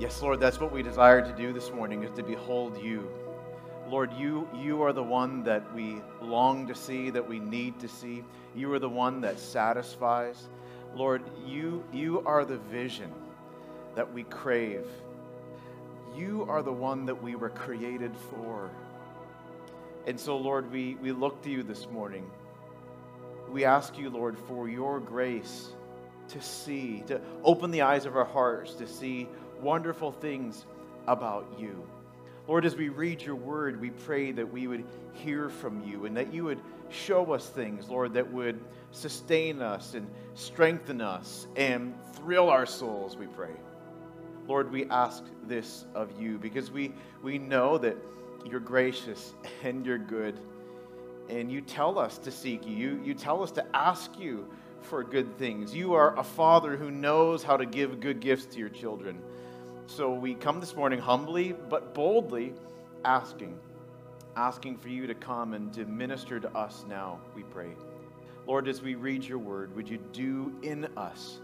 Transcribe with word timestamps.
Yes, 0.00 0.20
Lord, 0.20 0.40
that's 0.40 0.58
what 0.58 0.72
we 0.72 0.82
desire 0.82 1.22
to 1.22 1.32
do 1.36 1.52
this 1.52 1.70
morning 1.70 2.02
is 2.02 2.10
to 2.16 2.24
behold 2.24 2.82
you. 2.82 3.08
Lord, 3.88 4.12
you, 4.14 4.48
you 4.52 4.82
are 4.82 4.92
the 4.92 5.04
one 5.04 5.44
that 5.44 5.72
we 5.72 6.02
long 6.20 6.66
to 6.66 6.74
see, 6.74 7.10
that 7.10 7.28
we 7.28 7.38
need 7.38 7.78
to 7.78 7.86
see. 7.86 8.24
You 8.56 8.72
are 8.72 8.80
the 8.80 8.88
one 8.88 9.20
that 9.20 9.38
satisfies. 9.38 10.48
Lord, 10.96 11.22
you, 11.46 11.84
you 11.92 12.24
are 12.26 12.44
the 12.44 12.56
vision 12.56 13.12
that 13.94 14.12
we 14.12 14.24
crave. 14.24 14.84
You 16.16 16.44
are 16.48 16.62
the 16.62 16.72
one 16.72 17.06
that 17.06 17.22
we 17.22 17.36
were 17.36 17.50
created 17.50 18.16
for. 18.30 18.70
And 20.08 20.18
so, 20.18 20.36
Lord, 20.36 20.72
we, 20.72 20.96
we 20.96 21.12
look 21.12 21.40
to 21.42 21.50
you 21.50 21.62
this 21.62 21.86
morning. 21.88 22.28
We 23.48 23.64
ask 23.64 23.96
you, 23.96 24.10
Lord, 24.10 24.36
for 24.48 24.68
your 24.68 24.98
grace 24.98 25.70
to 26.28 26.42
see, 26.42 27.04
to 27.06 27.20
open 27.44 27.70
the 27.70 27.82
eyes 27.82 28.06
of 28.06 28.16
our 28.16 28.24
hearts 28.24 28.74
to 28.74 28.88
see 28.88 29.28
wonderful 29.60 30.12
things 30.12 30.66
about 31.06 31.46
you. 31.58 31.86
Lord, 32.46 32.66
as 32.66 32.76
we 32.76 32.90
read 32.90 33.22
your 33.22 33.36
word, 33.36 33.80
we 33.80 33.90
pray 33.90 34.30
that 34.32 34.52
we 34.52 34.66
would 34.66 34.84
hear 35.12 35.48
from 35.48 35.82
you 35.82 36.04
and 36.04 36.16
that 36.16 36.32
you 36.32 36.44
would 36.44 36.60
show 36.90 37.32
us 37.32 37.48
things, 37.48 37.88
Lord, 37.88 38.14
that 38.14 38.30
would 38.32 38.60
sustain 38.90 39.62
us 39.62 39.94
and 39.94 40.06
strengthen 40.34 41.00
us 41.00 41.46
and 41.56 41.94
thrill 42.14 42.50
our 42.50 42.66
souls, 42.66 43.16
we 43.16 43.26
pray. 43.26 43.52
Lord, 44.46 44.70
we 44.70 44.84
ask 44.90 45.24
this 45.46 45.86
of 45.94 46.20
you 46.20 46.38
because 46.38 46.70
we, 46.70 46.92
we 47.22 47.38
know 47.38 47.78
that 47.78 47.96
you're 48.44 48.60
gracious 48.60 49.32
and 49.62 49.84
you're 49.86 49.98
good. 49.98 50.38
And 51.30 51.50
you 51.50 51.62
tell 51.62 51.98
us 51.98 52.18
to 52.18 52.30
seek 52.30 52.66
you. 52.66 52.74
you. 52.74 53.00
You 53.02 53.14
tell 53.14 53.42
us 53.42 53.50
to 53.52 53.64
ask 53.74 54.18
you 54.18 54.46
for 54.82 55.02
good 55.02 55.38
things. 55.38 55.74
You 55.74 55.94
are 55.94 56.18
a 56.18 56.22
father 56.22 56.76
who 56.76 56.90
knows 56.90 57.42
how 57.42 57.56
to 57.56 57.64
give 57.64 58.00
good 58.00 58.20
gifts 58.20 58.44
to 58.46 58.58
your 58.58 58.68
children. 58.68 59.22
So 59.86 60.12
we 60.14 60.34
come 60.34 60.60
this 60.60 60.74
morning 60.74 60.98
humbly 60.98 61.52
but 61.52 61.92
boldly 61.94 62.54
asking, 63.04 63.58
asking 64.34 64.78
for 64.78 64.88
you 64.88 65.06
to 65.06 65.14
come 65.14 65.52
and 65.52 65.72
to 65.74 65.84
minister 65.84 66.40
to 66.40 66.50
us 66.56 66.84
now, 66.88 67.20
we 67.36 67.42
pray. 67.42 67.70
Lord, 68.46 68.66
as 68.66 68.80
we 68.80 68.94
read 68.94 69.24
your 69.24 69.38
word, 69.38 69.76
would 69.76 69.88
you 69.88 69.98
do 70.12 70.54
in 70.62 70.88
us 70.96 71.38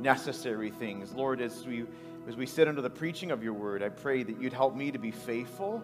necessary 0.00 0.70
things? 0.70 1.14
Lord, 1.14 1.40
as 1.40 1.66
we 1.66 1.84
as 2.26 2.36
we 2.36 2.46
sit 2.46 2.68
under 2.68 2.82
the 2.82 2.90
preaching 2.90 3.30
of 3.30 3.42
your 3.42 3.54
word, 3.54 3.82
I 3.82 3.88
pray 3.88 4.22
that 4.22 4.40
you'd 4.40 4.52
help 4.52 4.74
me 4.74 4.90
to 4.90 4.98
be 4.98 5.10
faithful 5.10 5.82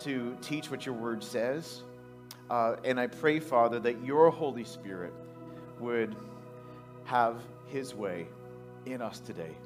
to 0.00 0.36
teach 0.40 0.70
what 0.70 0.86
your 0.86 0.94
word 0.94 1.22
says. 1.22 1.82
Uh, 2.48 2.76
and 2.84 2.98
I 2.98 3.08
pray, 3.08 3.40
Father, 3.40 3.80
that 3.80 4.04
your 4.04 4.30
Holy 4.30 4.64
Spirit 4.64 5.12
would 5.80 6.14
have 7.04 7.40
his 7.66 7.94
way 7.94 8.26
in 8.86 9.02
us 9.02 9.18
today. 9.18 9.56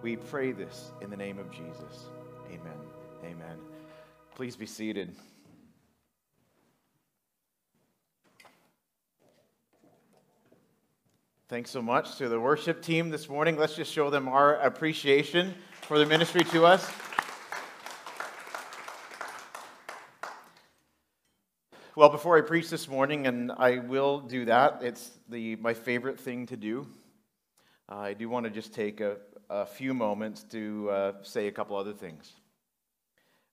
We 0.00 0.14
pray 0.14 0.52
this 0.52 0.92
in 1.00 1.10
the 1.10 1.16
name 1.16 1.40
of 1.40 1.50
Jesus. 1.50 2.06
Amen. 2.46 2.78
Amen. 3.24 3.58
Please 4.36 4.54
be 4.54 4.64
seated. 4.64 5.16
Thanks 11.48 11.70
so 11.70 11.82
much 11.82 12.16
to 12.18 12.28
the 12.28 12.38
worship 12.38 12.80
team 12.80 13.10
this 13.10 13.28
morning. 13.28 13.56
Let's 13.56 13.74
just 13.74 13.92
show 13.92 14.08
them 14.08 14.28
our 14.28 14.54
appreciation 14.60 15.52
for 15.82 15.98
their 15.98 16.06
ministry 16.06 16.44
to 16.44 16.64
us. 16.64 16.88
Well, 21.96 22.10
before 22.10 22.38
I 22.38 22.42
preach 22.42 22.70
this 22.70 22.86
morning, 22.86 23.26
and 23.26 23.50
I 23.50 23.78
will 23.78 24.20
do 24.20 24.44
that, 24.44 24.78
it's 24.82 25.10
the, 25.28 25.56
my 25.56 25.74
favorite 25.74 26.20
thing 26.20 26.46
to 26.46 26.56
do. 26.56 26.86
Uh, 27.90 27.96
I 27.96 28.12
do 28.12 28.28
want 28.28 28.44
to 28.44 28.50
just 28.50 28.74
take 28.74 29.00
a, 29.00 29.16
a 29.50 29.66
few 29.66 29.94
moments 29.94 30.42
to 30.44 30.90
uh, 30.90 31.12
say 31.22 31.46
a 31.46 31.52
couple 31.52 31.76
other 31.76 31.92
things. 31.92 32.32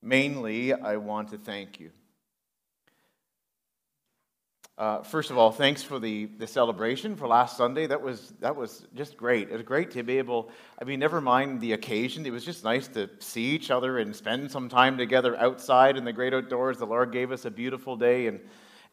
Mainly, 0.01 0.73
I 0.73 0.97
want 0.97 1.29
to 1.29 1.37
thank 1.37 1.79
you. 1.79 1.91
Uh, 4.77 5.01
first 5.03 5.31
of 5.31 5.37
all, 5.37 5.51
thanks 5.51 5.81
for 5.81 5.99
the, 5.99 6.25
the 6.37 6.45
celebration 6.45 7.15
for 7.15 7.29
last 7.29 7.55
Sunday. 7.55 7.87
That 7.87 8.01
was, 8.01 8.33
that 8.41 8.57
was 8.57 8.85
just 8.93 9.15
great. 9.15 9.49
It 9.49 9.53
was 9.53 9.61
great 9.63 9.91
to 9.91 10.03
be 10.03 10.17
able, 10.17 10.49
I 10.81 10.83
mean, 10.83 10.99
never 10.99 11.21
mind 11.21 11.61
the 11.61 11.71
occasion. 11.71 12.25
It 12.25 12.31
was 12.31 12.43
just 12.43 12.65
nice 12.65 12.89
to 12.89 13.09
see 13.19 13.45
each 13.45 13.71
other 13.71 13.99
and 13.99 14.13
spend 14.13 14.51
some 14.51 14.67
time 14.67 14.97
together 14.97 15.37
outside 15.37 15.95
in 15.95 16.03
the 16.03 16.11
great 16.11 16.33
outdoors. 16.33 16.77
The 16.77 16.85
Lord 16.85 17.13
gave 17.13 17.31
us 17.31 17.45
a 17.45 17.51
beautiful 17.51 17.95
day. 17.95 18.27
And, 18.27 18.41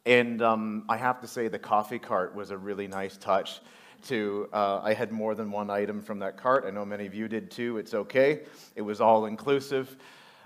and 0.05 0.41
um, 0.41 0.85
I 0.87 0.95
have 0.95 1.19
to 1.19 1.27
say, 1.27 1.49
the 1.49 1.59
coffee 1.59 1.99
cart 1.99 2.33
was 2.33 2.51
a 2.51 2.57
really 2.57 2.87
nice 2.87 3.17
touch. 3.17 3.59
To, 4.03 4.49
uh, 4.51 4.81
I 4.83 4.93
had 4.93 5.11
more 5.11 5.33
than 5.33 5.49
one 5.49 5.69
item 5.69 6.01
from 6.01 6.19
that 6.19 6.35
cart. 6.35 6.65
I 6.67 6.71
know 6.71 6.83
many 6.83 7.05
of 7.05 7.13
you 7.13 7.27
did 7.27 7.49
too. 7.49 7.77
It's 7.77 7.93
okay. 7.93 8.41
It 8.75 8.81
was 8.81 8.99
all 8.99 9.25
inclusive. 9.25 9.95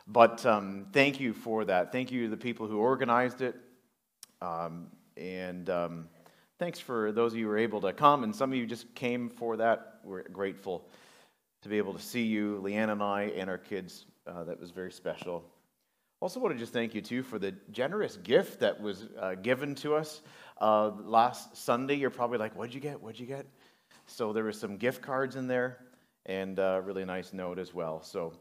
But 0.07 0.45
um, 0.45 0.85
thank 0.93 1.19
you 1.19 1.33
for 1.33 1.65
that. 1.65 1.91
Thank 1.91 2.11
you 2.11 2.23
to 2.23 2.29
the 2.29 2.37
people 2.37 2.67
who 2.67 2.77
organized 2.77 3.41
it. 3.41 3.55
Um, 4.41 4.87
and 5.17 5.69
um, 5.69 6.07
thanks 6.59 6.79
for 6.79 7.11
those 7.11 7.33
of 7.33 7.39
you 7.39 7.45
who 7.45 7.49
were 7.49 7.57
able 7.57 7.81
to 7.81 7.93
come, 7.93 8.23
and 8.23 8.35
some 8.35 8.51
of 8.51 8.57
you 8.57 8.65
just 8.65 8.93
came 8.95 9.29
for 9.29 9.57
that. 9.57 9.99
We're 10.03 10.23
grateful 10.29 10.87
to 11.63 11.69
be 11.69 11.77
able 11.77 11.93
to 11.93 12.01
see 12.01 12.23
you, 12.23 12.61
Leanne 12.63 12.91
and 12.91 13.01
I, 13.01 13.33
and 13.35 13.49
our 13.49 13.57
kids. 13.57 14.05
Uh, 14.25 14.43
that 14.43 14.59
was 14.59 14.71
very 14.71 14.91
special. 14.91 15.43
Also, 16.19 16.39
want 16.39 16.53
to 16.53 16.59
just 16.59 16.73
thank 16.73 16.95
you 16.95 17.01
too 17.01 17.21
for 17.21 17.37
the 17.37 17.53
generous 17.71 18.17
gift 18.17 18.59
that 18.59 18.79
was 18.81 19.07
uh, 19.19 19.35
given 19.35 19.75
to 19.75 19.95
us 19.95 20.21
uh, 20.59 20.91
last 21.03 21.57
Sunday. 21.57 21.95
You're 21.95 22.09
probably 22.09 22.37
like, 22.37 22.55
"What'd 22.55 22.73
you 22.73 22.81
get? 22.81 23.01
What'd 23.01 23.19
you 23.19 23.27
get?" 23.27 23.45
So 24.05 24.33
there 24.33 24.43
were 24.43 24.53
some 24.53 24.77
gift 24.77 25.01
cards 25.01 25.35
in 25.35 25.47
there, 25.47 25.79
and 26.25 26.59
a 26.59 26.81
really 26.83 27.05
nice 27.05 27.33
note 27.33 27.59
as 27.59 27.73
well. 27.73 28.01
So. 28.03 28.33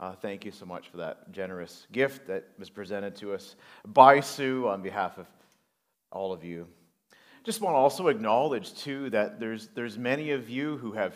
Uh, 0.00 0.14
thank 0.16 0.44
you 0.44 0.50
so 0.50 0.66
much 0.66 0.88
for 0.88 0.96
that 0.96 1.30
generous 1.30 1.86
gift 1.92 2.26
that 2.26 2.48
was 2.58 2.68
presented 2.68 3.14
to 3.14 3.32
us 3.32 3.54
by 3.86 4.18
Sue 4.18 4.66
on 4.66 4.82
behalf 4.82 5.16
of 5.16 5.28
all 6.10 6.32
of 6.32 6.42
you. 6.42 6.66
Just 7.44 7.60
want 7.60 7.74
to 7.74 7.78
also 7.78 8.08
acknowledge, 8.08 8.74
too, 8.74 9.10
that 9.10 9.38
there's, 9.38 9.68
there's 9.74 9.98
many 9.98 10.30
of 10.30 10.48
you 10.48 10.76
who 10.78 10.92
have 10.92 11.14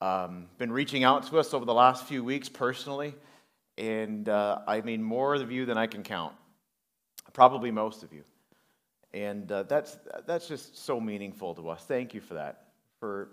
um, 0.00 0.46
been 0.58 0.72
reaching 0.72 1.04
out 1.04 1.26
to 1.28 1.38
us 1.38 1.54
over 1.54 1.64
the 1.64 1.74
last 1.74 2.04
few 2.04 2.22
weeks 2.24 2.48
personally. 2.48 3.14
And 3.78 4.28
uh, 4.28 4.60
I 4.66 4.80
mean, 4.80 5.02
more 5.02 5.34
of 5.34 5.50
you 5.50 5.66
than 5.66 5.76
I 5.76 5.86
can 5.86 6.02
count. 6.02 6.34
Probably 7.32 7.70
most 7.70 8.02
of 8.02 8.12
you. 8.12 8.22
And 9.14 9.50
uh, 9.50 9.62
that's, 9.64 9.98
that's 10.26 10.48
just 10.48 10.76
so 10.84 11.00
meaningful 11.00 11.54
to 11.54 11.68
us. 11.70 11.84
Thank 11.84 12.14
you 12.14 12.20
for 12.20 12.34
that. 12.34 12.64
For 13.00 13.30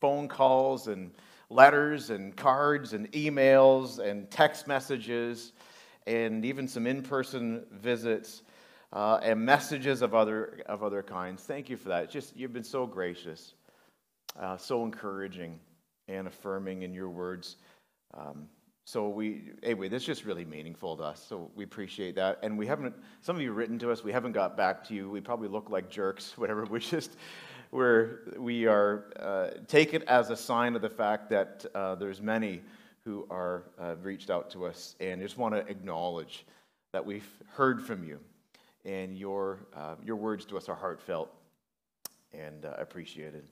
phone 0.00 0.28
calls 0.28 0.88
and 0.88 1.10
letters 1.50 2.10
and 2.10 2.36
cards 2.36 2.92
and 2.92 3.10
emails 3.12 3.98
and 3.98 4.30
text 4.30 4.66
messages 4.66 5.52
and 6.06 6.44
even 6.44 6.68
some 6.68 6.86
in 6.86 7.02
person 7.02 7.64
visits 7.72 8.42
uh, 8.92 9.18
and 9.22 9.40
messages 9.44 10.02
of 10.02 10.14
other, 10.14 10.60
of 10.66 10.82
other 10.82 11.02
kinds. 11.02 11.42
Thank 11.42 11.68
you 11.68 11.76
for 11.76 11.88
that. 11.88 12.10
Just, 12.10 12.36
you've 12.36 12.52
been 12.52 12.64
so 12.64 12.86
gracious, 12.86 13.54
uh, 14.38 14.56
so 14.56 14.84
encouraging 14.84 15.58
and 16.08 16.26
affirming 16.26 16.82
in 16.82 16.94
your 16.94 17.10
words. 17.10 17.56
Um, 18.14 18.48
so 18.86 19.08
we, 19.08 19.42
anyway, 19.64 19.88
this 19.88 20.02
is 20.02 20.06
just 20.06 20.24
really 20.24 20.44
meaningful 20.44 20.96
to 20.96 21.02
us. 21.02 21.26
So 21.28 21.50
we 21.56 21.64
appreciate 21.64 22.14
that. 22.14 22.38
And 22.44 22.56
we 22.56 22.68
haven't, 22.68 22.94
some 23.20 23.34
of 23.34 23.42
you 23.42 23.50
written 23.50 23.80
to 23.80 23.90
us, 23.90 24.04
we 24.04 24.12
haven't 24.12 24.30
got 24.30 24.56
back 24.56 24.86
to 24.86 24.94
you. 24.94 25.10
We 25.10 25.20
probably 25.20 25.48
look 25.48 25.70
like 25.70 25.90
jerks, 25.90 26.34
whatever. 26.38 26.64
We 26.66 26.78
just, 26.78 27.16
we're, 27.72 28.20
we 28.38 28.66
are, 28.66 29.06
uh, 29.18 29.58
take 29.66 29.92
it 29.92 30.04
as 30.04 30.30
a 30.30 30.36
sign 30.36 30.76
of 30.76 30.82
the 30.82 30.88
fact 30.88 31.28
that 31.30 31.66
uh, 31.74 31.96
there's 31.96 32.22
many 32.22 32.62
who 33.04 33.26
are 33.28 33.64
uh, 33.80 33.96
reached 34.04 34.30
out 34.30 34.50
to 34.50 34.66
us 34.66 34.94
and 35.00 35.20
just 35.20 35.36
want 35.36 35.52
to 35.52 35.66
acknowledge 35.66 36.46
that 36.92 37.04
we've 37.04 37.28
heard 37.54 37.82
from 37.82 38.04
you 38.04 38.20
and 38.84 39.18
your, 39.18 39.66
uh, 39.74 39.96
your 40.04 40.14
words 40.14 40.44
to 40.44 40.56
us 40.56 40.68
are 40.68 40.76
heartfelt 40.76 41.34
and 42.32 42.64
uh, 42.64 42.74
appreciated. 42.78 43.48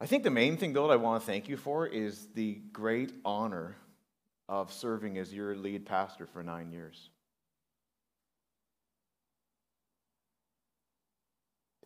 I 0.00 0.06
think 0.06 0.24
the 0.24 0.30
main 0.30 0.56
thing, 0.56 0.72
though, 0.72 0.88
that 0.88 0.92
I 0.92 0.96
want 0.96 1.22
to 1.22 1.26
thank 1.26 1.48
you 1.48 1.56
for 1.56 1.86
is 1.86 2.28
the 2.34 2.60
great 2.72 3.12
honor 3.24 3.76
of 4.48 4.72
serving 4.72 5.18
as 5.18 5.32
your 5.32 5.56
lead 5.56 5.86
pastor 5.86 6.26
for 6.26 6.42
nine 6.42 6.70
years. 6.70 7.10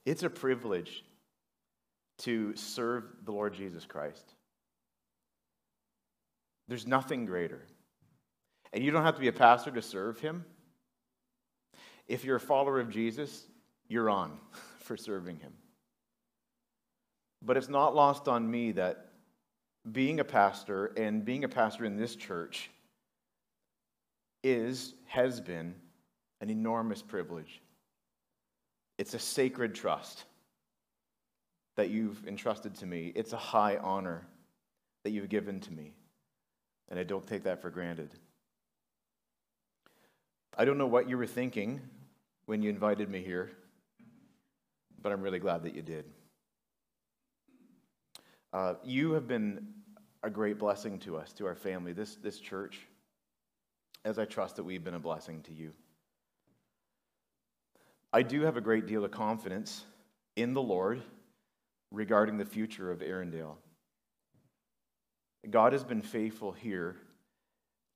It's 0.04 0.22
a 0.22 0.30
privilege 0.30 1.04
to 2.18 2.54
serve 2.56 3.04
the 3.24 3.32
Lord 3.32 3.54
Jesus 3.54 3.86
Christ. 3.86 4.34
There's 6.68 6.86
nothing 6.86 7.26
greater. 7.26 7.66
And 8.72 8.84
you 8.84 8.90
don't 8.90 9.04
have 9.04 9.14
to 9.14 9.20
be 9.20 9.28
a 9.28 9.32
pastor 9.32 9.70
to 9.70 9.82
serve 9.82 10.20
him. 10.20 10.44
If 12.08 12.24
you're 12.24 12.36
a 12.36 12.40
follower 12.40 12.80
of 12.80 12.90
Jesus, 12.90 13.44
you're 13.88 14.10
on 14.10 14.32
for 14.80 14.96
serving 14.96 15.38
him. 15.38 15.52
But 17.42 17.56
it's 17.56 17.68
not 17.68 17.94
lost 17.94 18.28
on 18.28 18.50
me 18.50 18.72
that 18.72 19.06
being 19.90 20.20
a 20.20 20.24
pastor 20.24 20.86
and 20.96 21.24
being 21.24 21.44
a 21.44 21.48
pastor 21.48 21.84
in 21.84 21.96
this 21.96 22.14
church 22.14 22.70
is, 24.42 24.94
has 25.06 25.40
been, 25.40 25.74
an 26.40 26.50
enormous 26.50 27.02
privilege. 27.02 27.60
It's 28.98 29.14
a 29.14 29.18
sacred 29.18 29.74
trust 29.74 30.24
that 31.76 31.90
you've 31.90 32.26
entrusted 32.26 32.74
to 32.76 32.86
me. 32.86 33.12
It's 33.14 33.32
a 33.32 33.38
high 33.38 33.76
honor 33.78 34.26
that 35.04 35.10
you've 35.10 35.28
given 35.28 35.60
to 35.60 35.72
me. 35.72 35.94
and 36.90 36.98
I 36.98 37.04
don't 37.04 37.26
take 37.26 37.44
that 37.44 37.62
for 37.62 37.70
granted. 37.70 38.10
I 40.58 40.64
don't 40.64 40.76
know 40.76 40.88
what 40.88 41.08
you 41.08 41.16
were 41.16 41.26
thinking 41.26 41.80
when 42.46 42.62
you 42.62 42.68
invited 42.68 43.08
me 43.08 43.22
here, 43.22 43.52
but 45.00 45.12
I'm 45.12 45.22
really 45.22 45.38
glad 45.38 45.62
that 45.62 45.74
you 45.74 45.82
did. 45.82 46.04
Uh, 48.52 48.74
you 48.82 49.12
have 49.12 49.28
been 49.28 49.66
a 50.22 50.30
great 50.30 50.58
blessing 50.58 50.98
to 51.00 51.16
us, 51.16 51.32
to 51.34 51.46
our 51.46 51.54
family, 51.54 51.92
this, 51.92 52.16
this 52.16 52.40
church, 52.40 52.80
as 54.04 54.18
I 54.18 54.24
trust 54.24 54.56
that 54.56 54.64
we've 54.64 54.82
been 54.82 54.94
a 54.94 55.00
blessing 55.00 55.42
to 55.42 55.52
you. 55.52 55.72
I 58.12 58.22
do 58.22 58.42
have 58.42 58.56
a 58.56 58.60
great 58.60 58.86
deal 58.86 59.04
of 59.04 59.12
confidence 59.12 59.84
in 60.34 60.52
the 60.52 60.62
Lord 60.62 61.00
regarding 61.92 62.38
the 62.38 62.44
future 62.44 62.90
of 62.90 63.00
Erindale. 63.00 63.56
God 65.48 65.72
has 65.72 65.84
been 65.84 66.02
faithful 66.02 66.52
here 66.52 66.96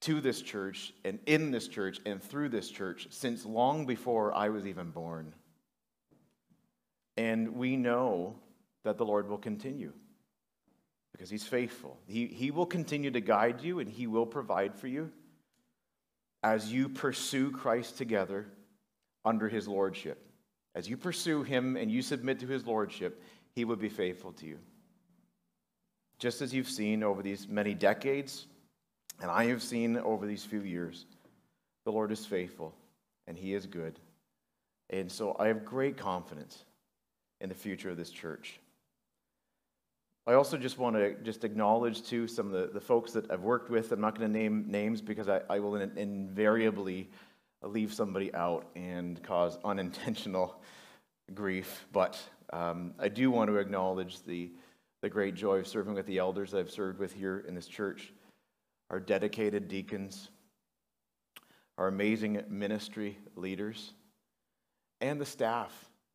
to 0.03 0.21
this 0.21 0.41
church 0.41 0.93
and 1.05 1.19
in 1.27 1.51
this 1.51 1.67
church 1.67 1.99
and 2.06 2.23
through 2.23 2.51
this 2.51 2.71
church 2.71 3.09
since 3.11 3.45
long 3.45 3.87
before 3.87 4.35
I 4.35 4.51
was 4.51 4.67
even 4.67 4.91
born. 4.91 5.35
And 7.17 7.56
we 7.56 7.77
know 7.77 8.37
that 8.85 8.99
the 8.99 9.05
Lord 9.05 9.29
will 9.29 9.39
continue 9.39 9.93
because 11.15 11.31
He's 11.31 11.47
faithful. 11.47 11.97
He, 12.07 12.27
he 12.27 12.51
will 12.51 12.67
continue 12.67 13.13
to 13.13 13.21
guide 13.21 13.61
you 13.63 13.79
and 13.79 13.89
He 13.89 14.09
will 14.09 14.27
provide 14.27 14.75
for 14.75 14.89
you 14.89 15.11
as 16.43 16.73
you 16.73 16.89
pursue 16.89 17.53
Christ 17.53 17.97
together 17.97 18.47
under 19.25 19.49
His 19.49 19.69
Lordship. 19.69 20.27
As 20.75 20.89
you 20.89 20.97
pursue 20.97 21.45
Him 21.45 21.77
and 21.77 21.91
you 21.91 22.03
submit 22.03 22.41
to 22.41 22.49
His 22.49 22.67
Lordship, 22.67 23.23
He 23.55 23.65
will 23.65 23.77
be 23.77 23.89
faithful 23.89 24.33
to 24.33 24.47
you. 24.47 24.59
Just 26.19 26.43
as 26.43 26.53
you've 26.53 26.69
seen 26.69 27.05
over 27.05 27.23
these 27.23 27.47
many 27.47 27.75
decades, 27.75 28.47
and 29.23 29.31
I 29.31 29.45
have 29.47 29.63
seen 29.63 29.97
over 29.97 30.27
these 30.27 30.45
few 30.45 30.63
years, 30.63 31.07
the 31.85 31.93
Lord 31.93 32.11
is 32.11 32.27
faithful 32.27 32.75
and 33.29 33.39
He 33.39 33.55
is 33.55 33.67
good. 33.67 34.01
And 34.91 35.11
so 35.11 35.37
I 35.39 35.47
have 35.47 35.65
great 35.65 35.97
confidence 35.97 36.65
in 37.41 37.49
the 37.49 37.55
future 37.55 37.91
of 37.91 37.97
this 37.97 38.11
church. 38.11 38.59
I 40.26 40.35
also 40.35 40.56
just 40.56 40.79
want 40.79 40.97
to 40.97 41.15
just 41.23 41.44
acknowledge 41.44 42.03
too 42.03 42.26
some 42.26 42.47
of 42.47 42.53
the, 42.53 42.73
the 42.73 42.81
folks 42.81 43.12
that 43.12 43.31
I've 43.31 43.43
worked 43.43 43.69
with. 43.69 43.93
I'm 43.93 44.00
not 44.00 44.19
going 44.19 44.32
to 44.32 44.38
name 44.38 44.65
names 44.69 45.03
because 45.03 45.29
I, 45.29 45.43
I 45.50 45.59
will 45.59 45.76
in, 45.76 45.97
invariably 45.99 47.11
leave 47.62 47.93
somebody 47.93 48.35
out 48.35 48.67
and 48.75 49.23
cause 49.23 49.59
unintentional 49.65 50.62
grief. 51.35 51.87
But 51.93 52.19
um, 52.55 52.94
I 52.99 53.09
do 53.09 53.31
want 53.31 53.50
to 53.50 53.56
acknowledge 53.56 54.23
the, 54.23 54.50
the 55.03 55.11
great 55.11 55.35
joy 55.35 55.59
of 55.59 55.67
serving 55.67 55.93
with 55.93 56.06
the 56.06 56.19
elders 56.19 56.55
I've 56.55 56.70
served 56.70 56.99
with 56.99 57.12
here 57.12 57.44
in 57.47 57.55
this 57.55 57.67
church, 57.67 58.11
our 58.88 59.00
dedicated 59.00 59.69
deacons, 59.69 60.31
our 61.77 61.88
amazing 61.88 62.43
ministry 62.49 63.19
leaders, 63.37 63.93
and 65.03 65.20
the 65.20 65.27
staff. 65.27 65.70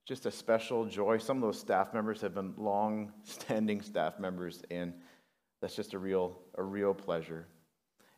Just 0.10 0.26
a 0.26 0.32
special 0.32 0.86
joy. 0.86 1.20
Some 1.20 1.38
of 1.38 1.44
those 1.44 1.60
staff 1.60 1.94
members 1.94 2.20
have 2.22 2.34
been 2.34 2.56
long 2.58 3.14
standing 3.24 3.80
staff 3.84 4.18
members, 4.18 4.64
and 4.72 4.92
that's 5.62 5.76
just 5.76 5.94
a 5.94 6.00
real, 6.00 6.40
a 6.56 6.64
real 6.64 6.96
pleasure. 6.96 7.46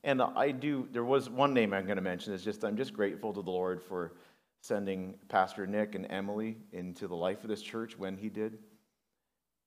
And 0.06 0.22
I 0.22 0.52
do, 0.52 0.88
there 0.94 1.04
was 1.04 1.30
one 1.30 1.54
name 1.54 1.74
I'm 1.74 1.84
going 1.84 1.98
to 1.98 2.02
mention, 2.02 2.32
is 2.32 2.46
just 2.46 2.64
I'm 2.64 2.78
just 2.78 2.94
grateful 2.94 3.34
to 3.34 3.42
the 3.42 3.52
Lord 3.52 3.84
for 3.84 4.14
sending 4.62 5.16
Pastor 5.28 5.68
Nick 5.68 5.94
and 5.96 6.08
Emily 6.10 6.56
into 6.72 7.10
the 7.10 7.16
life 7.16 7.44
of 7.44 7.50
this 7.50 7.62
church 7.62 7.98
when 7.98 8.16
he 8.16 8.30
did. 8.30 8.60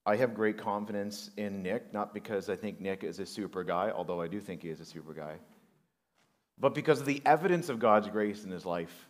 I 0.03 0.15
have 0.15 0.33
great 0.33 0.57
confidence 0.57 1.29
in 1.37 1.61
Nick, 1.61 1.93
not 1.93 2.11
because 2.11 2.49
I 2.49 2.55
think 2.55 2.81
Nick 2.81 3.03
is 3.03 3.19
a 3.19 3.25
super 3.27 3.63
guy, 3.63 3.91
although 3.95 4.19
I 4.19 4.27
do 4.27 4.39
think 4.39 4.63
he 4.63 4.69
is 4.69 4.79
a 4.79 4.85
super 4.85 5.13
guy, 5.13 5.35
but 6.57 6.73
because 6.73 7.01
of 7.01 7.05
the 7.05 7.21
evidence 7.23 7.69
of 7.69 7.77
God's 7.77 8.07
grace 8.07 8.43
in 8.43 8.49
his 8.49 8.65
life. 8.65 9.09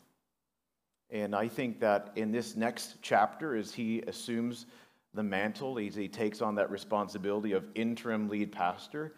And 1.09 1.35
I 1.35 1.47
think 1.47 1.79
that 1.81 2.11
in 2.15 2.31
this 2.31 2.55
next 2.55 2.95
chapter, 3.01 3.55
as 3.55 3.73
he 3.73 4.01
assumes 4.07 4.65
the 5.13 5.23
mantle, 5.23 5.79
as 5.79 5.95
he 5.95 6.07
takes 6.07 6.41
on 6.41 6.55
that 6.55 6.69
responsibility 6.71 7.53
of 7.53 7.65
interim 7.75 8.27
lead 8.27 8.51
pastor, 8.51 9.13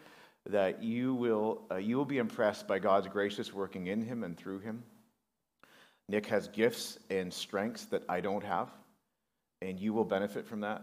that 0.46 0.82
you 0.82 1.14
will, 1.14 1.62
uh, 1.70 1.76
you 1.76 1.96
will 1.96 2.04
be 2.04 2.18
impressed 2.18 2.66
by 2.66 2.78
God's 2.78 3.08
gracious 3.08 3.52
working 3.52 3.88
in 3.88 4.02
him 4.02 4.24
and 4.24 4.36
through 4.36 4.60
him. 4.60 4.82
Nick 6.08 6.26
has 6.26 6.48
gifts 6.48 6.98
and 7.10 7.32
strengths 7.32 7.84
that 7.86 8.02
I 8.08 8.20
don't 8.20 8.44
have, 8.44 8.70
and 9.60 9.78
you 9.78 9.92
will 9.92 10.04
benefit 10.04 10.46
from 10.46 10.60
that. 10.60 10.82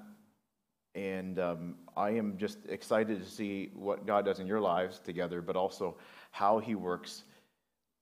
And 0.93 1.39
um, 1.39 1.75
I 1.97 2.11
am 2.11 2.37
just 2.37 2.59
excited 2.69 3.19
to 3.21 3.29
see 3.29 3.71
what 3.73 4.05
God 4.05 4.25
does 4.25 4.39
in 4.39 4.47
your 4.47 4.61
lives 4.61 4.99
together, 4.99 5.41
but 5.41 5.55
also 5.55 5.97
how 6.31 6.59
He 6.59 6.75
works 6.75 7.23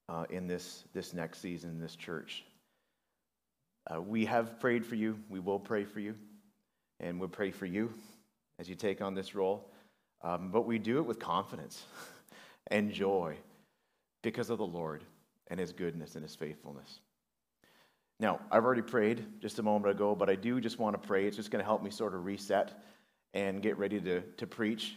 uh, 0.09 0.25
in 0.29 0.47
this, 0.47 0.83
this 0.93 1.13
next 1.13 1.39
season 1.39 1.71
in 1.71 1.79
this 1.79 1.95
church. 1.95 2.43
Uh, 3.91 4.01
we 4.01 4.25
have 4.25 4.59
prayed 4.59 4.85
for 4.85 4.95
you. 4.95 5.19
We 5.29 5.39
will 5.39 5.59
pray 5.59 5.83
for 5.83 5.99
you. 5.99 6.15
And 6.99 7.19
we'll 7.19 7.29
pray 7.29 7.51
for 7.51 7.65
you 7.65 7.93
as 8.59 8.69
you 8.69 8.75
take 8.75 9.01
on 9.01 9.13
this 9.13 9.35
role. 9.35 9.69
Um, 10.21 10.49
but 10.51 10.65
we 10.65 10.79
do 10.79 10.99
it 10.99 11.05
with 11.05 11.19
confidence 11.19 11.83
and 12.67 12.91
joy 12.91 13.35
because 14.21 14.49
of 14.49 14.57
the 14.57 14.65
Lord 14.65 15.03
and 15.47 15.59
His 15.59 15.73
goodness 15.73 16.15
and 16.15 16.23
His 16.23 16.35
faithfulness. 16.35 16.99
Now, 18.19 18.39
I've 18.51 18.63
already 18.63 18.83
prayed 18.83 19.25
just 19.41 19.59
a 19.59 19.63
moment 19.63 19.93
ago, 19.93 20.15
but 20.15 20.29
I 20.29 20.35
do 20.35 20.61
just 20.61 20.79
want 20.79 20.99
to 21.01 21.07
pray. 21.07 21.25
It's 21.25 21.35
just 21.35 21.51
going 21.51 21.59
to 21.59 21.65
help 21.65 21.83
me 21.83 21.89
sort 21.89 22.13
of 22.13 22.23
reset 22.23 22.81
and 23.33 23.61
get 23.61 23.77
ready 23.77 23.99
to, 23.99 24.21
to 24.21 24.47
preach. 24.47 24.95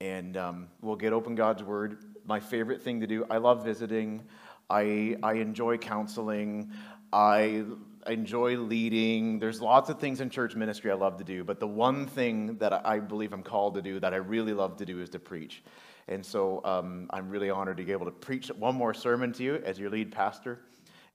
And 0.00 0.36
um, 0.36 0.68
we'll 0.80 0.96
get 0.96 1.12
open 1.12 1.34
God's 1.34 1.62
Word. 1.62 1.98
My 2.24 2.40
favorite 2.40 2.82
thing 2.82 3.00
to 3.00 3.06
do, 3.06 3.26
I 3.30 3.38
love 3.38 3.64
visiting, 3.64 4.22
I, 4.70 5.16
I 5.22 5.34
enjoy 5.34 5.76
counseling, 5.76 6.70
I 7.12 7.64
enjoy 8.06 8.56
leading. 8.56 9.38
There's 9.38 9.60
lots 9.60 9.90
of 9.90 9.98
things 9.98 10.20
in 10.20 10.30
church 10.30 10.54
ministry 10.54 10.90
I 10.90 10.94
love 10.94 11.18
to 11.18 11.24
do, 11.24 11.44
but 11.44 11.60
the 11.60 11.66
one 11.66 12.06
thing 12.06 12.56
that 12.58 12.86
I 12.86 12.98
believe 12.98 13.32
I'm 13.32 13.42
called 13.42 13.74
to 13.74 13.82
do 13.82 14.00
that 14.00 14.12
I 14.12 14.18
really 14.18 14.52
love 14.52 14.76
to 14.78 14.86
do 14.86 15.00
is 15.00 15.10
to 15.10 15.18
preach. 15.18 15.62
And 16.08 16.24
so 16.24 16.60
um, 16.64 17.06
I'm 17.10 17.28
really 17.28 17.50
honored 17.50 17.76
to 17.76 17.84
be 17.84 17.92
able 17.92 18.06
to 18.06 18.12
preach 18.12 18.48
one 18.48 18.74
more 18.74 18.94
sermon 18.94 19.32
to 19.34 19.42
you 19.42 19.54
as 19.64 19.78
your 19.78 19.90
lead 19.90 20.10
pastor. 20.12 20.60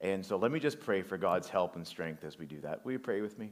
And 0.00 0.24
so 0.24 0.36
let 0.36 0.50
me 0.50 0.60
just 0.60 0.80
pray 0.80 1.02
for 1.02 1.18
God's 1.18 1.48
help 1.48 1.76
and 1.76 1.86
strength 1.86 2.24
as 2.24 2.38
we 2.38 2.46
do 2.46 2.60
that. 2.60 2.84
Will 2.84 2.92
you 2.92 2.98
pray 2.98 3.20
with 3.20 3.38
me? 3.38 3.50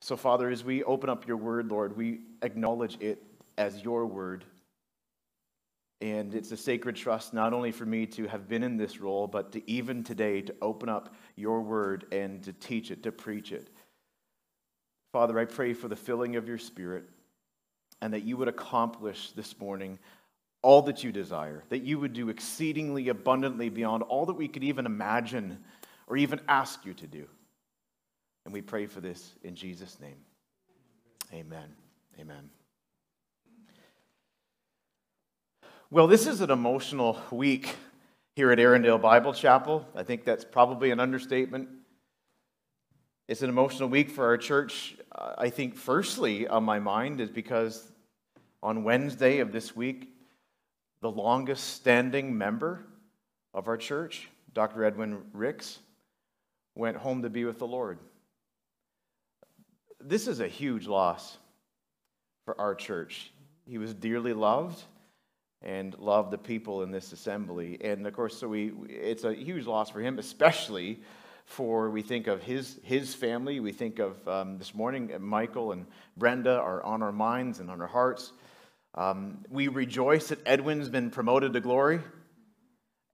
So, 0.00 0.16
Father, 0.16 0.48
as 0.48 0.64
we 0.64 0.84
open 0.84 1.10
up 1.10 1.26
your 1.26 1.36
word, 1.36 1.70
Lord, 1.70 1.96
we 1.96 2.20
acknowledge 2.42 2.96
it 3.00 3.22
as 3.56 3.82
your 3.82 4.06
word. 4.06 4.44
And 6.00 6.34
it's 6.34 6.52
a 6.52 6.56
sacred 6.56 6.94
trust 6.94 7.34
not 7.34 7.52
only 7.52 7.72
for 7.72 7.84
me 7.84 8.06
to 8.06 8.28
have 8.28 8.48
been 8.48 8.62
in 8.62 8.76
this 8.76 9.00
role, 9.00 9.26
but 9.26 9.50
to 9.52 9.70
even 9.70 10.04
today 10.04 10.40
to 10.42 10.54
open 10.62 10.88
up 10.88 11.14
your 11.34 11.60
word 11.60 12.06
and 12.12 12.42
to 12.44 12.52
teach 12.52 12.90
it, 12.90 13.02
to 13.02 13.10
preach 13.10 13.50
it. 13.50 13.68
Father, 15.12 15.38
I 15.38 15.44
pray 15.44 15.72
for 15.72 15.88
the 15.88 15.96
filling 15.96 16.36
of 16.36 16.46
your 16.46 16.58
spirit 16.58 17.04
and 18.00 18.12
that 18.14 18.22
you 18.22 18.36
would 18.36 18.48
accomplish 18.48 19.32
this 19.32 19.58
morning 19.58 19.98
all 20.62 20.82
that 20.82 21.02
you 21.02 21.12
desire, 21.12 21.64
that 21.68 21.82
you 21.82 21.98
would 21.98 22.12
do 22.12 22.28
exceedingly 22.28 23.08
abundantly 23.08 23.68
beyond 23.68 24.02
all 24.04 24.26
that 24.26 24.34
we 24.34 24.48
could 24.48 24.64
even 24.64 24.86
imagine 24.86 25.58
or 26.06 26.16
even 26.16 26.40
ask 26.48 26.84
you 26.84 26.94
to 26.94 27.06
do. 27.06 27.26
And 28.44 28.52
we 28.52 28.62
pray 28.62 28.86
for 28.86 29.00
this 29.00 29.34
in 29.42 29.54
Jesus' 29.54 29.98
name. 30.00 30.16
Amen. 31.32 31.68
Amen. 32.18 32.50
Well, 35.90 36.06
this 36.06 36.26
is 36.26 36.42
an 36.42 36.50
emotional 36.50 37.18
week 37.30 37.74
here 38.36 38.52
at 38.52 38.58
Erindale 38.58 39.00
Bible 39.00 39.32
Chapel. 39.32 39.88
I 39.94 40.02
think 40.02 40.22
that's 40.22 40.44
probably 40.44 40.90
an 40.90 41.00
understatement. 41.00 41.70
It's 43.26 43.40
an 43.40 43.48
emotional 43.48 43.88
week 43.88 44.10
for 44.10 44.26
our 44.26 44.36
church. 44.36 44.98
Uh, 45.10 45.32
I 45.38 45.48
think, 45.48 45.74
firstly, 45.74 46.46
on 46.46 46.62
my 46.62 46.78
mind 46.78 47.22
is 47.22 47.30
because 47.30 47.90
on 48.62 48.84
Wednesday 48.84 49.38
of 49.38 49.50
this 49.50 49.74
week, 49.74 50.12
the 51.00 51.10
longest 51.10 51.64
standing 51.76 52.36
member 52.36 52.84
of 53.54 53.66
our 53.66 53.78
church, 53.78 54.28
Dr. 54.52 54.84
Edwin 54.84 55.22
Ricks, 55.32 55.78
went 56.74 56.98
home 56.98 57.22
to 57.22 57.30
be 57.30 57.46
with 57.46 57.58
the 57.58 57.66
Lord. 57.66 57.98
This 60.04 60.28
is 60.28 60.40
a 60.40 60.48
huge 60.48 60.86
loss 60.86 61.38
for 62.44 62.60
our 62.60 62.74
church. 62.74 63.32
He 63.64 63.78
was 63.78 63.94
dearly 63.94 64.34
loved 64.34 64.82
and 65.62 65.98
love 65.98 66.30
the 66.30 66.38
people 66.38 66.82
in 66.82 66.90
this 66.90 67.12
assembly. 67.12 67.78
And 67.80 68.06
of 68.06 68.12
course, 68.12 68.36
so 68.36 68.48
we, 68.48 68.72
it's 68.88 69.24
a 69.24 69.34
huge 69.34 69.66
loss 69.66 69.90
for 69.90 70.00
him, 70.00 70.18
especially 70.18 71.00
for 71.44 71.90
we 71.90 72.02
think 72.02 72.26
of 72.26 72.42
his, 72.42 72.78
his 72.82 73.14
family. 73.14 73.58
We 73.58 73.72
think 73.72 73.98
of 73.98 74.28
um, 74.28 74.58
this 74.58 74.74
morning, 74.74 75.10
Michael 75.20 75.72
and 75.72 75.86
Brenda 76.16 76.58
are 76.58 76.82
on 76.82 77.02
our 77.02 77.12
minds 77.12 77.58
and 77.58 77.70
on 77.70 77.80
our 77.80 77.86
hearts. 77.86 78.32
Um, 78.94 79.44
we 79.48 79.68
rejoice 79.68 80.28
that 80.28 80.40
Edwin's 80.46 80.88
been 80.88 81.10
promoted 81.10 81.52
to 81.54 81.60
glory. 81.60 82.00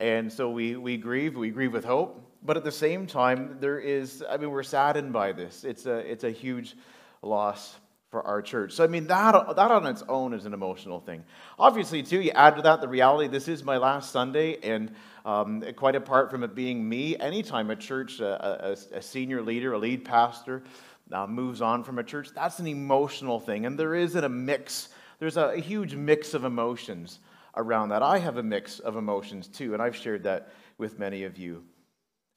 And 0.01 0.33
so 0.33 0.51
we, 0.51 0.77
we 0.77 0.97
grieve, 0.97 1.37
we 1.37 1.51
grieve 1.51 1.73
with 1.73 1.85
hope. 1.85 2.21
But 2.43 2.57
at 2.57 2.65
the 2.65 2.73
same 2.73 3.07
time, 3.07 3.57
there 3.61 3.79
is, 3.79 4.23
I 4.29 4.37
mean, 4.37 4.51
we're 4.51 4.65
saddened 4.65 5.13
by 5.13 5.33
this. 5.33 5.65
It's 5.65 5.87
a, 5.87 5.99
it's 5.99 6.25
a 6.25 6.31
huge 6.31 6.77
loss 7.23 7.77
for 8.15 8.25
our 8.25 8.41
church. 8.41 8.75
So, 8.75 8.85
I 8.85 8.87
mean, 8.87 9.09
that, 9.09 9.57
that 9.57 9.71
on 9.73 9.89
its 9.89 10.05
own 10.09 10.35
is 10.35 10.47
an 10.47 10.55
emotional 10.55 11.01
thing. 11.01 11.25
Obviously, 11.59 12.01
too, 12.01 12.21
you 12.21 12.31
add 12.31 12.55
to 12.55 12.63
that 12.63 12.81
the 12.81 12.87
reality 12.87 13.27
this 13.27 13.49
is 13.49 13.65
my 13.65 13.77
last 13.77 14.13
Sunday, 14.13 14.57
and 14.63 14.93
um, 15.25 15.65
quite 15.75 15.97
apart 15.97 16.31
from 16.31 16.45
it 16.45 16.55
being 16.55 16.89
me, 16.89 17.19
anytime 17.19 17.71
a 17.71 17.75
church, 17.75 18.21
a, 18.21 18.69
a, 18.69 18.99
a 18.99 19.03
senior 19.03 19.43
leader, 19.43 19.73
a 19.73 19.79
lead 19.79 20.05
pastor, 20.05 20.63
uh, 21.11 21.27
moves 21.27 21.61
on 21.61 21.83
from 21.83 21.99
a 21.99 22.05
church, 22.05 22.29
that's 22.33 22.61
an 22.61 22.69
emotional 22.69 23.41
thing. 23.41 23.67
And 23.67 23.77
there 23.77 23.97
is 23.97 24.15
a 24.15 24.29
mix, 24.29 24.91
there's 25.19 25.37
a, 25.37 25.47
a 25.47 25.59
huge 25.59 25.97
mix 25.97 26.35
of 26.35 26.45
emotions 26.45 27.19
around 27.57 27.89
that. 27.89 28.05
I 28.05 28.19
have 28.19 28.37
a 28.37 28.45
mix 28.45 28.79
of 28.79 28.95
emotions 28.95 29.49
too, 29.49 29.73
and 29.73 29.83
I've 29.83 29.97
shared 29.97 30.23
that 30.23 30.51
with 30.79 31.01
many 31.01 31.25
of 31.25 31.37
you. 31.37 31.65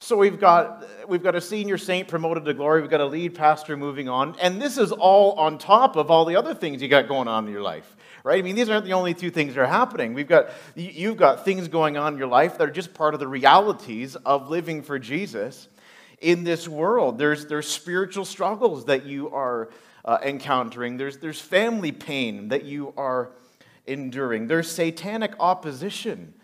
So 0.00 0.16
we've 0.16 0.38
got 0.38 0.86
we've 1.08 1.24
got 1.24 1.34
a 1.34 1.40
senior 1.40 1.76
saint 1.76 2.06
promoted 2.06 2.44
to 2.44 2.54
glory, 2.54 2.80
we've 2.80 2.90
got 2.90 3.00
a 3.00 3.06
lead 3.06 3.34
pastor 3.34 3.76
moving 3.76 4.08
on, 4.08 4.36
and 4.40 4.62
this 4.62 4.78
is 4.78 4.92
all 4.92 5.32
on 5.32 5.58
top 5.58 5.96
of 5.96 6.08
all 6.08 6.24
the 6.24 6.36
other 6.36 6.54
things 6.54 6.80
you 6.80 6.88
got 6.88 7.08
going 7.08 7.26
on 7.26 7.46
in 7.46 7.52
your 7.52 7.62
life. 7.62 7.96
Right? 8.22 8.38
I 8.38 8.42
mean, 8.42 8.54
these 8.54 8.68
aren't 8.68 8.84
the 8.84 8.92
only 8.92 9.12
two 9.12 9.30
things 9.30 9.54
that 9.54 9.60
are 9.60 9.66
happening. 9.66 10.14
We've 10.14 10.28
got 10.28 10.50
you've 10.76 11.16
got 11.16 11.44
things 11.44 11.66
going 11.66 11.96
on 11.96 12.12
in 12.12 12.18
your 12.18 12.28
life 12.28 12.58
that 12.58 12.68
are 12.68 12.72
just 12.72 12.94
part 12.94 13.14
of 13.14 13.20
the 13.20 13.26
realities 13.26 14.14
of 14.14 14.48
living 14.48 14.82
for 14.82 15.00
Jesus 15.00 15.66
in 16.20 16.44
this 16.44 16.68
world. 16.68 17.18
There's 17.18 17.46
there's 17.46 17.66
spiritual 17.66 18.24
struggles 18.24 18.84
that 18.84 19.04
you 19.04 19.30
are 19.30 19.68
uh, 20.04 20.18
encountering. 20.22 20.96
There's 20.96 21.18
there's 21.18 21.40
family 21.40 21.90
pain 21.90 22.48
that 22.48 22.64
you 22.64 22.94
are 22.96 23.32
enduring. 23.84 24.46
There's 24.46 24.70
satanic 24.70 25.34
opposition 25.40 26.34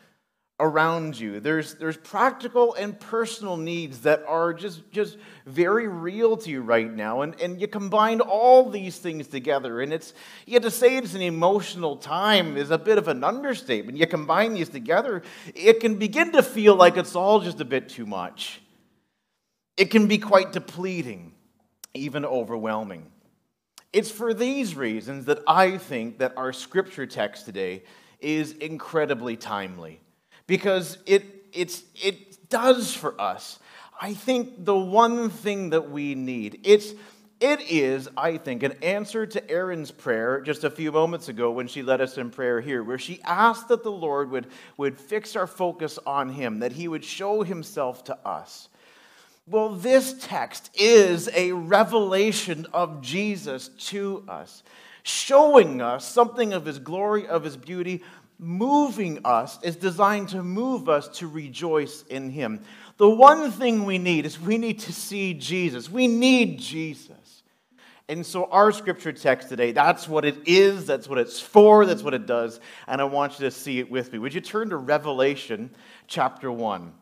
around 0.60 1.18
you. 1.18 1.40
There's, 1.40 1.74
there's 1.74 1.96
practical 1.96 2.74
and 2.74 2.98
personal 2.98 3.56
needs 3.56 4.00
that 4.00 4.24
are 4.26 4.54
just, 4.54 4.88
just 4.92 5.18
very 5.46 5.88
real 5.88 6.36
to 6.36 6.50
you 6.50 6.62
right 6.62 6.90
now. 6.90 7.22
And, 7.22 7.38
and 7.40 7.60
you 7.60 7.66
combine 7.66 8.20
all 8.20 8.70
these 8.70 8.96
things 8.98 9.26
together, 9.26 9.80
and 9.80 9.92
it's, 9.92 10.14
you 10.46 10.60
to 10.60 10.70
say 10.70 10.96
it's 10.96 11.14
an 11.14 11.22
emotional 11.22 11.96
time 11.96 12.56
is 12.56 12.70
a 12.70 12.78
bit 12.78 12.98
of 12.98 13.08
an 13.08 13.24
understatement. 13.24 13.98
You 13.98 14.06
combine 14.06 14.54
these 14.54 14.68
together, 14.68 15.22
it 15.54 15.80
can 15.80 15.96
begin 15.96 16.32
to 16.32 16.42
feel 16.42 16.76
like 16.76 16.96
it's 16.96 17.16
all 17.16 17.40
just 17.40 17.60
a 17.60 17.64
bit 17.64 17.88
too 17.88 18.06
much. 18.06 18.60
It 19.76 19.86
can 19.86 20.06
be 20.06 20.18
quite 20.18 20.52
depleting, 20.52 21.32
even 21.94 22.24
overwhelming. 22.24 23.10
It's 23.92 24.10
for 24.10 24.32
these 24.32 24.76
reasons 24.76 25.24
that 25.24 25.40
I 25.48 25.78
think 25.78 26.18
that 26.18 26.34
our 26.36 26.52
scripture 26.52 27.06
text 27.06 27.44
today 27.44 27.82
is 28.20 28.52
incredibly 28.52 29.36
timely 29.36 30.00
because 30.46 30.98
it, 31.06 31.24
it's, 31.52 31.82
it 32.02 32.48
does 32.48 32.94
for 32.94 33.20
us, 33.20 33.58
I 34.00 34.14
think, 34.14 34.64
the 34.64 34.76
one 34.76 35.30
thing 35.30 35.70
that 35.70 35.90
we 35.90 36.14
need. 36.14 36.60
It's, 36.64 36.94
it 37.40 37.60
is, 37.70 38.08
I 38.16 38.38
think, 38.38 38.62
an 38.62 38.72
answer 38.82 39.26
to 39.26 39.50
Erin's 39.50 39.90
prayer 39.90 40.40
just 40.40 40.64
a 40.64 40.70
few 40.70 40.92
moments 40.92 41.28
ago 41.28 41.50
when 41.50 41.66
she 41.66 41.82
led 41.82 42.00
us 42.00 42.16
in 42.16 42.30
prayer 42.30 42.60
here, 42.60 42.82
where 42.82 42.98
she 42.98 43.20
asked 43.22 43.68
that 43.68 43.82
the 43.82 43.92
Lord 43.92 44.30
would, 44.30 44.46
would 44.76 44.98
fix 44.98 45.36
our 45.36 45.46
focus 45.46 45.98
on 46.06 46.30
Him, 46.30 46.60
that 46.60 46.72
He 46.72 46.88
would 46.88 47.04
show 47.04 47.42
Himself 47.42 48.04
to 48.04 48.18
us. 48.26 48.68
Well, 49.46 49.70
this 49.70 50.16
text 50.20 50.70
is 50.74 51.28
a 51.34 51.52
revelation 51.52 52.66
of 52.72 53.02
Jesus 53.02 53.68
to 53.90 54.24
us, 54.26 54.62
showing 55.02 55.82
us 55.82 56.08
something 56.08 56.54
of 56.54 56.64
His 56.64 56.78
glory, 56.78 57.26
of 57.26 57.44
His 57.44 57.58
beauty, 57.58 58.02
moving 58.38 59.20
us, 59.24 59.58
is 59.62 59.76
designed 59.76 60.30
to 60.30 60.42
move 60.42 60.88
us 60.88 61.08
to 61.18 61.26
rejoice 61.26 62.02
in 62.08 62.30
Him. 62.30 62.60
The 62.96 63.08
one 63.08 63.50
thing 63.50 63.84
we 63.84 63.98
need 63.98 64.26
is 64.26 64.40
we 64.40 64.58
need 64.58 64.80
to 64.80 64.92
see 64.92 65.34
Jesus. 65.34 65.90
We 65.90 66.06
need 66.06 66.58
Jesus. 66.58 67.42
And 68.08 68.24
so, 68.24 68.44
our 68.46 68.70
scripture 68.70 69.12
text 69.12 69.48
today, 69.48 69.72
that's 69.72 70.06
what 70.06 70.26
it 70.26 70.46
is, 70.46 70.86
that's 70.86 71.08
what 71.08 71.18
it's 71.18 71.40
for, 71.40 71.86
that's 71.86 72.02
what 72.02 72.12
it 72.12 72.26
does. 72.26 72.60
And 72.86 73.00
I 73.00 73.04
want 73.04 73.38
you 73.38 73.46
to 73.46 73.50
see 73.50 73.78
it 73.78 73.90
with 73.90 74.12
me. 74.12 74.18
Would 74.18 74.34
you 74.34 74.42
turn 74.42 74.68
to 74.70 74.76
Revelation 74.76 75.70
chapter 76.06 76.52
1? 76.52 76.92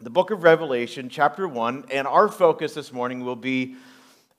The 0.00 0.10
book 0.10 0.30
of 0.30 0.44
Revelation, 0.44 1.08
chapter 1.08 1.48
1, 1.48 1.86
and 1.90 2.06
our 2.06 2.28
focus 2.28 2.74
this 2.74 2.92
morning 2.92 3.24
will 3.24 3.34
be 3.34 3.76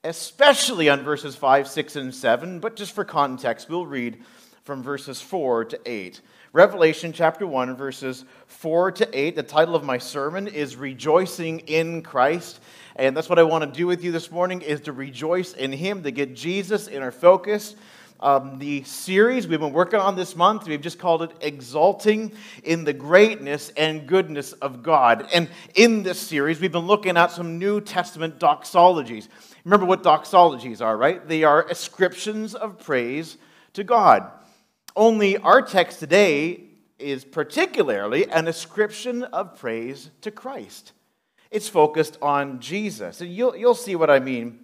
especially 0.04 0.88
on 0.88 1.04
verses 1.04 1.36
5, 1.36 1.68
6, 1.68 1.96
and 1.98 2.16
7, 2.16 2.60
but 2.60 2.76
just 2.76 2.94
for 2.94 3.04
context, 3.04 3.68
we'll 3.68 3.86
read 3.86 4.24
from 4.68 4.84
verses 4.84 5.22
4 5.22 5.64
to 5.64 5.80
8. 5.86 6.20
Revelation 6.52 7.14
chapter 7.14 7.48
1, 7.48 7.78
verses 7.78 8.26
4 8.48 8.92
to 8.92 9.18
8. 9.18 9.38
The 9.38 9.42
title 9.42 9.78
of 9.78 9.86
my 9.86 9.98
sermon 9.98 10.46
is 10.46 10.76
Rejoicing 10.76 11.60
in 11.60 12.02
Christ. 12.02 12.60
And 12.98 13.16
that's 13.16 13.30
what 13.30 13.40
I 13.40 13.44
want 13.44 13.64
to 13.64 13.72
do 13.72 13.88
with 13.88 14.04
you 14.04 14.12
this 14.12 14.30
morning 14.30 14.62
is 14.62 14.82
to 14.82 14.92
rejoice 14.92 15.54
in 15.54 15.72
Him, 15.72 16.04
to 16.04 16.12
get 16.12 16.36
Jesus 16.36 16.90
in 16.90 17.02
our 17.02 17.14
focus. 17.14 17.78
Um, 18.20 18.60
the 18.60 18.84
series 18.84 19.48
we've 19.48 19.58
been 19.58 19.72
working 19.72 20.02
on 20.02 20.18
this 20.18 20.36
month, 20.36 20.68
we've 20.68 20.82
just 20.82 21.00
called 21.00 21.22
it 21.22 21.32
Exalting 21.40 22.34
in 22.66 22.84
the 22.84 22.92
Greatness 22.92 23.72
and 23.78 24.06
Goodness 24.06 24.52
of 24.52 24.84
God. 24.84 25.30
And 25.34 25.48
in 25.76 26.04
this 26.04 26.20
series, 26.20 26.60
we've 26.60 26.74
been 26.74 26.88
looking 26.88 27.16
at 27.16 27.32
some 27.32 27.58
New 27.58 27.80
Testament 27.80 28.38
doxologies. 28.38 29.30
Remember 29.64 29.86
what 29.86 30.04
doxologies 30.04 30.82
are, 30.82 30.98
right? 30.98 31.26
They 31.26 31.46
are 31.46 31.66
ascriptions 31.70 32.54
of 32.54 32.80
praise 32.80 33.38
to 33.72 33.86
God. 33.86 34.30
Only 34.98 35.38
our 35.38 35.62
text 35.62 36.00
today 36.00 36.64
is 36.98 37.24
particularly 37.24 38.28
an 38.32 38.48
ascription 38.48 39.22
of 39.22 39.60
praise 39.60 40.10
to 40.22 40.32
Christ. 40.32 40.94
It's 41.52 41.70
focused 41.70 42.18
on 42.20 42.60
Jesus. 42.60 43.22
And 43.22 43.32
you'll, 43.32 43.56
you'll 43.56 43.76
see 43.76 43.96
what 43.96 44.10
I 44.10 44.18
mean 44.18 44.62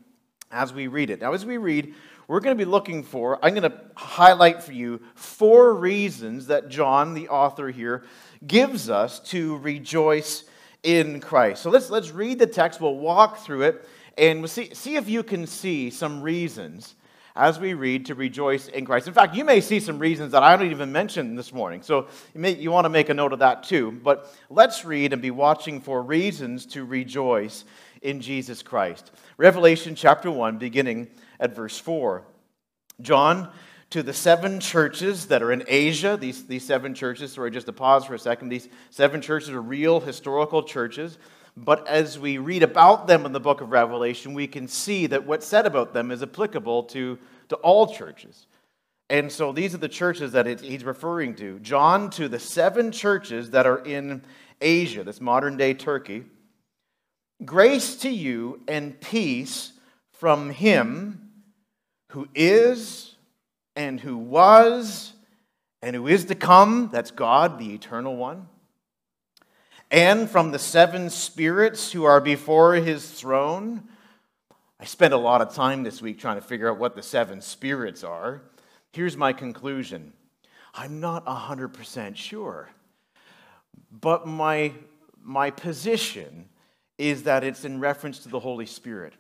as 0.51 0.73
we 0.73 0.87
read 0.87 1.11
it. 1.11 1.21
Now, 1.21 1.33
as 1.33 1.45
we 1.45 1.57
read, 1.57 1.93
we're 2.27 2.39
going 2.39 2.57
to 2.57 2.65
be 2.65 2.69
looking 2.69 3.03
for, 3.03 3.37
I'm 3.45 3.53
going 3.53 3.69
to 3.69 3.79
highlight 3.95 4.63
for 4.63 4.71
you 4.71 5.01
four 5.13 5.75
reasons 5.75 6.47
that 6.47 6.67
John, 6.67 7.13
the 7.13 7.29
author 7.29 7.69
here, 7.69 8.03
gives 8.47 8.89
us 8.89 9.19
to 9.29 9.57
rejoice 9.57 10.45
in 10.81 11.19
Christ. 11.19 11.61
So 11.61 11.69
let's, 11.69 11.91
let's 11.91 12.09
read 12.09 12.39
the 12.39 12.47
text, 12.47 12.81
we'll 12.81 12.97
walk 12.97 13.37
through 13.37 13.61
it, 13.63 13.87
and 14.17 14.39
we'll 14.39 14.47
see, 14.47 14.73
see 14.73 14.95
if 14.95 15.07
you 15.07 15.21
can 15.21 15.45
see 15.45 15.91
some 15.91 16.23
reasons 16.23 16.95
as 17.35 17.59
we 17.59 17.73
read 17.73 18.05
to 18.05 18.15
rejoice 18.15 18.67
in 18.67 18.85
Christ. 18.85 19.07
In 19.07 19.13
fact, 19.13 19.35
you 19.35 19.43
may 19.43 19.59
see 19.59 19.79
some 19.79 19.97
reasons 19.97 20.31
that 20.33 20.43
I 20.43 20.55
don't 20.55 20.69
even 20.69 20.91
mention 20.91 21.35
this 21.35 21.51
morning. 21.51 21.81
So 21.81 22.07
you, 22.33 22.39
may, 22.39 22.55
you 22.55 22.71
want 22.71 22.85
to 22.85 22.89
make 22.89 23.09
a 23.09 23.13
note 23.13 23.33
of 23.33 23.39
that 23.39 23.63
too. 23.63 23.91
But 23.91 24.31
let's 24.49 24.85
read 24.85 25.13
and 25.13 25.21
be 25.21 25.31
watching 25.31 25.81
for 25.81 26.01
reasons 26.01 26.65
to 26.67 26.85
rejoice 26.85 27.65
in 28.01 28.21
Jesus 28.21 28.61
Christ. 28.61 29.11
Revelation 29.37 29.95
chapter 29.95 30.29
1, 30.29 30.57
beginning 30.57 31.07
at 31.39 31.55
verse 31.55 31.77
4. 31.79 32.23
John, 33.01 33.51
to 33.89 34.03
the 34.03 34.13
seven 34.13 34.59
churches 34.59 35.27
that 35.27 35.41
are 35.41 35.51
in 35.51 35.63
Asia, 35.67 36.17
these, 36.19 36.45
these 36.45 36.65
seven 36.65 36.93
churches, 36.93 37.33
sorry, 37.33 37.49
just 37.49 37.65
to 37.65 37.73
pause 37.73 38.05
for 38.05 38.13
a 38.13 38.19
second, 38.19 38.49
these 38.49 38.69
seven 38.91 39.21
churches 39.21 39.49
are 39.49 39.61
real 39.61 39.99
historical 39.99 40.61
churches 40.61 41.17
but 41.55 41.88
as 41.88 42.17
we 42.17 42.39
read 42.39 42.63
about 42.63 43.07
them 43.07 43.25
in 43.25 43.31
the 43.31 43.39
book 43.39 43.62
of 43.62 43.72
Revelation, 43.72 44.33
we 44.33 44.48
can 44.48 44.67
see 44.67 45.05
that 45.07 45.25
what's 45.25 45.45
said 45.45 45.65
about 45.65 45.93
them 45.93 46.10
is 46.10 46.24
applicable 46.24 46.83
to, 46.83 47.19
to 47.50 47.55
all 47.57 47.93
churches. 47.93 48.48
And 49.10 49.31
so 49.31 49.51
these 49.51 49.75
are 49.75 49.79
the 49.79 49.89
churches 49.89 50.31
that 50.31 50.48
it, 50.48 50.62
he's 50.62 50.83
referring 50.83 51.36
to. 51.36 51.60
John 51.60 52.10
to 52.12 52.27
the 52.27 52.39
seven 52.39 52.91
churches 52.91 53.51
that 53.51 53.67
are 53.67 53.79
in 53.86 54.24
Asia, 54.62 55.03
this 55.03 55.22
modern 55.22 55.57
day 55.57 55.75
Turkey. 55.75 56.24
Grace 57.45 57.98
to 57.98 58.10
you 58.10 58.62
and 58.67 59.00
peace 59.00 59.74
from 60.13 60.50
him 60.50 61.29
who 62.12 62.27
is 62.33 63.15
and 63.75 64.00
who 64.00 64.17
was 64.17 65.13
and 65.83 65.95
who 65.95 66.07
is 66.07 66.25
to 66.25 66.36
come. 66.36 66.89
That's 66.91 67.12
God, 67.12 67.60
the 67.60 67.74
eternal 67.74 68.15
one 68.15 68.48
and 69.93 70.27
from 70.27 70.50
the 70.50 70.57
seven 70.57 71.07
spirits 71.12 71.91
who 71.91 72.03
are 72.03 72.19
before 72.19 72.73
his 72.73 73.07
throne. 73.12 73.83
I 74.79 74.85
spent 74.85 75.13
a 75.13 75.17
lot 75.17 75.39
of 75.39 75.53
time 75.53 75.83
this 75.83 76.01
week 76.01 76.19
trying 76.19 76.35
to 76.35 76.41
figure 76.41 76.69
out 76.69 76.79
what 76.79 76.95
the 76.95 77.03
seven 77.03 77.41
spirits 77.41 78.03
are. 78.03 78.41
Here's 78.91 79.15
my 79.15 79.31
conclusion 79.31 80.12
I'm 80.73 81.00
not 81.00 81.25
100% 81.25 82.15
sure. 82.15 82.69
But 83.91 84.27
my, 84.27 84.73
my 85.21 85.51
position 85.51 86.50
is 86.97 87.23
that 87.23 87.43
it's 87.43 87.63
in 87.63 87.79
reference 87.79 88.19
to 88.19 88.29
the 88.29 88.39
Holy 88.39 88.65
Spirit. 88.65 89.13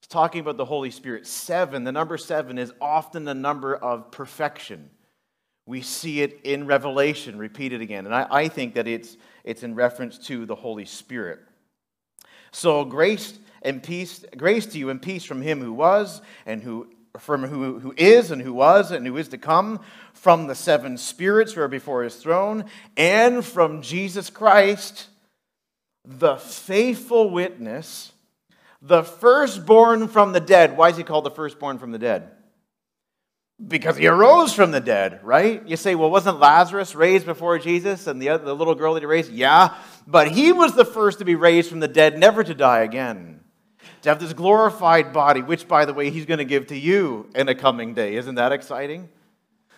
It's 0.00 0.08
talking 0.08 0.42
about 0.42 0.58
the 0.58 0.66
Holy 0.66 0.90
Spirit. 0.90 1.26
Seven, 1.26 1.84
the 1.84 1.92
number 1.92 2.18
seven, 2.18 2.58
is 2.58 2.70
often 2.82 3.24
the 3.24 3.34
number 3.34 3.74
of 3.74 4.10
perfection. 4.10 4.90
We 5.64 5.80
see 5.80 6.20
it 6.20 6.40
in 6.44 6.66
Revelation 6.66 7.38
repeated 7.38 7.80
again. 7.80 8.04
And 8.04 8.14
I, 8.14 8.26
I 8.30 8.48
think 8.48 8.74
that 8.74 8.86
it's 8.86 9.16
it's 9.44 9.62
in 9.62 9.74
reference 9.74 10.18
to 10.26 10.46
the 10.46 10.54
Holy 10.54 10.84
Spirit. 10.84 11.40
So 12.50 12.84
grace 12.84 13.38
and 13.62 13.82
peace, 13.82 14.24
grace 14.36 14.66
to 14.66 14.78
you 14.78 14.90
and 14.90 15.00
peace 15.00 15.24
from 15.24 15.42
him 15.42 15.60
who 15.60 15.72
was 15.72 16.20
and 16.46 16.62
who 16.62 16.88
from 17.18 17.44
who, 17.44 17.78
who 17.78 17.94
is 17.96 18.30
and 18.30 18.40
who 18.40 18.54
was 18.54 18.90
and 18.90 19.06
who 19.06 19.16
is 19.16 19.28
to 19.28 19.38
come, 19.38 19.80
from 20.14 20.46
the 20.46 20.54
seven 20.54 20.96
spirits 20.96 21.52
who 21.52 21.60
are 21.60 21.68
before 21.68 22.02
his 22.02 22.16
throne, 22.16 22.64
and 22.96 23.44
from 23.44 23.82
Jesus 23.82 24.30
Christ, 24.30 25.08
the 26.04 26.36
faithful 26.36 27.30
witness, 27.30 28.12
the 28.80 29.02
firstborn 29.02 30.08
from 30.08 30.32
the 30.32 30.40
dead. 30.40 30.76
Why 30.76 30.88
is 30.88 30.96
he 30.96 31.02
called 31.02 31.24
the 31.24 31.30
firstborn 31.30 31.78
from 31.78 31.92
the 31.92 31.98
dead? 31.98 32.30
Because 33.66 33.96
he 33.96 34.06
arose 34.08 34.52
from 34.52 34.72
the 34.72 34.80
dead, 34.80 35.20
right? 35.22 35.66
You 35.66 35.76
say, 35.76 35.94
well, 35.94 36.10
wasn't 36.10 36.40
Lazarus 36.40 36.94
raised 36.94 37.26
before 37.26 37.58
Jesus 37.58 38.06
and 38.06 38.20
the, 38.20 38.30
other, 38.30 38.44
the 38.44 38.56
little 38.56 38.74
girl 38.74 38.94
that 38.94 39.00
he 39.00 39.06
raised? 39.06 39.30
Yeah, 39.30 39.76
but 40.06 40.32
he 40.32 40.50
was 40.52 40.74
the 40.74 40.84
first 40.84 41.20
to 41.20 41.24
be 41.24 41.36
raised 41.36 41.70
from 41.70 41.80
the 41.80 41.88
dead, 41.88 42.18
never 42.18 42.42
to 42.42 42.54
die 42.54 42.80
again. 42.80 43.40
To 44.02 44.08
have 44.08 44.18
this 44.18 44.32
glorified 44.32 45.12
body, 45.12 45.42
which, 45.42 45.68
by 45.68 45.84
the 45.84 45.94
way, 45.94 46.10
he's 46.10 46.26
going 46.26 46.38
to 46.38 46.44
give 46.44 46.68
to 46.68 46.76
you 46.76 47.30
in 47.36 47.48
a 47.48 47.54
coming 47.54 47.94
day. 47.94 48.16
Isn't 48.16 48.34
that 48.34 48.50
exciting? 48.50 49.08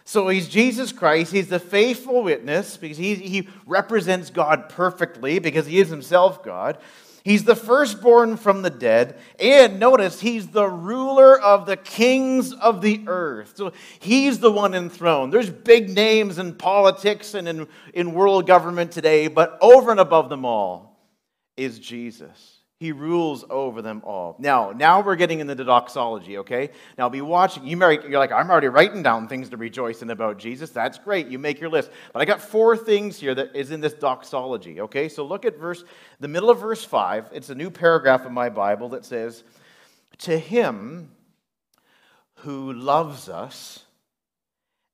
So 0.04 0.28
he's 0.28 0.48
Jesus 0.48 0.92
Christ. 0.92 1.32
He's 1.32 1.48
the 1.48 1.58
faithful 1.58 2.22
witness 2.22 2.76
because 2.76 2.98
he, 2.98 3.14
he 3.14 3.48
represents 3.66 4.30
God 4.30 4.68
perfectly 4.68 5.38
because 5.38 5.66
he 5.66 5.78
is 5.78 5.88
himself 5.88 6.42
God. 6.42 6.78
He's 7.24 7.44
the 7.44 7.56
firstborn 7.56 8.36
from 8.36 8.60
the 8.60 8.68
dead. 8.68 9.18
And 9.40 9.80
notice, 9.80 10.20
he's 10.20 10.48
the 10.48 10.68
ruler 10.68 11.40
of 11.40 11.64
the 11.64 11.78
kings 11.78 12.52
of 12.52 12.82
the 12.82 13.02
earth. 13.06 13.54
So 13.56 13.72
he's 13.98 14.40
the 14.40 14.52
one 14.52 14.74
enthroned. 14.74 15.32
There's 15.32 15.48
big 15.48 15.88
names 15.88 16.38
in 16.38 16.54
politics 16.54 17.32
and 17.32 17.48
in, 17.48 17.66
in 17.94 18.12
world 18.12 18.46
government 18.46 18.92
today, 18.92 19.28
but 19.28 19.56
over 19.62 19.90
and 19.90 20.00
above 20.00 20.28
them 20.28 20.44
all 20.44 21.00
is 21.56 21.78
Jesus. 21.78 22.53
He 22.84 22.92
rules 22.92 23.46
over 23.48 23.80
them 23.80 24.02
all. 24.04 24.36
Now, 24.38 24.72
now 24.76 25.00
we're 25.00 25.16
getting 25.16 25.40
into 25.40 25.54
the 25.54 25.64
doxology, 25.64 26.36
okay? 26.36 26.68
Now, 26.98 27.08
be 27.08 27.22
watching. 27.22 27.66
You 27.66 27.78
might, 27.78 28.06
you're 28.06 28.18
like, 28.18 28.30
I'm 28.30 28.50
already 28.50 28.68
writing 28.68 29.02
down 29.02 29.26
things 29.26 29.48
to 29.48 29.56
rejoice 29.56 30.02
in 30.02 30.10
about 30.10 30.36
Jesus. 30.36 30.68
That's 30.68 30.98
great. 30.98 31.28
You 31.28 31.38
make 31.38 31.62
your 31.62 31.70
list. 31.70 31.90
But 32.12 32.20
I 32.20 32.26
got 32.26 32.42
four 32.42 32.76
things 32.76 33.18
here 33.18 33.34
that 33.36 33.56
is 33.56 33.70
in 33.70 33.80
this 33.80 33.94
doxology, 33.94 34.82
okay? 34.82 35.08
So 35.08 35.24
look 35.24 35.46
at 35.46 35.56
verse, 35.56 35.82
the 36.20 36.28
middle 36.28 36.50
of 36.50 36.60
verse 36.60 36.84
5. 36.84 37.30
It's 37.32 37.48
a 37.48 37.54
new 37.54 37.70
paragraph 37.70 38.26
in 38.26 38.34
my 38.34 38.50
Bible 38.50 38.90
that 38.90 39.06
says, 39.06 39.44
To 40.18 40.38
him 40.38 41.10
who 42.40 42.74
loves 42.74 43.30
us 43.30 43.82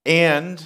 and 0.06 0.64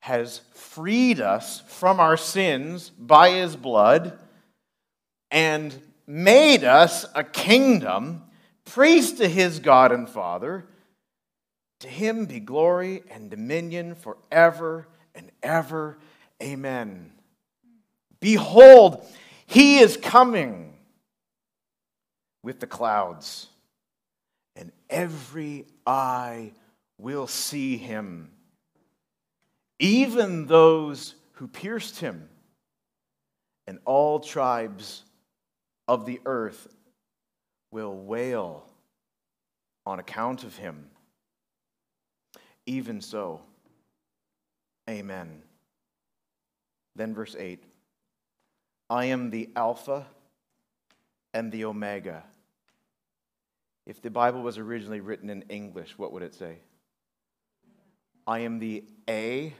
has 0.00 0.40
freed 0.54 1.20
us 1.20 1.60
from 1.68 2.00
our 2.00 2.16
sins 2.16 2.90
by 2.90 3.30
his 3.30 3.54
blood 3.54 4.18
and 5.30 5.72
made 6.12 6.62
us 6.62 7.06
a 7.14 7.24
kingdom, 7.24 8.22
priests 8.66 9.18
to 9.18 9.26
his 9.26 9.60
God 9.60 9.92
and 9.92 10.06
Father. 10.06 10.66
To 11.80 11.88
him 11.88 12.26
be 12.26 12.38
glory 12.38 13.02
and 13.10 13.30
dominion 13.30 13.94
forever 13.94 14.88
and 15.14 15.32
ever. 15.42 15.98
Amen. 16.42 17.10
Behold, 18.20 19.06
he 19.46 19.78
is 19.78 19.96
coming 19.96 20.74
with 22.42 22.60
the 22.60 22.66
clouds, 22.66 23.48
and 24.54 24.70
every 24.90 25.64
eye 25.86 26.52
will 26.98 27.26
see 27.26 27.78
him, 27.78 28.30
even 29.78 30.46
those 30.46 31.14
who 31.32 31.48
pierced 31.48 32.00
him, 32.00 32.28
and 33.66 33.78
all 33.86 34.20
tribes 34.20 35.04
of 35.92 36.06
the 36.06 36.22
earth 36.24 36.68
will 37.70 37.94
wail 37.94 38.64
on 39.84 39.98
account 39.98 40.42
of 40.42 40.56
him. 40.56 40.86
Even 42.64 43.02
so, 43.02 43.42
amen. 44.88 45.42
Then, 46.96 47.14
verse 47.14 47.36
8 47.38 47.62
I 48.88 49.04
am 49.06 49.28
the 49.28 49.50
Alpha 49.54 50.06
and 51.34 51.52
the 51.52 51.66
Omega. 51.66 52.22
If 53.84 54.00
the 54.00 54.10
Bible 54.10 54.40
was 54.40 54.56
originally 54.56 55.00
written 55.00 55.28
in 55.28 55.42
English, 55.50 55.98
what 55.98 56.10
would 56.12 56.22
it 56.22 56.34
say? 56.34 56.56
I 58.26 58.38
am 58.38 58.60
the 58.60 58.82
A 59.10 59.52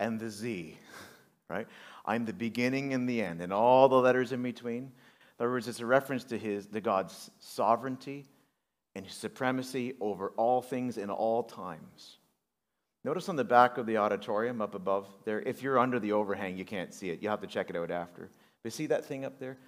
and 0.00 0.18
the 0.18 0.30
Z, 0.30 0.76
right? 1.48 1.68
I'm 2.04 2.24
the 2.24 2.32
beginning 2.32 2.92
and 2.92 3.08
the 3.08 3.22
end, 3.22 3.40
and 3.40 3.52
all 3.52 3.88
the 3.88 4.00
letters 4.00 4.32
in 4.32 4.42
between. 4.42 4.90
In 5.38 5.44
other 5.44 5.52
words, 5.52 5.68
it's 5.68 5.80
a 5.80 5.86
reference 5.86 6.24
to 6.24 6.38
his, 6.38 6.66
to 6.68 6.80
God's 6.80 7.30
sovereignty 7.40 8.26
and 8.94 9.04
his 9.04 9.14
supremacy 9.14 9.94
over 10.00 10.30
all 10.36 10.62
things 10.62 10.96
in 10.96 11.10
all 11.10 11.42
times. 11.42 12.16
Notice 13.04 13.28
on 13.28 13.36
the 13.36 13.44
back 13.44 13.78
of 13.78 13.86
the 13.86 13.98
auditorium 13.98 14.60
up 14.62 14.74
above 14.74 15.06
there, 15.24 15.40
if 15.42 15.62
you're 15.62 15.78
under 15.78 16.00
the 16.00 16.12
overhang, 16.12 16.56
you 16.56 16.64
can't 16.64 16.92
see 16.92 17.10
it. 17.10 17.22
You'll 17.22 17.30
have 17.30 17.42
to 17.42 17.46
check 17.46 17.70
it 17.70 17.76
out 17.76 17.90
after. 17.90 18.30
But 18.62 18.72
see 18.72 18.86
that 18.86 19.04
thing 19.04 19.24
up 19.24 19.38
there? 19.38 19.58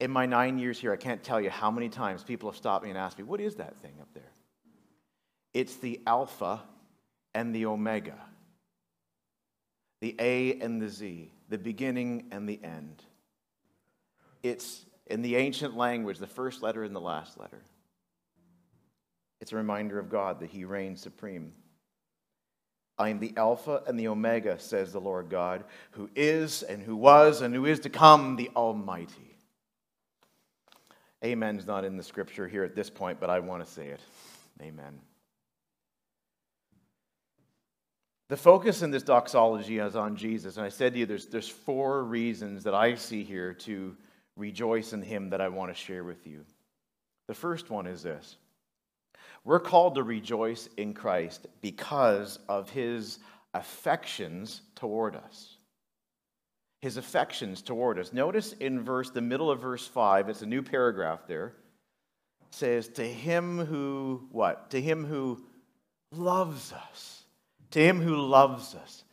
In 0.00 0.10
my 0.10 0.26
nine 0.26 0.58
years 0.58 0.78
here, 0.78 0.92
I 0.92 0.96
can't 0.96 1.22
tell 1.22 1.40
you 1.40 1.48
how 1.48 1.70
many 1.70 1.88
times 1.88 2.24
people 2.24 2.50
have 2.50 2.56
stopped 2.56 2.84
me 2.84 2.90
and 2.90 2.98
asked 2.98 3.16
me, 3.16 3.24
What 3.24 3.40
is 3.40 3.54
that 3.54 3.76
thing 3.76 3.94
up 4.00 4.08
there? 4.12 4.32
It's 5.54 5.76
the 5.76 6.00
Alpha 6.06 6.60
and 7.32 7.54
the 7.54 7.66
Omega, 7.66 8.18
the 10.00 10.16
A 10.18 10.58
and 10.60 10.82
the 10.82 10.88
Z, 10.88 11.32
the 11.48 11.58
beginning 11.58 12.26
and 12.32 12.48
the 12.48 12.60
end. 12.62 13.04
It's 14.44 14.84
in 15.06 15.22
the 15.22 15.36
ancient 15.36 15.74
language, 15.74 16.18
the 16.18 16.26
first 16.26 16.62
letter 16.62 16.84
and 16.84 16.94
the 16.94 17.00
last 17.00 17.40
letter. 17.40 17.62
It's 19.40 19.52
a 19.52 19.56
reminder 19.56 19.98
of 19.98 20.10
God 20.10 20.40
that 20.40 20.50
He 20.50 20.66
reigns 20.66 21.00
supreme. 21.00 21.54
I 22.98 23.08
am 23.08 23.18
the 23.18 23.32
Alpha 23.38 23.82
and 23.86 23.98
the 23.98 24.08
Omega, 24.08 24.58
says 24.58 24.92
the 24.92 25.00
Lord 25.00 25.30
God, 25.30 25.64
who 25.92 26.10
is 26.14 26.62
and 26.62 26.82
who 26.82 26.94
was 26.94 27.40
and 27.40 27.54
who 27.54 27.64
is 27.64 27.80
to 27.80 27.88
come, 27.88 28.36
the 28.36 28.50
Almighty. 28.54 29.36
Amen's 31.22 31.66
not 31.66 31.86
in 31.86 31.96
the 31.96 32.02
scripture 32.02 32.46
here 32.46 32.64
at 32.64 32.76
this 32.76 32.90
point, 32.90 33.18
but 33.18 33.30
I 33.30 33.40
want 33.40 33.64
to 33.64 33.70
say 33.70 33.86
it. 33.86 34.00
Amen. 34.60 35.00
The 38.28 38.36
focus 38.36 38.82
in 38.82 38.90
this 38.90 39.02
doxology 39.02 39.78
is 39.78 39.96
on 39.96 40.16
Jesus. 40.16 40.58
And 40.58 40.66
I 40.66 40.68
said 40.68 40.92
to 40.92 40.98
you, 40.98 41.06
there's, 41.06 41.26
there's 41.26 41.48
four 41.48 42.04
reasons 42.04 42.62
that 42.64 42.74
I 42.74 42.94
see 42.94 43.24
here 43.24 43.54
to 43.54 43.96
rejoice 44.36 44.92
in 44.92 45.02
him 45.02 45.30
that 45.30 45.40
I 45.40 45.48
want 45.48 45.74
to 45.74 45.80
share 45.80 46.04
with 46.04 46.26
you. 46.26 46.44
The 47.28 47.34
first 47.34 47.70
one 47.70 47.86
is 47.86 48.02
this 48.02 48.36
we're 49.44 49.60
called 49.60 49.96
to 49.96 50.02
rejoice 50.02 50.68
in 50.76 50.94
Christ 50.94 51.46
because 51.60 52.38
of 52.48 52.70
his 52.70 53.18
affections 53.52 54.62
toward 54.74 55.16
us. 55.16 55.56
His 56.80 56.96
affections 56.96 57.62
toward 57.62 57.98
us. 57.98 58.12
Notice 58.12 58.52
in 58.54 58.82
verse, 58.82 59.10
the 59.10 59.22
middle 59.22 59.50
of 59.50 59.60
verse 59.60 59.86
5, 59.86 60.28
it's 60.28 60.42
a 60.42 60.46
new 60.46 60.62
paragraph 60.62 61.26
there, 61.26 61.54
says, 62.50 62.88
To 62.88 63.04
him 63.04 63.58
who, 63.58 64.28
what? 64.32 64.70
To 64.70 64.80
him 64.80 65.04
who 65.04 65.42
loves 66.12 66.72
us. 66.72 67.22
To 67.70 67.80
him 67.80 68.00
who 68.00 68.16
loves 68.16 68.74
us 68.74 69.04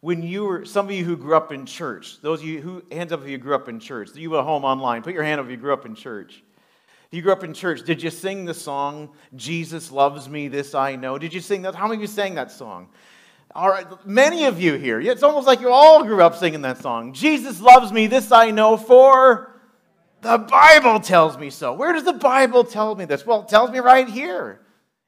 when 0.00 0.22
you 0.22 0.44
were, 0.44 0.64
some 0.64 0.86
of 0.86 0.92
you 0.92 1.04
who 1.04 1.16
grew 1.16 1.36
up 1.36 1.52
in 1.52 1.66
church, 1.66 2.20
those 2.22 2.40
of 2.40 2.46
you 2.46 2.60
who, 2.60 2.82
hands 2.92 3.12
up 3.12 3.22
if 3.22 3.28
you 3.28 3.38
grew 3.38 3.54
up 3.54 3.68
in 3.68 3.80
church, 3.80 4.14
you 4.14 4.36
at 4.38 4.44
home 4.44 4.64
online, 4.64 5.02
put 5.02 5.14
your 5.14 5.24
hand 5.24 5.40
up 5.40 5.46
if 5.46 5.50
you 5.50 5.56
grew 5.56 5.72
up 5.72 5.86
in 5.86 5.94
church. 5.94 6.42
If 7.10 7.16
you 7.16 7.22
grew 7.22 7.32
up 7.32 7.42
in 7.42 7.54
church, 7.54 7.84
did 7.84 8.02
you 8.02 8.10
sing 8.10 8.44
the 8.44 8.54
song, 8.54 9.10
Jesus 9.34 9.90
Loves 9.90 10.28
Me, 10.28 10.48
This 10.48 10.74
I 10.74 10.96
Know? 10.96 11.18
Did 11.18 11.32
you 11.32 11.40
sing 11.40 11.62
that? 11.62 11.74
How 11.74 11.86
many 11.86 11.96
of 11.96 12.00
you 12.02 12.06
sang 12.06 12.34
that 12.34 12.52
song? 12.52 12.88
All 13.54 13.68
right, 13.68 13.86
many 14.06 14.44
of 14.44 14.60
you 14.60 14.74
here. 14.74 15.00
It's 15.00 15.22
almost 15.22 15.46
like 15.46 15.60
you 15.60 15.70
all 15.72 16.04
grew 16.04 16.22
up 16.22 16.36
singing 16.36 16.62
that 16.62 16.78
song. 16.78 17.14
Jesus 17.14 17.60
loves 17.60 17.92
me, 17.92 18.06
this 18.06 18.30
I 18.30 18.50
know, 18.50 18.76
for 18.76 19.58
the 20.20 20.38
Bible 20.38 21.00
tells 21.00 21.38
me 21.38 21.50
so. 21.50 21.72
Where 21.72 21.92
does 21.92 22.04
the 22.04 22.12
Bible 22.12 22.62
tell 22.62 22.94
me 22.94 23.04
this? 23.04 23.24
Well, 23.24 23.42
it 23.42 23.48
tells 23.48 23.70
me 23.70 23.78
right 23.78 24.08
here 24.08 24.60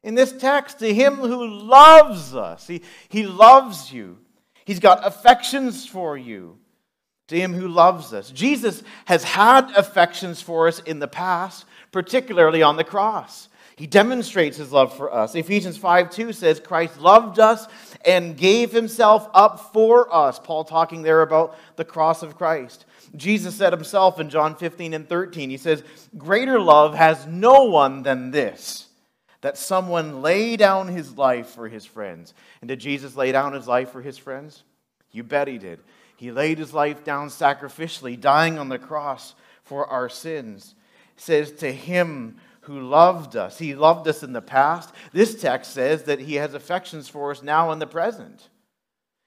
in 0.03 0.15
this 0.15 0.33
text 0.33 0.79
to 0.79 0.93
him 0.93 1.17
who 1.17 1.47
loves 1.47 2.35
us. 2.35 2.67
He, 2.67 2.83
he 3.09 3.27
loves 3.27 3.93
you. 3.93 4.19
He's 4.65 4.81
got 4.81 5.07
affections 5.07 5.87
for 5.87 6.17
you, 6.17 6.59
to 7.29 7.39
him 7.39 7.55
who 7.55 7.69
loves 7.69 8.13
us. 8.13 8.31
Jesus 8.31 8.83
has 9.07 9.25
had 9.25 9.71
affections 9.77 10.43
for 10.43 10.69
us 10.69 10.81
in 10.81 10.99
the 10.99 11.09
past, 11.09 11.65
particularly 11.93 12.63
on 12.63 12.77
the 12.77 12.85
cross. 12.85 13.49
He 13.77 13.87
demonstrates 13.87 14.59
his 14.59 14.73
love 14.73 14.95
for 14.95 15.11
us. 15.11 15.35
Ephesians 15.35 15.79
5 15.79 16.11
2 16.11 16.35
says, 16.35 16.61
Christ 16.61 17.01
loved 17.01 17.39
us 17.39 17.67
and 18.05 18.37
gave 18.37 18.73
himself 18.73 19.27
up 19.33 19.73
for 19.73 20.15
us. 20.15 20.39
Paul 20.39 20.65
talking 20.65 21.01
there 21.01 21.23
about 21.23 21.57
the 21.77 21.85
cross 21.87 22.23
of 22.23 22.37
Christ. 22.37 22.85
Jesus 23.17 23.55
said 23.55 23.73
himself 23.73 24.21
in 24.21 24.29
John 24.29 24.55
15 24.55 24.93
and 24.93 25.09
13, 25.09 25.49
he 25.49 25.57
says, 25.57 25.83
Greater 26.19 26.61
love 26.61 26.95
has 26.95 27.27
no 27.27 27.65
one 27.65 28.03
than 28.03 28.31
this 28.33 28.90
that 29.41 29.59
someone 29.59 30.23
lay 30.23 30.57
down 30.57 30.89
his 30.89 31.17
life 31.17 31.49
for 31.49 31.69
his 31.69 31.85
friends. 31.85 32.35
And 32.61 32.69
did 32.69 32.81
Jesus 32.81 33.17
lay 33.17 33.33
down 33.33 33.53
his 33.53 33.67
life 33.67 33.91
for 33.91 34.03
his 34.03 34.19
friends? 34.19 34.65
You 35.13 35.23
bet 35.23 35.49
he 35.49 35.59
did. 35.59 35.81
He 36.17 36.31
laid 36.31 36.59
his 36.59 36.75
life 36.75 37.03
down 37.03 37.29
sacrificially, 37.29 38.21
dying 38.21 38.59
on 38.59 38.69
the 38.69 38.79
cross 38.79 39.35
for 39.63 39.87
our 39.87 40.09
sins. 40.09 40.75
It 41.17 41.23
says, 41.23 41.53
To 41.53 41.73
him 41.73 42.37
who 42.63 42.81
loved 42.81 43.37
us. 43.37 43.59
He 43.59 43.75
loved 43.75 44.07
us 44.07 44.23
in 44.23 44.33
the 44.33 44.43
past. 44.43 44.93
This 45.13 45.41
text 45.41 45.73
says 45.73 46.05
that 46.05 46.21
he 46.21 46.35
has 46.35 46.55
affections 46.55 47.09
for 47.09 47.31
us 47.31 47.43
now 47.43 47.73
in 47.73 47.79
the 47.79 47.87
present. 47.87 48.49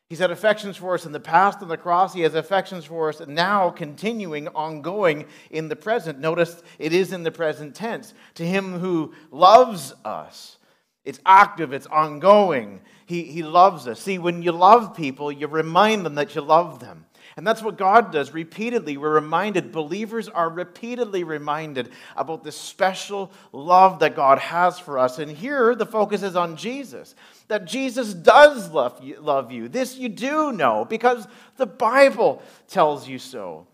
He's 0.10 0.20
had 0.20 0.32
affections 0.32 0.78
for 0.78 0.94
us 0.94 1.06
in 1.06 1.12
the 1.12 1.20
past 1.20 1.62
on 1.62 1.70
the 1.70 1.78
cross. 1.78 2.14
He 2.14 2.22
has 2.22 2.36
affections 2.36 2.86
for 2.86 3.10
us 3.10 3.22
now, 3.28 3.70
continuing, 3.70 4.48
ongoing 4.50 5.26
in 5.50 5.70
the 5.70 5.76
present. 5.76 6.20
Notice 6.20 6.62
it 6.78 6.94
is 6.94 7.14
in 7.14 7.24
the 7.24 7.32
present 7.32 7.74
tense. 7.74 8.14
To 8.36 8.46
him 8.46 8.80
who 8.80 9.14
loves 9.32 9.94
us. 10.06 10.58
It's 11.04 11.20
active, 11.26 11.74
it's 11.74 11.88
ongoing. 11.88 12.82
He, 13.06 13.24
he 13.24 13.44
loves 13.44 13.88
us. 13.88 14.00
See, 14.00 14.20
when 14.20 14.42
you 14.42 14.52
love 14.52 14.96
people, 14.96 15.32
you 15.32 15.48
remind 15.48 16.06
them 16.06 16.16
that 16.16 16.36
you 16.36 16.42
love 16.42 16.80
them. 16.80 17.06
And 17.36 17.48
that's 17.48 17.64
what 17.64 17.78
God 17.78 18.12
does 18.12 18.34
repeatedly. 18.34 18.98
We're 18.98 19.16
reminded, 19.16 19.72
believers 19.72 20.30
are 20.30 20.50
repeatedly 20.50 21.24
reminded 21.24 21.90
about 22.16 22.44
this 22.44 22.56
special 22.56 23.32
love 23.52 24.00
that 24.00 24.16
God 24.16 24.38
has 24.40 24.78
for 24.78 25.00
us. 25.00 25.20
And 25.20 25.32
here 25.32 25.74
the 25.74 25.86
focus 25.86 26.22
is 26.22 26.36
on 26.36 26.56
Jesus, 26.56 27.16
that 27.48 27.66
Jesus 27.66 28.14
does 28.14 28.70
love 28.72 29.04
you. 29.04 29.20
Love 29.20 29.52
you. 29.52 29.68
This 29.68 29.98
you 29.98 30.10
do 30.10 30.52
know 30.52 30.86
because 30.86 31.28
the 31.58 31.66
Bible 31.66 32.42
tells 32.68 33.08
you 33.08 33.20
so. 33.20 33.68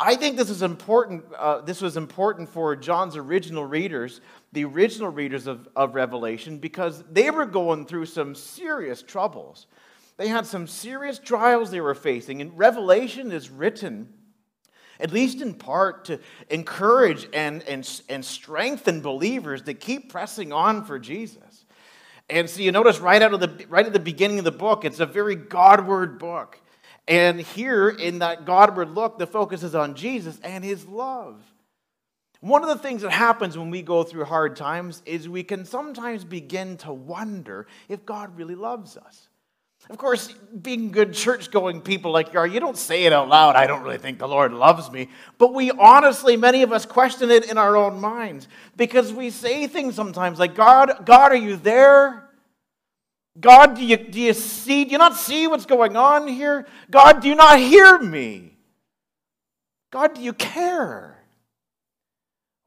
I 0.00 0.14
think 0.14 0.36
this 0.36 0.50
is 0.50 0.62
important. 0.62 1.24
Uh, 1.36 1.60
this 1.60 1.80
was 1.80 1.96
important 1.96 2.48
for 2.48 2.76
John's 2.76 3.16
original 3.16 3.64
readers, 3.64 4.20
the 4.52 4.64
original 4.64 5.10
readers 5.10 5.48
of, 5.48 5.68
of 5.74 5.94
Revelation, 5.96 6.58
because 6.58 7.02
they 7.10 7.30
were 7.30 7.46
going 7.46 7.84
through 7.84 8.06
some 8.06 8.34
serious 8.34 9.02
troubles. 9.02 9.66
They 10.16 10.28
had 10.28 10.46
some 10.46 10.66
serious 10.66 11.18
trials 11.18 11.70
they 11.70 11.80
were 11.80 11.94
facing, 11.94 12.40
and 12.40 12.56
Revelation 12.56 13.32
is 13.32 13.50
written, 13.50 14.12
at 15.00 15.12
least 15.12 15.40
in 15.40 15.54
part, 15.54 16.06
to 16.06 16.20
encourage 16.48 17.28
and, 17.32 17.62
and, 17.64 17.88
and 18.08 18.24
strengthen 18.24 19.00
believers 19.00 19.62
to 19.62 19.74
keep 19.74 20.10
pressing 20.10 20.52
on 20.52 20.84
for 20.84 20.98
Jesus. 20.98 21.47
And 22.30 22.48
so 22.48 22.60
you 22.60 22.72
notice 22.72 22.98
right 22.98 23.22
out 23.22 23.32
of 23.32 23.40
the 23.40 23.66
right 23.68 23.86
at 23.86 23.92
the 23.92 23.98
beginning 23.98 24.38
of 24.38 24.44
the 24.44 24.52
book, 24.52 24.84
it's 24.84 25.00
a 25.00 25.06
very 25.06 25.34
Godward 25.34 26.18
book. 26.18 26.60
And 27.06 27.40
here 27.40 27.88
in 27.88 28.18
that 28.18 28.44
Godward 28.44 28.90
look, 28.90 29.18
the 29.18 29.26
focus 29.26 29.62
is 29.62 29.74
on 29.74 29.94
Jesus 29.94 30.38
and 30.42 30.62
his 30.62 30.86
love. 30.86 31.42
One 32.40 32.62
of 32.62 32.68
the 32.68 32.78
things 32.78 33.02
that 33.02 33.10
happens 33.10 33.58
when 33.58 33.70
we 33.70 33.82
go 33.82 34.04
through 34.04 34.26
hard 34.26 34.56
times 34.56 35.02
is 35.06 35.28
we 35.28 35.42
can 35.42 35.64
sometimes 35.64 36.24
begin 36.24 36.76
to 36.78 36.92
wonder 36.92 37.66
if 37.88 38.04
God 38.04 38.36
really 38.36 38.54
loves 38.54 38.96
us. 38.96 39.28
Of 39.90 39.96
course, 39.96 40.32
being 40.60 40.90
good 40.90 41.14
church 41.14 41.50
going 41.50 41.80
people 41.80 42.10
like 42.10 42.32
you 42.32 42.38
are, 42.40 42.46
you 42.46 42.60
don't 42.60 42.76
say 42.76 43.04
it 43.04 43.12
out 43.12 43.28
loud, 43.28 43.56
I 43.56 43.66
don't 43.66 43.82
really 43.82 43.98
think 43.98 44.18
the 44.18 44.28
Lord 44.28 44.52
loves 44.52 44.90
me. 44.90 45.08
But 45.38 45.54
we 45.54 45.70
honestly, 45.70 46.36
many 46.36 46.62
of 46.62 46.72
us 46.72 46.84
question 46.84 47.30
it 47.30 47.50
in 47.50 47.56
our 47.56 47.76
own 47.76 48.00
minds 48.00 48.48
because 48.76 49.12
we 49.12 49.30
say 49.30 49.66
things 49.66 49.94
sometimes 49.94 50.38
like, 50.38 50.54
God, 50.54 51.06
God, 51.06 51.32
are 51.32 51.36
you 51.36 51.56
there? 51.56 52.28
God, 53.40 53.76
do 53.76 53.84
you, 53.84 53.96
do 53.96 54.20
you 54.20 54.34
see? 54.34 54.84
Do 54.84 54.90
you 54.90 54.98
not 54.98 55.16
see 55.16 55.46
what's 55.46 55.66
going 55.66 55.96
on 55.96 56.26
here? 56.28 56.66
God, 56.90 57.22
do 57.22 57.28
you 57.28 57.34
not 57.34 57.58
hear 57.58 57.98
me? 57.98 58.56
God, 59.90 60.14
do 60.14 60.20
you 60.20 60.32
care? 60.32 61.22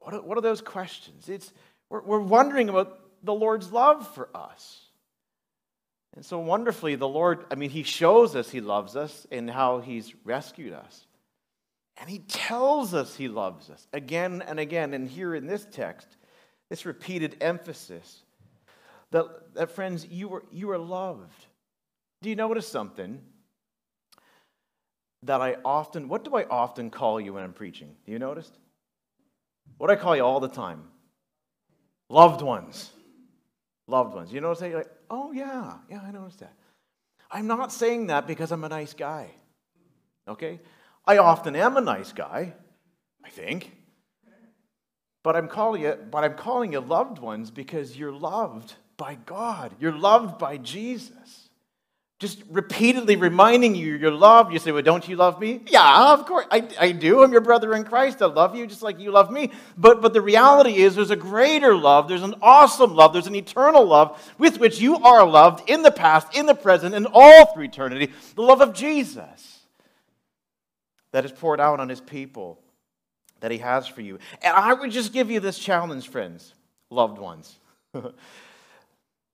What 0.00 0.14
are, 0.14 0.22
what 0.22 0.38
are 0.38 0.42
those 0.42 0.60
questions? 0.60 1.28
It's, 1.28 1.52
we're, 1.88 2.02
we're 2.02 2.18
wondering 2.18 2.68
about 2.68 2.98
the 3.22 3.34
Lord's 3.34 3.70
love 3.70 4.12
for 4.14 4.28
us. 4.34 4.81
And 6.14 6.24
so 6.24 6.38
wonderfully, 6.38 6.94
the 6.94 7.08
Lord, 7.08 7.44
I 7.50 7.54
mean, 7.54 7.70
He 7.70 7.82
shows 7.82 8.36
us 8.36 8.50
He 8.50 8.60
loves 8.60 8.96
us 8.96 9.26
and 9.30 9.50
how 9.50 9.80
He's 9.80 10.14
rescued 10.24 10.72
us. 10.72 11.06
And 11.96 12.08
He 12.08 12.18
tells 12.20 12.94
us 12.94 13.16
He 13.16 13.28
loves 13.28 13.70
us 13.70 13.86
again 13.92 14.42
and 14.46 14.60
again. 14.60 14.92
And 14.94 15.08
here 15.08 15.34
in 15.34 15.46
this 15.46 15.66
text, 15.70 16.08
this 16.68 16.84
repeated 16.84 17.36
emphasis 17.40 18.22
that, 19.10 19.54
that 19.54 19.70
friends, 19.70 20.06
you 20.10 20.34
are, 20.34 20.42
you 20.50 20.70
are 20.70 20.78
loved. 20.78 21.46
Do 22.20 22.28
you 22.28 22.36
notice 22.36 22.68
something? 22.68 23.20
That 25.24 25.40
I 25.40 25.56
often, 25.64 26.08
what 26.08 26.24
do 26.24 26.34
I 26.34 26.44
often 26.44 26.90
call 26.90 27.20
you 27.20 27.34
when 27.34 27.44
I'm 27.44 27.52
preaching? 27.52 27.94
Do 28.04 28.12
you 28.12 28.18
notice? 28.18 28.50
What 29.78 29.86
do 29.86 29.92
I 29.92 29.96
call 29.96 30.16
you 30.16 30.24
all 30.24 30.40
the 30.40 30.48
time? 30.48 30.82
Loved 32.08 32.42
ones. 32.42 32.90
Loved 33.86 34.14
ones. 34.14 34.32
You 34.32 34.40
notice 34.40 34.60
that? 34.60 34.68
You're 34.68 34.78
like, 34.78 34.92
Oh, 35.10 35.32
yeah, 35.32 35.74
yeah, 35.90 36.00
I 36.00 36.10
noticed 36.10 36.40
that. 36.40 36.54
I'm 37.30 37.46
not 37.46 37.72
saying 37.72 38.08
that 38.08 38.26
because 38.26 38.52
I'm 38.52 38.64
a 38.64 38.68
nice 38.68 38.94
guy. 38.94 39.30
Okay? 40.28 40.60
I 41.06 41.18
often 41.18 41.56
am 41.56 41.76
a 41.76 41.80
nice 41.80 42.12
guy, 42.12 42.54
I 43.24 43.30
think. 43.30 43.72
But 45.22 45.36
I'm 45.36 45.48
calling 45.48 45.82
it, 45.82 46.10
but 46.10 46.24
I'm 46.24 46.34
calling 46.34 46.72
you 46.72 46.80
loved 46.80 47.18
ones 47.18 47.50
because 47.50 47.96
you're 47.96 48.12
loved 48.12 48.74
by 48.96 49.16
God. 49.26 49.74
You're 49.78 49.96
loved 49.96 50.38
by 50.38 50.56
Jesus 50.56 51.41
just 52.22 52.40
repeatedly 52.50 53.16
reminding 53.16 53.74
you 53.74 53.96
you're 53.96 54.12
loved. 54.12 54.52
You 54.52 54.60
say, 54.60 54.70
Well, 54.70 54.80
don't 54.82 55.06
you 55.08 55.16
love 55.16 55.40
me? 55.40 55.60
Yeah, 55.66 56.12
of 56.12 56.24
course. 56.24 56.46
I, 56.52 56.68
I 56.78 56.92
do. 56.92 57.24
I'm 57.24 57.32
your 57.32 57.40
brother 57.40 57.74
in 57.74 57.82
Christ. 57.82 58.22
I 58.22 58.26
love 58.26 58.54
you 58.54 58.64
just 58.64 58.80
like 58.80 59.00
you 59.00 59.10
love 59.10 59.32
me. 59.32 59.50
But, 59.76 60.00
but 60.00 60.12
the 60.12 60.20
reality 60.20 60.76
is, 60.76 60.94
there's 60.94 61.10
a 61.10 61.16
greater 61.16 61.74
love. 61.74 62.06
There's 62.06 62.22
an 62.22 62.36
awesome 62.40 62.94
love. 62.94 63.12
There's 63.12 63.26
an 63.26 63.34
eternal 63.34 63.84
love 63.84 64.32
with 64.38 64.60
which 64.60 64.80
you 64.80 64.98
are 64.98 65.26
loved 65.26 65.68
in 65.68 65.82
the 65.82 65.90
past, 65.90 66.36
in 66.36 66.46
the 66.46 66.54
present, 66.54 66.94
and 66.94 67.08
all 67.12 67.52
through 67.52 67.64
eternity. 67.64 68.12
The 68.36 68.42
love 68.42 68.60
of 68.60 68.72
Jesus 68.72 69.58
that 71.10 71.24
is 71.24 71.32
poured 71.32 71.60
out 71.60 71.80
on 71.80 71.88
his 71.88 72.00
people 72.00 72.60
that 73.40 73.50
he 73.50 73.58
has 73.58 73.88
for 73.88 74.00
you. 74.00 74.20
And 74.42 74.56
I 74.56 74.74
would 74.74 74.92
just 74.92 75.12
give 75.12 75.28
you 75.28 75.40
this 75.40 75.58
challenge, 75.58 76.08
friends, 76.08 76.54
loved 76.88 77.18
ones. 77.18 77.58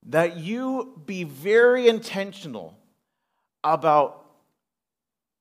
that 0.07 0.39
you 0.39 1.01
be 1.07 1.25
very 1.25 1.89
intentional 1.89 2.79
about 3.65 4.25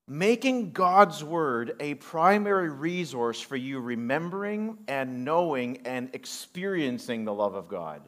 making 0.08 0.72
God's 0.72 1.24
Word 1.24 1.76
a 1.80 1.96
primary 1.96 2.70
resource 2.70 3.40
for 3.40 3.56
you 3.56 3.80
remembering 3.80 4.78
and 4.88 5.26
knowing 5.26 5.86
and 5.86 6.10
experiencing 6.14 7.26
the 7.26 7.34
love 7.34 7.56
of 7.56 7.68
God 7.68 8.02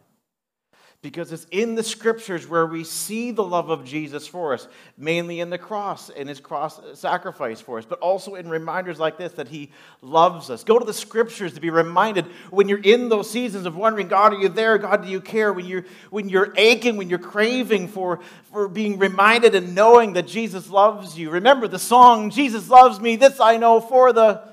because 1.01 1.31
it's 1.31 1.47
in 1.51 1.75
the 1.75 1.83
scriptures 1.83 2.45
where 2.45 2.65
we 2.65 2.83
see 2.83 3.31
the 3.31 3.43
love 3.43 3.69
of 3.69 3.85
Jesus 3.85 4.27
for 4.27 4.53
us, 4.53 4.67
mainly 4.97 5.39
in 5.39 5.49
the 5.49 5.57
cross 5.57 6.09
and 6.09 6.27
his 6.27 6.41
cross 6.41 6.81
sacrifice 6.93 7.61
for 7.61 7.77
us, 7.77 7.85
but 7.85 7.99
also 7.99 8.35
in 8.35 8.49
reminders 8.49 8.99
like 8.99 9.17
this 9.17 9.31
that 9.33 9.47
he 9.47 9.71
loves 10.01 10.49
us. 10.49 10.65
Go 10.65 10.77
to 10.77 10.83
the 10.83 10.93
scriptures 10.93 11.53
to 11.53 11.61
be 11.61 11.69
reminded 11.69 12.25
when 12.49 12.67
you're 12.67 12.81
in 12.81 13.07
those 13.07 13.29
seasons 13.29 13.65
of 13.65 13.77
wondering, 13.77 14.09
God, 14.09 14.33
are 14.33 14.41
you 14.41 14.49
there? 14.49 14.77
God, 14.77 15.03
do 15.03 15.09
you 15.09 15.21
care? 15.21 15.53
When 15.53 15.65
you're, 15.65 15.85
when 16.09 16.27
you're 16.27 16.53
aching, 16.57 16.97
when 16.97 17.09
you're 17.09 17.17
craving 17.17 17.87
for, 17.87 18.19
for 18.51 18.67
being 18.67 18.97
reminded 18.97 19.55
and 19.55 19.73
knowing 19.73 20.13
that 20.13 20.27
Jesus 20.27 20.69
loves 20.69 21.17
you. 21.17 21.29
Remember 21.29 21.69
the 21.69 21.79
song, 21.79 22.29
Jesus 22.29 22.69
loves 22.69 22.99
me, 22.99 23.15
this 23.15 23.39
I 23.39 23.55
know 23.55 23.79
for 23.79 24.11
the 24.11 24.49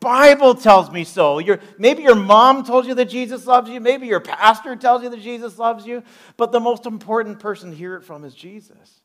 Bible 0.00 0.54
tells 0.54 0.90
me 0.90 1.04
so. 1.04 1.38
Your, 1.38 1.60
maybe 1.78 2.02
your 2.02 2.14
mom 2.14 2.64
told 2.64 2.86
you 2.86 2.94
that 2.94 3.06
Jesus 3.06 3.46
loves 3.46 3.70
you. 3.70 3.80
Maybe 3.80 4.06
your 4.06 4.20
pastor 4.20 4.76
tells 4.76 5.02
you 5.02 5.08
that 5.08 5.20
Jesus 5.20 5.58
loves 5.58 5.86
you. 5.86 6.02
But 6.36 6.52
the 6.52 6.60
most 6.60 6.86
important 6.86 7.40
person 7.40 7.70
to 7.70 7.76
hear 7.76 7.96
it 7.96 8.04
from 8.04 8.24
is 8.24 8.34
Jesus, 8.34 9.00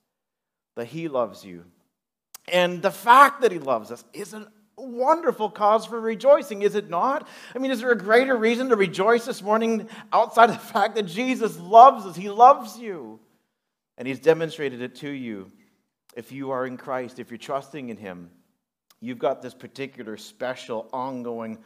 that 0.75 0.85
he 0.85 1.07
loves 1.07 1.45
you. 1.45 1.63
And 2.51 2.81
the 2.81 2.91
fact 2.91 3.41
that 3.41 3.51
he 3.51 3.59
loves 3.59 3.91
us 3.91 4.03
is 4.13 4.33
a 4.33 4.45
wonderful 4.75 5.49
cause 5.49 5.85
for 5.85 5.99
rejoicing, 5.99 6.61
is 6.61 6.75
it 6.75 6.89
not? 6.89 7.27
I 7.55 7.59
mean, 7.59 7.71
is 7.71 7.79
there 7.79 7.91
a 7.91 7.97
greater 7.97 8.35
reason 8.35 8.69
to 8.69 8.75
rejoice 8.75 9.25
this 9.25 9.41
morning 9.41 9.87
outside 10.11 10.49
of 10.49 10.55
the 10.55 10.61
fact 10.61 10.95
that 10.95 11.03
Jesus 11.03 11.57
loves 11.59 12.05
us? 12.05 12.15
He 12.15 12.29
loves 12.29 12.77
you. 12.77 13.19
And 13.97 14.07
he's 14.07 14.19
demonstrated 14.19 14.81
it 14.81 14.95
to 14.95 15.09
you 15.09 15.51
if 16.15 16.31
you 16.31 16.51
are 16.51 16.65
in 16.65 16.77
Christ, 16.77 17.19
if 17.19 17.29
you're 17.31 17.37
trusting 17.37 17.89
in 17.89 17.97
him. 17.97 18.31
You've 19.03 19.19
got 19.19 19.41
this 19.41 19.53
particular 19.53 20.15
special, 20.15 20.87
ongoing 20.93 21.57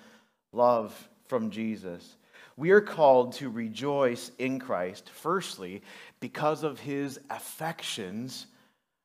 love 0.52 1.08
from 1.28 1.52
Jesus. 1.52 2.15
We 2.56 2.71
are 2.71 2.82
called 2.82 3.34
to 3.34 3.52
rejoice 3.52 4.32
in 4.39 4.58
Christ, 4.58 5.12
firstly, 5.12 5.84
because 6.19 6.63
of 6.63 6.80
his 6.80 7.19
affections 7.30 8.47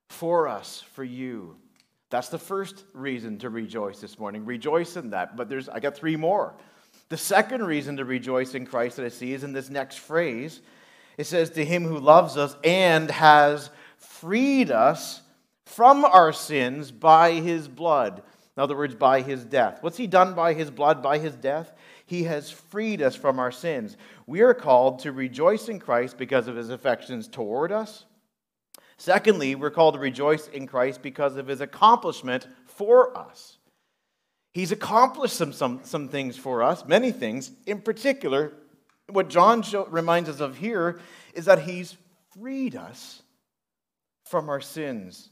for 0.08 0.48
us, 0.48 0.82
for 0.94 1.04
you. 1.04 1.56
That's 2.08 2.30
the 2.30 2.38
first 2.38 2.84
reason 2.94 3.36
to 3.40 3.50
rejoice 3.50 4.00
this 4.00 4.18
morning. 4.18 4.46
Rejoice 4.46 4.96
in 4.96 5.10
that. 5.10 5.36
But 5.36 5.50
there's 5.50 5.68
I 5.68 5.78
got 5.78 5.94
three 5.94 6.16
more. 6.16 6.54
The 7.10 7.18
second 7.18 7.66
reason 7.66 7.98
to 7.98 8.06
rejoice 8.06 8.54
in 8.54 8.64
Christ 8.64 8.96
that 8.96 9.04
I 9.04 9.10
see 9.10 9.34
is 9.34 9.44
in 9.44 9.52
this 9.52 9.68
next 9.68 9.98
phrase. 9.98 10.62
It 11.18 11.24
says, 11.24 11.50
To 11.50 11.64
him 11.66 11.84
who 11.84 11.98
loves 11.98 12.38
us 12.38 12.56
and 12.64 13.10
has 13.10 13.68
freed 13.98 14.70
us 14.70 15.20
from 15.66 16.04
our 16.04 16.32
sins 16.32 16.90
by 16.90 17.32
his 17.32 17.68
blood. 17.68 18.22
In 18.56 18.62
other 18.62 18.76
words, 18.76 18.94
by 18.94 19.22
his 19.22 19.44
death. 19.44 19.78
What's 19.80 19.96
he 19.96 20.06
done 20.06 20.34
by 20.34 20.52
his 20.52 20.70
blood, 20.70 21.02
by 21.02 21.18
his 21.18 21.34
death? 21.34 21.72
He 22.04 22.24
has 22.24 22.50
freed 22.50 23.00
us 23.00 23.16
from 23.16 23.38
our 23.38 23.50
sins. 23.50 23.96
We 24.26 24.42
are 24.42 24.52
called 24.52 25.00
to 25.00 25.12
rejoice 25.12 25.68
in 25.68 25.78
Christ 25.78 26.18
because 26.18 26.48
of 26.48 26.56
his 26.56 26.68
affections 26.68 27.28
toward 27.28 27.72
us. 27.72 28.04
Secondly, 28.98 29.54
we're 29.54 29.70
called 29.70 29.94
to 29.94 30.00
rejoice 30.00 30.48
in 30.48 30.66
Christ 30.66 31.00
because 31.02 31.36
of 31.36 31.46
his 31.46 31.62
accomplishment 31.62 32.46
for 32.66 33.16
us. 33.16 33.56
He's 34.52 34.70
accomplished 34.70 35.34
some, 35.34 35.54
some, 35.54 35.80
some 35.82 36.08
things 36.08 36.36
for 36.36 36.62
us, 36.62 36.84
many 36.84 37.10
things. 37.10 37.50
In 37.66 37.80
particular, 37.80 38.52
what 39.08 39.30
John 39.30 39.62
show, 39.62 39.86
reminds 39.86 40.28
us 40.28 40.40
of 40.40 40.58
here 40.58 41.00
is 41.32 41.46
that 41.46 41.62
he's 41.62 41.96
freed 42.38 42.76
us 42.76 43.22
from 44.26 44.50
our 44.50 44.60
sins 44.60 45.30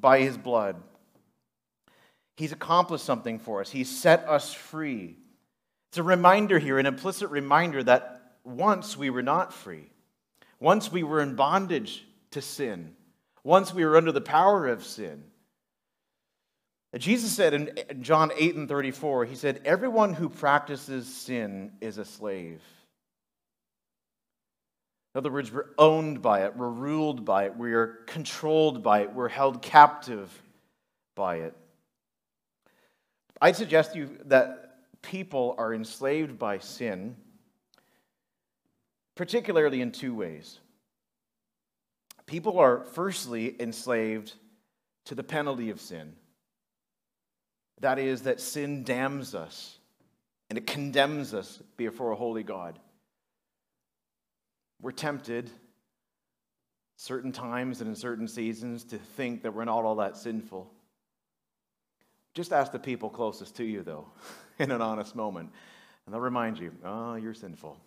by 0.00 0.20
his 0.20 0.36
blood. 0.36 0.76
He's 2.36 2.52
accomplished 2.52 3.04
something 3.04 3.38
for 3.38 3.60
us, 3.60 3.70
He's 3.70 3.90
set 3.90 4.28
us 4.28 4.52
free. 4.52 5.16
It's 5.90 5.98
a 5.98 6.02
reminder 6.02 6.58
here, 6.58 6.78
an 6.78 6.86
implicit 6.86 7.30
reminder 7.30 7.82
that 7.82 8.34
once 8.44 8.96
we 8.96 9.08
were 9.08 9.22
not 9.22 9.52
free. 9.52 9.90
Once 10.60 10.90
we 10.90 11.02
were 11.02 11.20
in 11.20 11.36
bondage 11.36 12.04
to 12.32 12.42
sin. 12.42 12.94
Once 13.44 13.72
we 13.72 13.84
were 13.84 13.96
under 13.96 14.12
the 14.12 14.20
power 14.20 14.66
of 14.66 14.84
sin. 14.84 15.24
Jesus 16.96 17.32
said 17.32 17.54
in 17.54 18.02
John 18.02 18.30
8 18.36 18.56
and 18.56 18.68
34, 18.68 19.26
He 19.26 19.36
said, 19.36 19.60
Everyone 19.64 20.14
who 20.14 20.28
practices 20.28 21.06
sin 21.06 21.72
is 21.80 21.98
a 21.98 22.04
slave. 22.04 22.62
In 25.16 25.18
other 25.20 25.32
words, 25.32 25.50
we're 25.50 25.70
owned 25.78 26.20
by 26.20 26.44
it, 26.44 26.58
we're 26.58 26.68
ruled 26.68 27.24
by 27.24 27.46
it, 27.46 27.56
we 27.56 27.72
are 27.72 28.00
controlled 28.06 28.82
by 28.82 29.00
it, 29.00 29.14
we're 29.14 29.30
held 29.30 29.62
captive 29.62 30.30
by 31.14 31.36
it. 31.36 31.56
I'd 33.40 33.56
suggest 33.56 33.94
to 33.94 33.98
you 33.98 34.18
that 34.26 34.76
people 35.00 35.54
are 35.56 35.72
enslaved 35.72 36.38
by 36.38 36.58
sin, 36.58 37.16
particularly 39.14 39.80
in 39.80 39.90
two 39.90 40.14
ways. 40.14 40.60
People 42.26 42.58
are 42.58 42.84
firstly 42.84 43.56
enslaved 43.58 44.34
to 45.06 45.14
the 45.14 45.24
penalty 45.24 45.70
of 45.70 45.80
sin. 45.80 46.12
That 47.80 47.98
is, 47.98 48.24
that 48.24 48.38
sin 48.38 48.84
damns 48.84 49.34
us 49.34 49.78
and 50.50 50.58
it 50.58 50.66
condemns 50.66 51.32
us 51.32 51.62
before 51.78 52.10
a 52.10 52.16
holy 52.16 52.42
God. 52.42 52.78
We're 54.80 54.92
tempted 54.92 55.50
certain 56.96 57.32
times 57.32 57.80
and 57.80 57.88
in 57.88 57.96
certain 57.96 58.28
seasons 58.28 58.84
to 58.84 58.98
think 58.98 59.42
that 59.42 59.54
we're 59.54 59.64
not 59.64 59.84
all 59.84 59.96
that 59.96 60.16
sinful. 60.16 60.70
Just 62.34 62.52
ask 62.52 62.72
the 62.72 62.78
people 62.78 63.08
closest 63.08 63.56
to 63.56 63.64
you, 63.64 63.82
though, 63.82 64.06
in 64.58 64.70
an 64.70 64.82
honest 64.82 65.14
moment, 65.14 65.50
and 66.04 66.14
they'll 66.14 66.20
remind 66.20 66.58
you, 66.58 66.72
oh, 66.84 67.14
you're 67.14 67.34
sinful. 67.34 67.78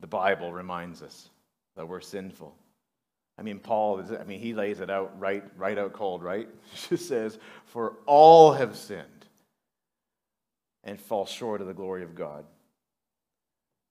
The 0.00 0.06
Bible 0.06 0.52
reminds 0.52 1.02
us 1.02 1.28
that 1.76 1.88
we're 1.88 2.00
sinful. 2.00 2.54
I 3.38 3.42
mean, 3.42 3.58
Paul, 3.58 3.98
is, 3.98 4.12
I 4.12 4.24
mean, 4.24 4.38
he 4.38 4.54
lays 4.54 4.80
it 4.80 4.90
out 4.90 5.18
right, 5.18 5.42
right 5.56 5.78
out 5.78 5.92
cold, 5.92 6.22
right? 6.22 6.48
He 6.72 6.88
just 6.88 7.08
says, 7.08 7.38
For 7.66 7.94
all 8.06 8.52
have 8.52 8.76
sinned 8.76 9.06
and 10.84 11.00
fall 11.00 11.26
short 11.26 11.60
of 11.60 11.66
the 11.66 11.74
glory 11.74 12.02
of 12.02 12.14
God. 12.14 12.44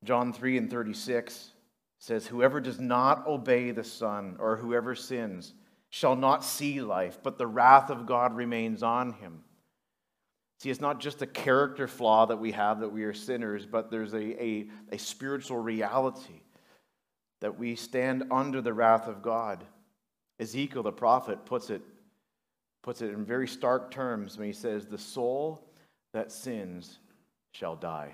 John 0.04 0.34
3 0.34 0.58
and 0.58 0.70
36 0.70 1.52
says, 2.00 2.28
Whoever 2.28 2.60
does 2.60 2.80
not 2.80 3.26
obey 3.28 3.72
the 3.72 3.84
Son, 3.84 4.36
or 4.40 4.58
whoever 4.58 4.96
sins, 4.96 5.54
shall 5.90 6.16
not 6.16 6.44
see 6.44 6.82
life, 6.82 7.20
but 7.24 7.38
the 7.38 7.48
wrath 7.48 7.90
of 7.90 8.06
God 8.06 8.36
remains 8.36 8.84
on 8.84 9.14
him. 9.14 9.44
See, 10.60 10.70
it's 10.70 10.82
not 10.82 11.00
just 11.00 11.22
a 11.22 11.28
character 11.28 11.88
flaw 11.88 12.26
that 12.26 12.40
we 12.40 12.52
have 12.54 12.80
that 12.80 12.92
we 12.92 13.04
are 13.04 13.14
sinners, 13.14 13.66
but 13.66 13.92
there's 13.92 14.14
a, 14.14 14.44
a, 14.44 14.70
a 14.92 14.98
spiritual 14.98 15.58
reality 15.58 16.42
that 17.42 17.60
we 17.60 17.76
stand 17.76 18.24
under 18.32 18.62
the 18.62 18.74
wrath 18.74 19.08
of 19.08 19.22
God. 19.22 19.64
Ezekiel 20.40 20.84
the 20.84 20.92
prophet 20.92 21.46
puts 21.46 21.70
it, 21.70 21.82
puts 22.82 23.02
it 23.02 23.12
in 23.12 23.26
very 23.26 23.48
stark 23.48 23.92
terms 23.92 24.38
when 24.38 24.48
he 24.48 24.54
says, 24.54 24.86
The 24.86 24.98
soul 24.98 25.68
that 26.14 26.32
sins 26.32 27.00
shall 27.52 27.76
die. 27.76 28.14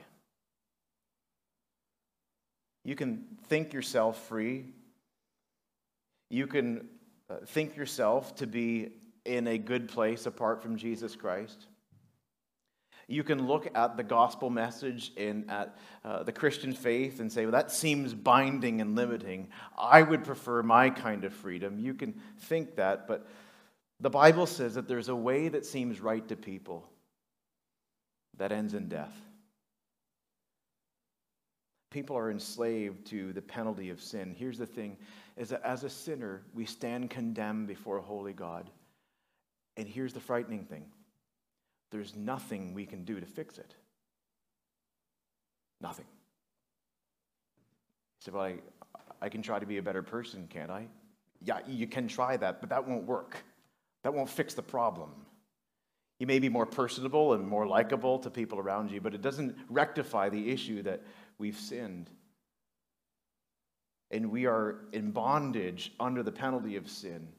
You 2.90 2.96
can 2.96 3.24
think 3.50 3.72
yourself 3.72 4.20
free. 4.30 4.66
You 6.32 6.48
can 6.48 6.88
uh, 7.30 7.36
think 7.46 7.78
yourself 7.78 8.34
to 8.38 8.48
be 8.48 8.90
in 9.26 9.46
a 9.46 9.60
good 9.60 9.90
place 9.90 10.26
apart 10.26 10.64
from 10.64 10.76
Jesus 10.76 11.16
Christ. 11.16 11.68
You 13.08 13.24
can 13.24 13.46
look 13.46 13.70
at 13.76 13.96
the 13.96 14.02
gospel 14.02 14.50
message 14.50 15.12
and 15.18 15.52
at 15.52 15.78
uh, 16.04 16.24
the 16.24 16.32
Christian 16.32 16.74
faith 16.74 17.20
and 17.20 17.32
say, 17.32 17.46
well, 17.46 17.52
that 17.52 17.72
seems 17.72 18.16
binding 18.16 18.82
and 18.82 18.96
limiting. 18.96 19.50
I 19.78 20.02
would 20.02 20.24
prefer 20.24 20.64
my 20.64 20.90
kind 20.90 21.26
of 21.26 21.32
freedom. 21.32 21.78
You 21.78 21.94
can 21.94 22.20
think 22.40 22.76
that, 22.78 23.08
but 23.08 23.28
the 24.00 24.10
Bible 24.10 24.48
says 24.48 24.74
that 24.74 24.88
there's 24.88 25.10
a 25.10 25.16
way 25.16 25.48
that 25.48 25.64
seems 25.64 26.02
right 26.02 26.28
to 26.28 26.36
people 26.36 26.90
that 28.38 28.52
ends 28.52 28.74
in 28.74 28.88
death. 28.88 29.14
People 31.90 32.18
are 32.18 32.30
enslaved 32.30 33.06
to 33.08 33.34
the 33.34 33.42
penalty 33.42 33.90
of 33.90 34.02
sin. 34.02 34.36
Here's 34.38 34.58
the 34.58 34.66
thing 34.66 34.98
is 35.38 35.50
that 35.50 35.64
as 35.64 35.84
a 35.84 35.90
sinner, 35.90 36.42
we 36.54 36.66
stand 36.66 37.10
condemned 37.10 37.68
before 37.68 37.98
a 37.98 38.02
holy 38.02 38.34
God. 38.34 38.70
And 39.78 39.88
here's 39.88 40.14
the 40.14 40.20
frightening 40.20 40.66
thing 40.66 40.86
there's 41.92 42.16
nothing 42.16 42.74
we 42.74 42.86
can 42.86 43.04
do 43.04 43.20
to 43.20 43.26
fix 43.26 43.58
it. 43.58 43.74
Nothing. 45.82 46.06
So, 48.20 48.38
I, 48.38 48.56
I 49.22 49.30
can 49.30 49.42
try 49.42 49.60
to 49.60 49.66
be 49.66 49.78
a 49.78 49.82
better 49.82 50.04
person, 50.04 50.48
can't 50.50 50.70
I? 50.70 50.88
Yeah, 51.42 51.60
you 51.68 51.88
can 51.88 52.08
try 52.08 52.36
that, 52.38 52.60
but 52.60 52.70
that 52.70 52.86
won't 52.86 53.06
work. 53.06 53.38
That 54.04 54.14
won't 54.14 54.30
fix 54.30 54.54
the 54.54 54.62
problem. 54.62 55.12
You 56.20 56.28
may 56.28 56.40
be 56.40 56.50
more 56.50 56.66
personable 56.66 57.34
and 57.34 57.48
more 57.48 57.66
likable 57.66 58.20
to 58.20 58.30
people 58.30 58.60
around 58.60 58.92
you, 58.92 59.00
but 59.00 59.14
it 59.14 59.22
doesn't 59.22 59.58
rectify 59.70 60.28
the 60.28 60.52
issue 60.52 60.84
that 60.84 61.02
we've 61.40 61.58
sinned. 61.58 62.10
And 64.12 64.32
we 64.32 64.46
are 64.46 64.82
in 64.92 65.12
bondage 65.12 65.94
under 66.00 66.22
the 66.22 66.32
penalty 66.32 66.76
of 66.76 66.90
sin. 66.90 67.30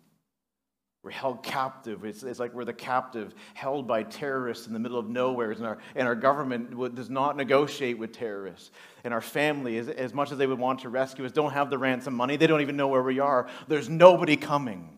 We're 1.02 1.10
held 1.10 1.42
captive. 1.42 2.04
It's, 2.04 2.22
it's, 2.22 2.38
like 2.38 2.52
we're 2.52 2.66
the 2.66 2.74
captive 2.74 3.34
held 3.54 3.86
by 3.86 4.02
terrorists 4.02 4.66
in 4.66 4.74
the 4.74 4.78
middle 4.78 4.98
of 4.98 5.08
nowhere. 5.08 5.52
And 5.52 5.64
our, 5.64 5.78
and 5.94 6.06
our 6.06 6.14
government 6.14 6.94
does 6.94 7.08
not 7.08 7.36
negotiate 7.36 7.98
with 7.98 8.12
terrorists. 8.12 8.70
And 9.02 9.14
our 9.14 9.22
family, 9.22 9.78
as, 9.78 9.88
as 9.88 10.12
much 10.12 10.30
as 10.30 10.36
they 10.36 10.46
would 10.46 10.58
want 10.58 10.80
to 10.80 10.90
rescue 10.90 11.24
us, 11.24 11.32
don't 11.32 11.52
have 11.52 11.70
the 11.70 11.78
ransom 11.78 12.14
money. 12.14 12.36
They 12.36 12.46
don't 12.46 12.60
even 12.60 12.76
know 12.76 12.88
where 12.88 13.02
we 13.02 13.18
are. 13.18 13.48
There's 13.66 13.88
nobody 13.88 14.36
coming. 14.36 14.90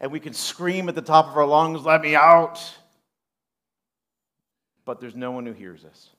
And 0.00 0.10
we 0.10 0.18
can 0.18 0.34
scream 0.34 0.88
at 0.88 0.96
the 0.96 1.02
top 1.02 1.28
of 1.28 1.36
our 1.36 1.46
lungs, 1.46 1.84
let 1.84 2.00
me 2.00 2.16
out. 2.16 2.60
But 4.84 5.00
there's 5.00 5.16
no 5.16 5.30
one 5.30 5.46
who 5.46 5.52
hears 5.52 5.84
us. 5.84 6.10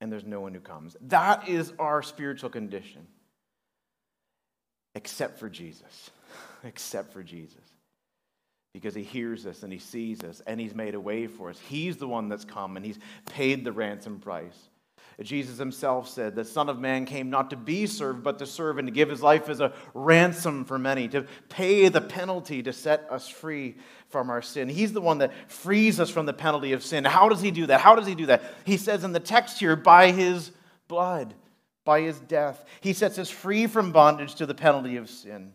And 0.00 0.12
there's 0.12 0.24
no 0.24 0.40
one 0.40 0.54
who 0.54 0.60
comes. 0.60 0.96
That 1.02 1.48
is 1.48 1.72
our 1.78 2.02
spiritual 2.02 2.50
condition, 2.50 3.06
except 4.94 5.38
for 5.38 5.48
Jesus 5.48 6.10
except 6.64 7.12
for 7.12 7.22
Jesus. 7.22 7.54
Because 8.74 8.94
he 8.94 9.02
hears 9.02 9.46
us 9.46 9.62
and 9.62 9.72
he 9.72 9.78
sees 9.78 10.22
us 10.22 10.42
and 10.46 10.60
he's 10.60 10.74
made 10.74 10.94
a 10.94 11.00
way 11.00 11.26
for 11.26 11.50
us. 11.50 11.58
He's 11.68 11.96
the 11.96 12.06
one 12.06 12.28
that's 12.28 12.44
come 12.44 12.76
and 12.76 12.84
he's 12.84 12.98
paid 13.26 13.64
the 13.64 13.72
ransom 13.72 14.20
price. 14.20 14.68
Jesus 15.24 15.58
himself 15.58 16.08
said, 16.08 16.36
The 16.36 16.44
Son 16.44 16.68
of 16.68 16.78
Man 16.78 17.04
came 17.04 17.28
not 17.28 17.50
to 17.50 17.56
be 17.56 17.86
served, 17.86 18.22
but 18.22 18.38
to 18.38 18.46
serve 18.46 18.78
and 18.78 18.86
to 18.86 18.92
give 18.92 19.08
his 19.08 19.20
life 19.20 19.48
as 19.48 19.60
a 19.60 19.72
ransom 19.92 20.64
for 20.64 20.78
many, 20.78 21.08
to 21.08 21.26
pay 21.48 21.88
the 21.88 22.00
penalty 22.00 22.62
to 22.62 22.72
set 22.72 23.04
us 23.10 23.28
free 23.28 23.76
from 24.08 24.30
our 24.30 24.40
sin. 24.40 24.68
He's 24.68 24.92
the 24.92 25.00
one 25.00 25.18
that 25.18 25.32
frees 25.50 25.98
us 25.98 26.08
from 26.08 26.26
the 26.26 26.32
penalty 26.32 26.72
of 26.72 26.84
sin. 26.84 27.04
How 27.04 27.28
does 27.28 27.40
he 27.40 27.50
do 27.50 27.66
that? 27.66 27.80
How 27.80 27.96
does 27.96 28.06
he 28.06 28.14
do 28.14 28.26
that? 28.26 28.42
He 28.64 28.76
says 28.76 29.02
in 29.02 29.10
the 29.10 29.18
text 29.18 29.58
here, 29.58 29.74
by 29.74 30.12
his 30.12 30.52
blood, 30.86 31.34
by 31.84 32.02
his 32.02 32.20
death. 32.20 32.64
He 32.80 32.92
sets 32.92 33.18
us 33.18 33.28
free 33.28 33.66
from 33.66 33.90
bondage 33.90 34.36
to 34.36 34.46
the 34.46 34.54
penalty 34.54 34.98
of 34.98 35.10
sin. 35.10 35.52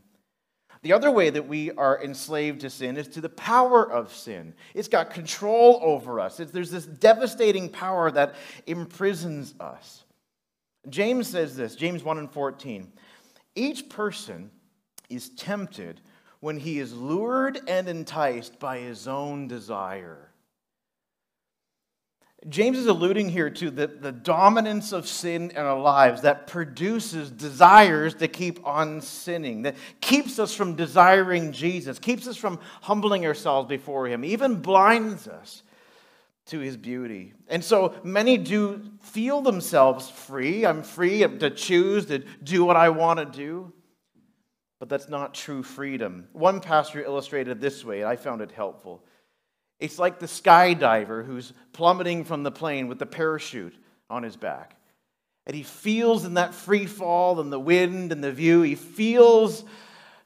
The 0.83 0.91
other 0.91 1.09
way 1.09 1.29
that 1.29 1.47
we 1.47 1.71
are 1.71 2.03
enslaved 2.03 2.61
to 2.61 2.69
sin 2.69 2.97
is 2.97 3.07
to 3.09 3.21
the 3.21 3.29
power 3.29 3.89
of 3.89 4.13
sin. 4.13 4.53
It's 4.73 4.89
got 4.89 5.11
control 5.11 5.79
over 5.81 6.19
us. 6.19 6.41
It's, 6.41 6.51
there's 6.51 6.71
this 6.71 6.85
devastating 6.85 7.69
power 7.69 8.11
that 8.11 8.35
imprisons 8.67 9.55
us. 9.61 10.03
James 10.89 11.27
says 11.27 11.55
this, 11.55 11.75
James 11.75 12.03
1 12.03 12.17
and 12.17 12.29
14. 12.29 12.91
Each 13.55 13.87
person 13.87 14.51
is 15.09 15.29
tempted 15.29 16.01
when 16.41 16.57
he 16.57 16.79
is 16.79 16.93
lured 16.93 17.61
and 17.69 17.87
enticed 17.87 18.59
by 18.59 18.79
his 18.79 19.07
own 19.07 19.47
desire. 19.47 20.32
James 22.49 22.77
is 22.77 22.87
alluding 22.87 23.29
here 23.29 23.49
to 23.49 23.69
the, 23.69 23.87
the 23.87 24.11
dominance 24.11 24.91
of 24.91 25.07
sin 25.07 25.51
in 25.51 25.57
our 25.57 25.79
lives 25.79 26.21
that 26.21 26.47
produces 26.47 27.31
desires 27.31 28.15
to 28.15 28.27
keep 28.27 28.65
on 28.65 29.01
sinning, 29.01 29.61
that 29.63 29.75
keeps 30.01 30.39
us 30.39 30.53
from 30.53 30.75
desiring 30.75 31.51
Jesus, 31.51 31.99
keeps 31.99 32.27
us 32.27 32.35
from 32.35 32.59
humbling 32.81 33.25
ourselves 33.25 33.69
before 33.69 34.07
Him, 34.07 34.25
even 34.25 34.61
blinds 34.61 35.27
us 35.27 35.63
to 36.47 36.59
His 36.59 36.75
beauty. 36.75 37.33
And 37.47 37.63
so 37.63 37.93
many 38.03 38.37
do 38.37 38.81
feel 38.99 39.41
themselves 39.41 40.09
free. 40.09 40.65
I'm 40.65 40.83
free 40.83 41.19
to 41.19 41.49
choose 41.49 42.05
to 42.07 42.19
do 42.43 42.65
what 42.65 42.75
I 42.75 42.89
want 42.89 43.19
to 43.19 43.25
do. 43.25 43.71
But 44.79 44.89
that's 44.89 45.07
not 45.07 45.33
true 45.33 45.63
freedom. 45.63 46.27
One 46.33 46.59
pastor 46.59 47.01
illustrated 47.01 47.61
this 47.61 47.85
way, 47.85 48.01
and 48.01 48.09
I 48.09 48.17
found 48.17 48.41
it 48.41 48.51
helpful. 48.51 49.05
It's 49.83 49.99
like 49.99 50.19
the 50.19 50.27
skydiver 50.27 51.25
who's 51.25 51.51
plummeting 51.73 52.23
from 52.23 52.43
the 52.43 52.51
plane 52.51 52.87
with 52.87 52.99
the 52.99 53.05
parachute 53.05 53.75
on 54.09 54.23
his 54.23 54.37
back. 54.37 54.77
And 55.45 55.53
he 55.53 55.63
feels 55.63 56.23
in 56.23 56.35
that 56.35 56.53
free 56.53 56.85
fall 56.85 57.41
and 57.41 57.51
the 57.51 57.59
wind 57.59 58.13
and 58.13 58.23
the 58.23 58.31
view, 58.31 58.61
he 58.61 58.75
feels 58.75 59.65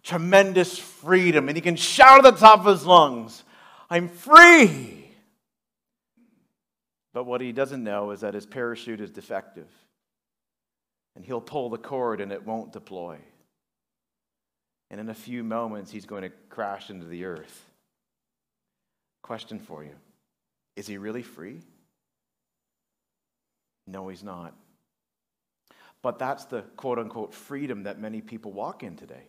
tremendous 0.03 0.77
freedom. 0.77 1.47
And 1.47 1.57
he 1.57 1.61
can 1.61 1.75
shout 1.75 2.23
at 2.23 2.35
the 2.35 2.39
top 2.39 2.59
of 2.59 2.65
his 2.67 2.85
lungs, 2.85 3.43
I'm 3.89 4.09
free. 4.09 5.09
But 7.11 7.23
what 7.23 7.41
he 7.41 7.51
doesn't 7.51 7.83
know 7.83 8.11
is 8.11 8.19
that 8.19 8.35
his 8.35 8.45
parachute 8.45 9.01
is 9.01 9.09
defective. 9.09 9.69
And 11.15 11.25
he'll 11.25 11.41
pull 11.41 11.71
the 11.71 11.79
cord 11.79 12.21
and 12.21 12.31
it 12.31 12.45
won't 12.45 12.73
deploy. 12.73 13.17
And 14.91 15.01
in 15.01 15.09
a 15.09 15.15
few 15.15 15.43
moments, 15.43 15.89
he's 15.89 16.05
going 16.05 16.21
to 16.21 16.31
crash 16.51 16.91
into 16.91 17.07
the 17.07 17.25
earth. 17.25 17.66
Question 19.27 19.59
for 19.59 19.83
you 19.83 19.95
Is 20.77 20.87
he 20.87 20.97
really 20.97 21.21
free? 21.21 21.61
No, 23.85 24.07
he's 24.07 24.23
not. 24.23 24.55
But 26.01 26.17
that's 26.17 26.45
the 26.45 26.61
quote 26.77 26.97
unquote 26.97 27.33
freedom 27.33 27.83
that 27.83 27.99
many 27.99 28.21
people 28.21 28.53
walk 28.53 28.83
in 28.83 28.95
today 28.95 29.27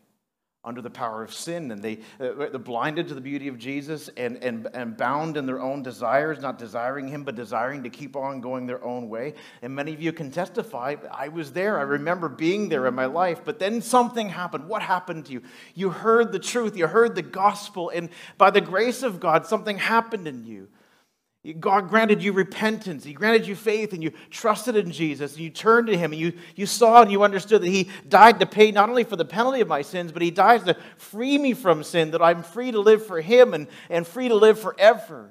under 0.65 0.83
the 0.83 0.91
power 0.91 1.23
of 1.23 1.33
sin 1.33 1.71
and 1.71 1.83
they, 1.83 1.95
uh, 2.21 2.35
they're 2.35 2.59
blinded 2.59 3.09
to 3.09 3.15
the 3.15 3.21
beauty 3.21 3.49
of 3.49 3.59
Jesus 3.59 4.11
and, 4.17 4.43
and, 4.43 4.69
and 4.75 4.97
bound 4.97 5.37
in 5.37 5.47
their 5.47 5.61
own 5.61 5.83
desires, 5.83 6.41
not 6.41 6.59
desiring 6.59 7.07
Him, 7.09 7.23
but 7.23 7.37
desiring 7.37 7.85
to 7.85 7.91
keep 7.91 8.17
on 8.17 8.41
going 8.41 8.67
their 8.67 8.85
own 8.85 9.09
way. 9.09 9.35
And 9.63 9.75
many 9.75 9.95
of 9.95 10.03
you 10.03 10.13
can 10.13 10.31
testify, 10.31 10.97
I 11.13 11.29
was 11.29 11.53
there. 11.53 11.79
I 11.79 11.83
remember 11.83 12.29
being 12.29 12.69
there 12.69 12.87
in 12.87 12.95
my 12.95 13.07
life, 13.07 13.43
but 13.45 13.59
then 13.59 13.81
something 13.81 14.29
happened. 14.29 14.69
What 14.69 14.83
happened 14.83 15.27
to 15.27 15.33
you? 15.33 15.43
You 15.75 15.91
heard 15.91 16.33
the 16.33 16.41
truth, 16.41 16.77
you 16.77 16.89
heard 16.89 17.15
the 17.15 17.23
gospel, 17.23 17.91
and 17.91 18.11
by 18.37 18.51
the 18.51 18.61
grace 18.61 19.03
of 19.03 19.21
God, 19.21 19.47
something 19.47 19.79
happened 19.79 20.27
in 20.27 20.45
you. 20.45 20.69
God 21.61 21.89
granted 21.89 22.23
you 22.23 22.33
repentance. 22.33 23.05
He 23.05 23.13
granted 23.13 23.47
you 23.47 23.55
faith, 23.55 23.93
and 23.93 24.03
you 24.03 24.13
trusted 24.29 24.77
in 24.77 24.91
Jesus, 24.91 25.35
and 25.35 25.41
you 25.41 25.51
turned 25.51 25.87
to 25.87 25.97
Him, 25.97 26.13
and 26.13 26.21
you, 26.21 26.33
you 26.57 26.67
saw 26.67 27.01
and 27.01 27.13
you 27.13 27.23
understood 27.23 27.63
that 27.63 27.69
He 27.69 27.89
died 28.09 28.41
to 28.41 28.47
pay 28.47 28.73
not 28.73 28.89
only 28.89 29.05
for 29.05 29.17
the 29.17 29.25
penalty 29.25 29.61
of 29.61 29.69
my 29.69 29.83
sins, 29.83 30.11
but 30.11 30.21
He 30.21 30.31
died 30.31 30.67
to 30.67 30.77
free 30.97 31.39
me 31.39 31.55
from 31.55 31.85
sin, 31.85 32.11
that 32.11 32.23
I'm 32.23 32.43
free 32.43 32.73
to 32.73 32.81
live 32.81 33.07
for 33.07 33.21
Him 33.21 33.55
and, 33.55 33.69
and 33.89 34.07
free 34.07 34.29
to 34.29 34.35
live 34.35 34.59
forever. 34.59 35.31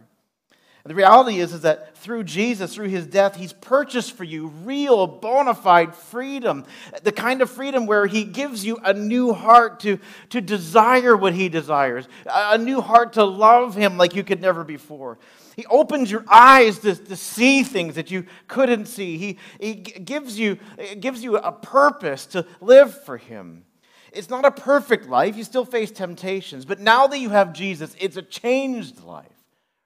And 0.87 0.91
the 0.91 0.95
reality 0.95 1.39
is, 1.41 1.51
is 1.51 1.61
that 1.61 1.97
through 1.97 2.23
Jesus, 2.23 2.73
through 2.73 2.87
His 2.87 3.05
death, 3.05 3.35
He's 3.35 3.51
purchased 3.51 4.15
for 4.15 4.23
you 4.23 4.47
real, 4.63 5.05
bona 5.05 5.53
fide 5.53 5.93
freedom. 5.93 6.63
The 7.03 7.11
kind 7.11 7.41
of 7.41 7.51
freedom 7.51 7.85
where 7.85 8.07
He 8.07 8.23
gives 8.23 8.63
you 8.63 8.77
a 8.77 8.93
new 8.93 9.33
heart 9.33 9.81
to, 9.81 9.99
to 10.29 10.39
desire 10.39 11.17
what 11.17 11.33
He 11.33 11.49
desires, 11.49 12.07
a 12.25 12.57
new 12.57 12.79
heart 12.79 13.13
to 13.13 13.25
love 13.25 13.75
Him 13.75 13.97
like 13.97 14.15
you 14.15 14.23
could 14.23 14.39
never 14.39 14.63
before. 14.63 15.17
He 15.57 15.65
opens 15.65 16.11
your 16.11 16.23
eyes 16.29 16.77
to, 16.79 16.95
to 16.95 17.15
see 17.15 17.63
things 17.63 17.95
that 17.95 18.11
you 18.11 18.25
couldn't 18.47 18.85
see. 18.85 19.17
He, 19.17 19.39
he 19.59 19.73
gives, 19.73 20.37
you, 20.37 20.59
gives 20.99 21.23
you 21.23 21.37
a 21.37 21.51
purpose 21.51 22.27
to 22.27 22.45
live 22.61 23.03
for 23.03 23.17
Him. 23.17 23.65
It's 24.13 24.29
not 24.29 24.45
a 24.45 24.51
perfect 24.51 25.09
life. 25.09 25.35
You 25.35 25.43
still 25.43 25.65
face 25.65 25.89
temptations. 25.89 26.63
But 26.63 26.79
now 26.79 27.07
that 27.07 27.17
you 27.17 27.29
have 27.29 27.53
Jesus, 27.53 27.95
it's 27.99 28.17
a 28.17 28.21
changed 28.21 29.03
life 29.03 29.25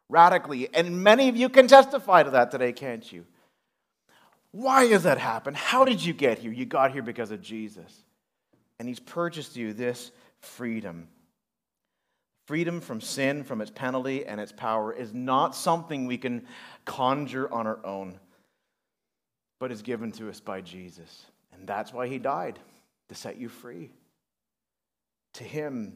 radically. 0.09 0.67
And 0.73 1.03
many 1.03 1.29
of 1.29 1.37
you 1.37 1.47
can 1.47 1.69
testify 1.69 2.23
to 2.23 2.31
that 2.31 2.51
today, 2.51 2.73
can't 2.73 3.09
you? 3.09 3.25
Why 4.51 4.87
has 4.87 5.03
that 5.03 5.19
happened? 5.19 5.55
How 5.55 5.85
did 5.85 6.03
you 6.03 6.11
get 6.11 6.39
here? 6.39 6.51
You 6.51 6.65
got 6.65 6.91
here 6.91 7.01
because 7.01 7.31
of 7.31 7.41
Jesus. 7.41 8.03
And 8.77 8.89
He's 8.89 8.99
purchased 8.99 9.55
you 9.55 9.71
this 9.71 10.11
freedom. 10.41 11.07
Freedom 12.51 12.81
from 12.81 12.99
sin, 12.99 13.45
from 13.45 13.61
its 13.61 13.71
penalty 13.71 14.25
and 14.25 14.41
its 14.41 14.51
power, 14.51 14.91
is 14.91 15.13
not 15.13 15.55
something 15.55 16.05
we 16.05 16.17
can 16.17 16.45
conjure 16.83 17.49
on 17.49 17.65
our 17.65 17.79
own, 17.85 18.19
but 19.57 19.71
is 19.71 19.81
given 19.81 20.11
to 20.11 20.27
us 20.27 20.41
by 20.41 20.59
Jesus. 20.59 21.27
And 21.53 21.65
that's 21.65 21.93
why 21.93 22.07
he 22.07 22.17
died, 22.17 22.59
to 23.07 23.15
set 23.15 23.37
you 23.37 23.47
free. 23.47 23.89
To 25.35 25.45
him 25.45 25.95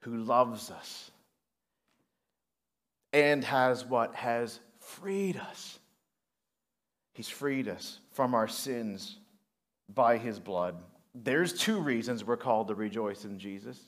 who 0.00 0.16
loves 0.16 0.72
us 0.72 1.12
and 3.12 3.44
has 3.44 3.84
what? 3.84 4.16
Has 4.16 4.58
freed 4.80 5.36
us. 5.36 5.78
He's 7.14 7.28
freed 7.28 7.68
us 7.68 8.00
from 8.10 8.34
our 8.34 8.48
sins 8.48 9.18
by 9.88 10.18
his 10.18 10.40
blood. 10.40 10.82
There's 11.14 11.52
two 11.52 11.78
reasons 11.78 12.24
we're 12.24 12.36
called 12.36 12.66
to 12.66 12.74
rejoice 12.74 13.24
in 13.24 13.38
Jesus. 13.38 13.78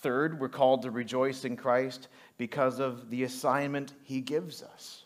Third, 0.00 0.38
we're 0.38 0.48
called 0.48 0.82
to 0.82 0.90
rejoice 0.90 1.44
in 1.44 1.56
Christ 1.56 2.08
because 2.36 2.78
of 2.78 3.10
the 3.10 3.24
assignment 3.24 3.92
he 4.04 4.20
gives 4.20 4.62
us. 4.62 5.04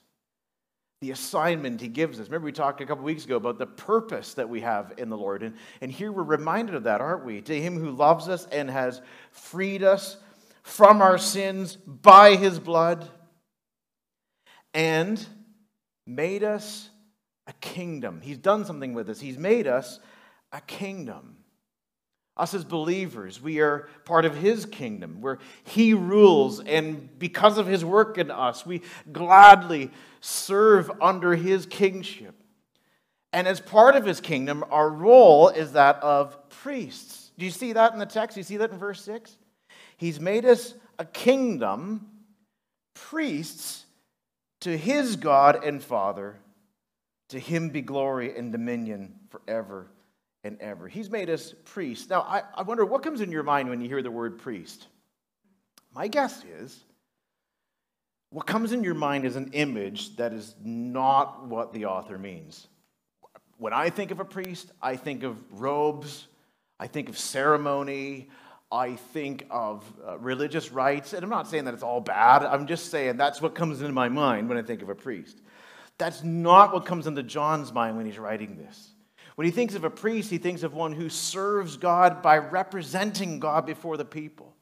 The 1.01 1.11
assignment 1.11 1.81
he 1.81 1.89
gives 1.89 2.21
us. 2.21 2.27
Remember, 2.27 2.45
we 2.45 2.53
talked 2.53 2.81
a 2.81 2.87
couple 2.87 3.05
weeks 3.05 3.25
ago 3.25 3.37
about 3.37 3.59
the 3.59 3.67
purpose 3.67 4.35
that 4.35 4.49
we 4.49 4.61
have 4.61 4.93
in 4.99 5.09
the 5.09 5.17
Lord. 5.17 5.43
And, 5.43 5.57
and 5.81 5.91
here 5.91 6.13
we're 6.13 6.23
reminded 6.23 6.75
of 6.75 6.85
that, 6.85 7.01
aren't 7.01 7.25
we? 7.25 7.41
To 7.41 7.61
him 7.61 7.79
who 7.79 7.91
loves 7.91 8.29
us 8.29 8.47
and 8.53 8.71
has 8.71 9.01
freed 9.31 9.83
us 9.83 10.17
from 10.63 11.01
our 11.03 11.19
sins 11.19 11.77
by 11.77 12.37
his 12.37 12.61
blood 12.61 13.09
and 14.75 15.25
made 16.07 16.45
us 16.45 16.89
a 17.47 17.53
kingdom. 17.55 18.21
He's 18.23 18.39
done 18.39 18.65
something 18.65 18.95
with 18.95 19.09
us, 19.09 19.21
he's 19.21 19.39
made 19.39 19.67
us 19.67 20.01
a 20.53 20.61
kingdom. 20.61 21.37
Us 22.37 22.55
as 22.55 22.65
believers, 22.65 23.43
we 23.43 23.61
are 23.61 23.89
part 24.05 24.25
of 24.25 24.35
His 24.35 24.65
kingdom 24.65 25.21
where 25.21 25.39
He 25.65 25.93
rules, 25.93 26.61
and 26.61 27.19
because 27.19 27.59
of 27.59 27.67
His 27.67 27.85
work 27.85 28.17
in 28.17 28.31
us, 28.31 28.65
we 28.65 28.81
gladly 29.13 29.91
serve 30.21 30.91
under 31.03 31.35
His 31.35 31.67
kingship. 31.67 32.35
And 33.35 33.47
as 33.47 33.61
part 33.61 33.97
of 33.97 34.07
His 34.07 34.21
kingdom, 34.21 34.65
our 34.71 34.89
role 34.89 35.49
is 35.49 35.73
that 35.73 35.97
of 35.97 36.49
priests. 36.49 37.33
Do 37.37 37.45
you 37.45 37.51
see 37.51 37.75
that 37.75 37.93
in 37.93 37.99
the 37.99 38.07
text? 38.07 38.35
Do 38.35 38.41
you 38.41 38.45
see 38.45 38.57
that 38.59 38.71
in 38.71 38.79
verse 38.79 39.03
6? 39.05 39.37
He's 39.99 40.19
made 40.19 40.47
us 40.47 40.75
a 40.99 41.05
kingdom, 41.05 42.07
priests 42.95 43.85
to 44.61 44.77
His 44.77 45.17
God 45.17 45.63
and 45.65 45.83
Father. 45.83 46.39
To 47.29 47.39
Him 47.39 47.69
be 47.69 47.83
glory 47.83 48.37
and 48.37 48.53
dominion 48.53 49.17
forever 49.29 49.89
and 50.45 50.61
ever. 50.61 50.89
He's 50.89 51.11
made 51.11 51.31
us 51.31 51.55
priests. 51.65 52.09
Now, 52.09 52.23
I, 52.23 52.43
I 52.55 52.63
wonder 52.63 52.85
what 52.85 53.03
comes 53.03 53.21
in 53.21 53.31
your 53.31 53.43
mind 53.43 53.69
when 53.69 53.81
you 53.81 53.89
hear 53.89 54.03
the 54.03 54.11
word 54.11 54.39
priest? 54.39 54.89
My 55.95 56.09
guess 56.09 56.45
is 56.45 56.81
what 58.31 58.47
comes 58.47 58.73
in 58.73 58.83
your 58.83 58.95
mind 58.95 59.27
is 59.27 59.37
an 59.37 59.51
image 59.53 60.17
that 60.17 60.33
is 60.33 60.55
not 60.65 61.47
what 61.47 61.73
the 61.75 61.85
author 61.85 62.17
means. 62.19 62.67
When 63.59 63.73
I 63.73 63.91
think 63.91 64.11
of 64.11 64.21
a 64.21 64.25
priest, 64.25 64.73
I 64.81 64.97
think 64.97 65.23
of 65.23 65.37
robes, 65.53 66.27
I 66.81 66.87
think 66.87 67.09
of 67.09 67.19
ceremony, 67.19 68.31
I 68.73 68.97
think 68.97 69.47
of 69.51 69.85
uh, 70.07 70.19
religious 70.19 70.73
rites. 70.73 71.13
And 71.13 71.23
I'm 71.23 71.29
not 71.29 71.47
saying 71.47 71.67
that 71.67 71.75
it's 71.75 71.83
all 71.83 72.01
bad, 72.01 72.43
I'm 72.43 72.67
just 72.67 72.91
saying 72.91 73.19
that's 73.19 73.43
what 73.43 73.55
comes 73.55 73.83
into 73.83 73.93
my 73.93 74.09
mind 74.09 74.49
when 74.49 74.57
I 74.57 74.63
think 74.63 74.81
of 74.81 74.89
a 74.89 74.95
priest. 74.95 75.39
That's 75.99 76.25
not 76.25 76.73
what 76.73 76.87
comes 76.87 77.07
into 77.07 77.23
John's 77.23 77.71
mind 77.71 77.99
when 77.99 78.07
he's 78.07 78.19
writing 78.19 78.57
this. 78.57 78.93
When 79.35 79.47
he 79.47 79.51
thinks 79.51 79.75
of 79.75 79.85
a 79.85 79.91
priest, 79.91 80.31
he 80.31 80.39
thinks 80.39 80.63
of 80.63 80.75
one 80.75 80.93
who 80.93 81.09
serves 81.09 81.77
God 81.77 82.23
by 82.23 82.39
representing 82.39 83.41
God 83.41 83.67
before 83.67 83.97
the 83.97 84.05
people. 84.05 84.55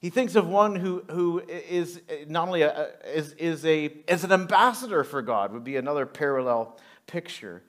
He 0.00 0.10
thinks 0.10 0.34
of 0.34 0.48
one 0.48 0.76
who, 0.76 1.04
who 1.10 1.40
is 1.40 2.00
not 2.26 2.48
only 2.48 2.62
a, 2.62 2.90
is, 3.04 3.32
is, 3.32 3.64
a, 3.64 3.86
is 4.08 4.24
an 4.24 4.32
ambassador 4.32 5.04
for 5.04 5.22
God, 5.22 5.52
would 5.52 5.64
be 5.64 5.76
another 5.76 6.06
parallel 6.06 6.78
picture. 7.06 7.62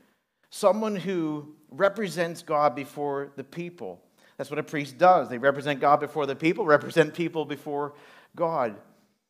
Someone 0.49 0.95
who 0.95 1.55
represents 1.69 2.41
God 2.41 2.75
before 2.75 3.31
the 3.35 3.43
people. 3.43 4.01
That's 4.37 4.49
what 4.49 4.59
a 4.59 4.63
priest 4.63 4.97
does. 4.97 5.29
They 5.29 5.37
represent 5.37 5.79
God 5.79 5.99
before 5.99 6.25
the 6.25 6.35
people, 6.35 6.65
represent 6.65 7.13
people 7.13 7.45
before 7.45 7.93
God. 8.35 8.75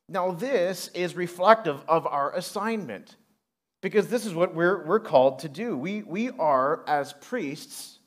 Now, 0.07 0.31
this 0.31 0.89
is 0.89 1.15
reflective 1.15 1.81
of 1.87 2.07
our 2.07 2.33
assignment. 2.35 3.15
Because 3.81 4.07
this 4.07 4.25
is 4.25 4.33
what 4.33 4.53
we're, 4.53 4.85
we're 4.85 4.99
called 4.99 5.39
to 5.39 5.49
do. 5.49 5.77
We, 5.77 6.03
we 6.03 6.29
are, 6.31 6.83
as 6.87 7.13
priests, 7.13 7.99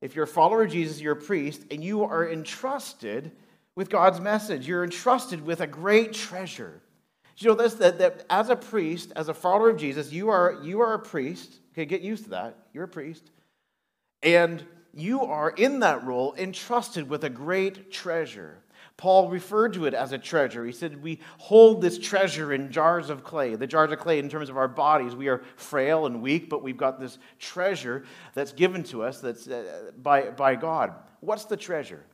if 0.00 0.14
you're 0.14 0.24
a 0.24 0.28
follower 0.28 0.64
of 0.64 0.70
Jesus, 0.70 1.00
you're 1.00 1.14
a 1.14 1.20
priest, 1.20 1.62
and 1.70 1.82
you 1.82 2.04
are 2.04 2.28
entrusted 2.28 3.32
with 3.74 3.88
God's 3.88 4.20
message. 4.20 4.68
You're 4.68 4.84
entrusted 4.84 5.44
with 5.44 5.60
a 5.60 5.66
great 5.66 6.12
treasure. 6.12 6.82
You 7.38 7.48
know 7.48 7.54
this 7.56 7.74
that, 7.74 7.98
that 7.98 8.24
as 8.30 8.50
a 8.50 8.56
priest, 8.56 9.12
as 9.16 9.28
a 9.28 9.34
follower 9.34 9.70
of 9.70 9.76
Jesus, 9.76 10.12
you 10.12 10.28
are 10.28 10.60
you 10.62 10.80
are 10.80 10.94
a 10.94 10.98
priest. 10.98 11.52
Okay, 11.72 11.84
get 11.86 12.02
used 12.02 12.24
to 12.24 12.30
that. 12.30 12.56
You're 12.72 12.84
a 12.84 12.88
priest. 12.88 13.30
And 14.22 14.64
you 14.94 15.22
are 15.22 15.50
in 15.50 15.80
that 15.80 16.04
role 16.04 16.34
entrusted 16.36 17.08
with 17.08 17.24
a 17.24 17.30
great 17.30 17.90
treasure. 17.90 18.61
Paul 18.96 19.28
referred 19.30 19.72
to 19.74 19.86
it 19.86 19.94
as 19.94 20.12
a 20.12 20.18
treasure. 20.18 20.64
He 20.64 20.72
said, 20.72 21.02
We 21.02 21.20
hold 21.38 21.80
this 21.80 21.98
treasure 21.98 22.52
in 22.52 22.70
jars 22.70 23.10
of 23.10 23.24
clay. 23.24 23.54
The 23.54 23.66
jars 23.66 23.90
of 23.90 23.98
clay, 23.98 24.18
in 24.18 24.28
terms 24.28 24.48
of 24.48 24.56
our 24.56 24.68
bodies, 24.68 25.16
we 25.16 25.28
are 25.28 25.42
frail 25.56 26.06
and 26.06 26.22
weak, 26.22 26.48
but 26.48 26.62
we've 26.62 26.76
got 26.76 27.00
this 27.00 27.18
treasure 27.38 28.04
that's 28.34 28.52
given 28.52 28.82
to 28.84 29.02
us 29.02 29.20
that's 29.20 29.48
uh, 29.48 29.90
by, 30.00 30.30
by 30.30 30.54
God. 30.54 30.94
What's 31.20 31.46
the 31.46 31.56
treasure? 31.56 32.04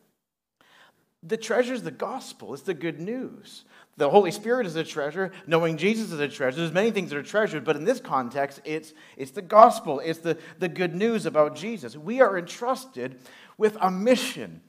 The 1.23 1.37
treasure 1.37 1.75
is 1.75 1.83
the 1.83 1.91
gospel, 1.91 2.55
it's 2.55 2.63
the 2.63 2.75
good 2.75 3.01
news. 3.01 3.65
The 3.97 4.09
Holy 4.09 4.31
Spirit 4.31 4.65
is 4.65 4.77
a 4.77 4.85
treasure. 4.85 5.33
Knowing 5.49 5.77
Jesus 5.77 6.13
is 6.13 6.21
a 6.21 6.29
treasure. 6.29 6.59
There's 6.61 6.73
many 6.73 6.93
things 6.93 7.11
that 7.11 7.19
are 7.19 7.23
treasured, 7.23 7.65
but 7.65 7.75
in 7.75 7.85
this 7.85 7.99
context, 7.99 8.61
it's, 8.65 8.95
it's 9.17 9.33
the 9.33 9.43
gospel. 9.43 9.99
It's 9.99 10.21
the, 10.21 10.39
the 10.61 10.69
good 10.69 10.95
news 10.95 11.27
about 11.27 11.57
Jesus. 11.57 11.97
We 11.97 12.21
are 12.21 12.39
entrusted 12.39 13.19
with 13.57 13.77
a 13.81 13.91
mission 13.91 14.61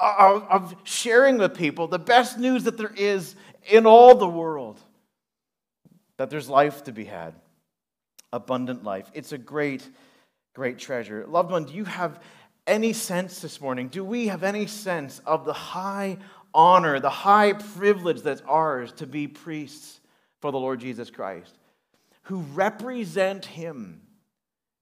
of, 0.00 0.42
of 0.44 0.74
sharing 0.84 1.38
with 1.38 1.56
people 1.56 1.86
the 1.88 1.98
best 1.98 2.38
news 2.38 2.64
that 2.64 2.76
there 2.78 2.92
is 2.96 3.36
in 3.68 3.86
all 3.86 4.14
the 4.14 4.28
world. 4.28 4.80
that 6.20 6.28
there's 6.28 6.50
life 6.50 6.84
to 6.84 6.92
be 6.92 7.06
had, 7.06 7.34
abundant 8.30 8.84
life. 8.84 9.10
It's 9.14 9.32
a 9.32 9.38
great, 9.38 9.88
great 10.54 10.78
treasure. 10.78 11.24
Loved 11.26 11.50
one, 11.50 11.64
do 11.64 11.72
you 11.72 11.86
have 11.86 12.20
any 12.66 12.92
sense 12.92 13.40
this 13.40 13.58
morning? 13.58 13.88
Do 13.88 14.04
we 14.04 14.26
have 14.26 14.42
any 14.42 14.66
sense 14.66 15.22
of 15.24 15.46
the 15.46 15.54
high 15.54 16.18
honor, 16.52 17.00
the 17.00 17.08
high 17.08 17.54
privilege 17.54 18.20
that's 18.20 18.42
ours 18.46 18.92
to 18.92 19.06
be 19.06 19.28
priests 19.28 20.00
for 20.42 20.52
the 20.52 20.58
Lord 20.58 20.80
Jesus 20.80 21.08
Christ, 21.08 21.56
who 22.24 22.40
represent 22.52 23.46
Him 23.46 24.02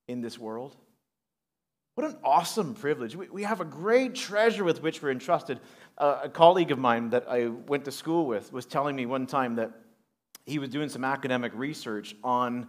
in 0.08 0.20
this 0.20 0.40
world? 0.40 0.74
What 1.98 2.06
an 2.06 2.16
awesome 2.22 2.74
privilege. 2.74 3.16
We, 3.16 3.28
we 3.28 3.42
have 3.42 3.60
a 3.60 3.64
great 3.64 4.14
treasure 4.14 4.62
with 4.62 4.84
which 4.84 5.02
we're 5.02 5.10
entrusted. 5.10 5.58
Uh, 5.98 6.20
a 6.22 6.28
colleague 6.28 6.70
of 6.70 6.78
mine 6.78 7.10
that 7.10 7.28
I 7.28 7.48
went 7.48 7.84
to 7.86 7.90
school 7.90 8.24
with 8.26 8.52
was 8.52 8.66
telling 8.66 8.94
me 8.94 9.04
one 9.04 9.26
time 9.26 9.56
that 9.56 9.72
he 10.46 10.60
was 10.60 10.68
doing 10.68 10.88
some 10.88 11.04
academic 11.04 11.50
research 11.56 12.14
on 12.22 12.68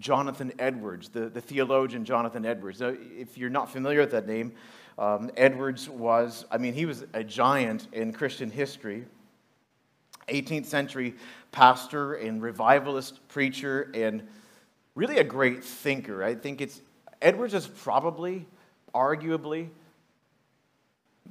Jonathan 0.00 0.52
Edwards, 0.58 1.08
the, 1.08 1.28
the 1.28 1.40
theologian 1.40 2.04
Jonathan 2.04 2.44
Edwards. 2.44 2.80
Now, 2.80 2.96
if 3.16 3.38
you're 3.38 3.48
not 3.48 3.70
familiar 3.70 4.00
with 4.00 4.10
that 4.10 4.26
name, 4.26 4.54
um, 4.98 5.30
Edwards 5.36 5.88
was, 5.88 6.44
I 6.50 6.58
mean, 6.58 6.74
he 6.74 6.84
was 6.84 7.04
a 7.14 7.22
giant 7.22 7.86
in 7.92 8.12
Christian 8.12 8.50
history. 8.50 9.04
18th 10.26 10.66
century 10.66 11.14
pastor 11.52 12.14
and 12.14 12.42
revivalist 12.42 13.20
preacher, 13.28 13.92
and 13.94 14.26
really 14.96 15.18
a 15.18 15.24
great 15.24 15.62
thinker. 15.62 16.24
I 16.24 16.34
think 16.34 16.60
it's, 16.60 16.80
Edwards 17.22 17.54
is 17.54 17.68
probably, 17.68 18.48
arguably, 18.94 19.68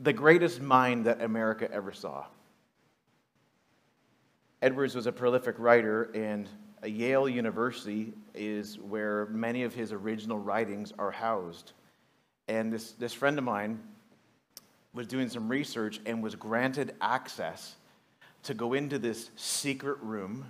the 0.02 0.14
greatest 0.14 0.62
mind 0.62 1.06
that 1.06 1.22
America 1.22 1.72
ever 1.72 1.92
saw. 1.92 2.26
Edwards 4.62 4.96
was 4.96 5.08
a 5.08 5.12
prolific 5.12 5.56
writer, 5.60 6.04
and 6.16 6.48
Yale 6.86 7.30
University 7.30 8.14
is 8.34 8.80
where 8.80 9.26
many 9.28 9.64
of 9.64 9.74
his 9.74 9.92
original 9.92 10.38
writings 10.38 10.94
are 10.98 11.12
housed. 11.12 11.74
And 12.48 12.72
this, 12.72 12.92
this 12.94 13.14
friend 13.14 13.38
of 13.38 13.44
mine 13.44 13.80
was 14.94 15.08
doing 15.08 15.30
some 15.30 15.50
research 15.50 16.00
and 16.06 16.22
was 16.22 16.36
granted 16.36 16.96
access 17.02 17.76
to 18.44 18.54
go 18.54 18.74
into 18.74 19.00
this 19.00 19.32
secret 19.36 19.98
room, 20.02 20.46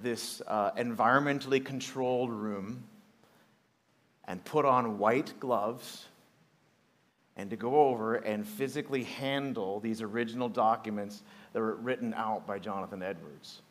this 0.00 0.42
uh, 0.46 0.72
environmentally 0.72 1.64
controlled 1.64 2.30
room, 2.30 2.84
and 4.26 4.44
put 4.44 4.64
on 4.64 4.98
white 4.98 5.32
gloves 5.40 6.06
and 7.36 7.50
to 7.50 7.56
go 7.56 7.88
over 7.88 8.16
and 8.16 8.46
physically 8.46 9.04
handle 9.04 9.80
these 9.80 10.02
original 10.02 10.48
documents 10.48 11.22
that 11.52 11.60
were 11.60 11.76
written 11.76 12.14
out 12.14 12.46
by 12.46 12.58
Jonathan 12.58 13.02
Edwards. 13.02 13.62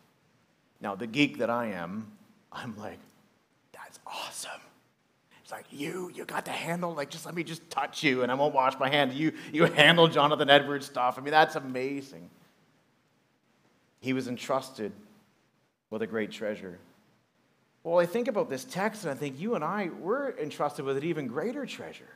Now, 0.82 0.95
the 0.95 1.08
geek 1.08 1.38
that 1.38 1.49
I 1.49 1.68
am, 1.68 2.12
I'm 2.52 2.76
like, 2.78 2.99
that's 3.72 3.99
awesome. 4.06 4.52
It's 5.43 5.52
like, 5.52 5.66
you, 5.70 6.12
you 6.14 6.26
got 6.26 6.45
to 6.45 6.52
handle, 6.52 6.93
like, 6.93 7.10
just 7.10 7.26
let 7.26 7.36
me 7.36 7.43
just 7.43 7.70
touch 7.70 8.04
you 8.04 8.24
and 8.24 8.32
I 8.32 8.36
won't 8.36 8.54
wash 8.54 8.78
my 8.80 8.89
hand. 8.89 9.14
You, 9.14 9.34
you 9.54 9.66
handle 9.66 10.08
Jonathan 10.08 10.49
Edwards 10.49 10.86
stuff. 10.86 11.18
I 11.18 11.22
mean, 11.22 11.32
that's 11.32 11.56
amazing. 11.56 12.30
He 13.99 14.14
was 14.14 14.28
entrusted 14.28 14.91
with 15.91 16.02
a 16.02 16.08
great 16.08 16.32
treasure. 16.32 16.80
Well, 17.84 17.99
I 17.99 18.05
think 18.05 18.27
about 18.27 18.49
this 18.49 18.63
text 18.63 19.03
and 19.03 19.11
I 19.11 19.15
think 19.15 19.39
you 19.39 19.55
and 19.55 19.63
I, 19.63 19.89
we're 19.99 20.32
entrusted 20.38 20.86
with 20.86 20.97
an 20.97 21.03
even 21.03 21.27
greater 21.27 21.65
treasure. 21.65 22.09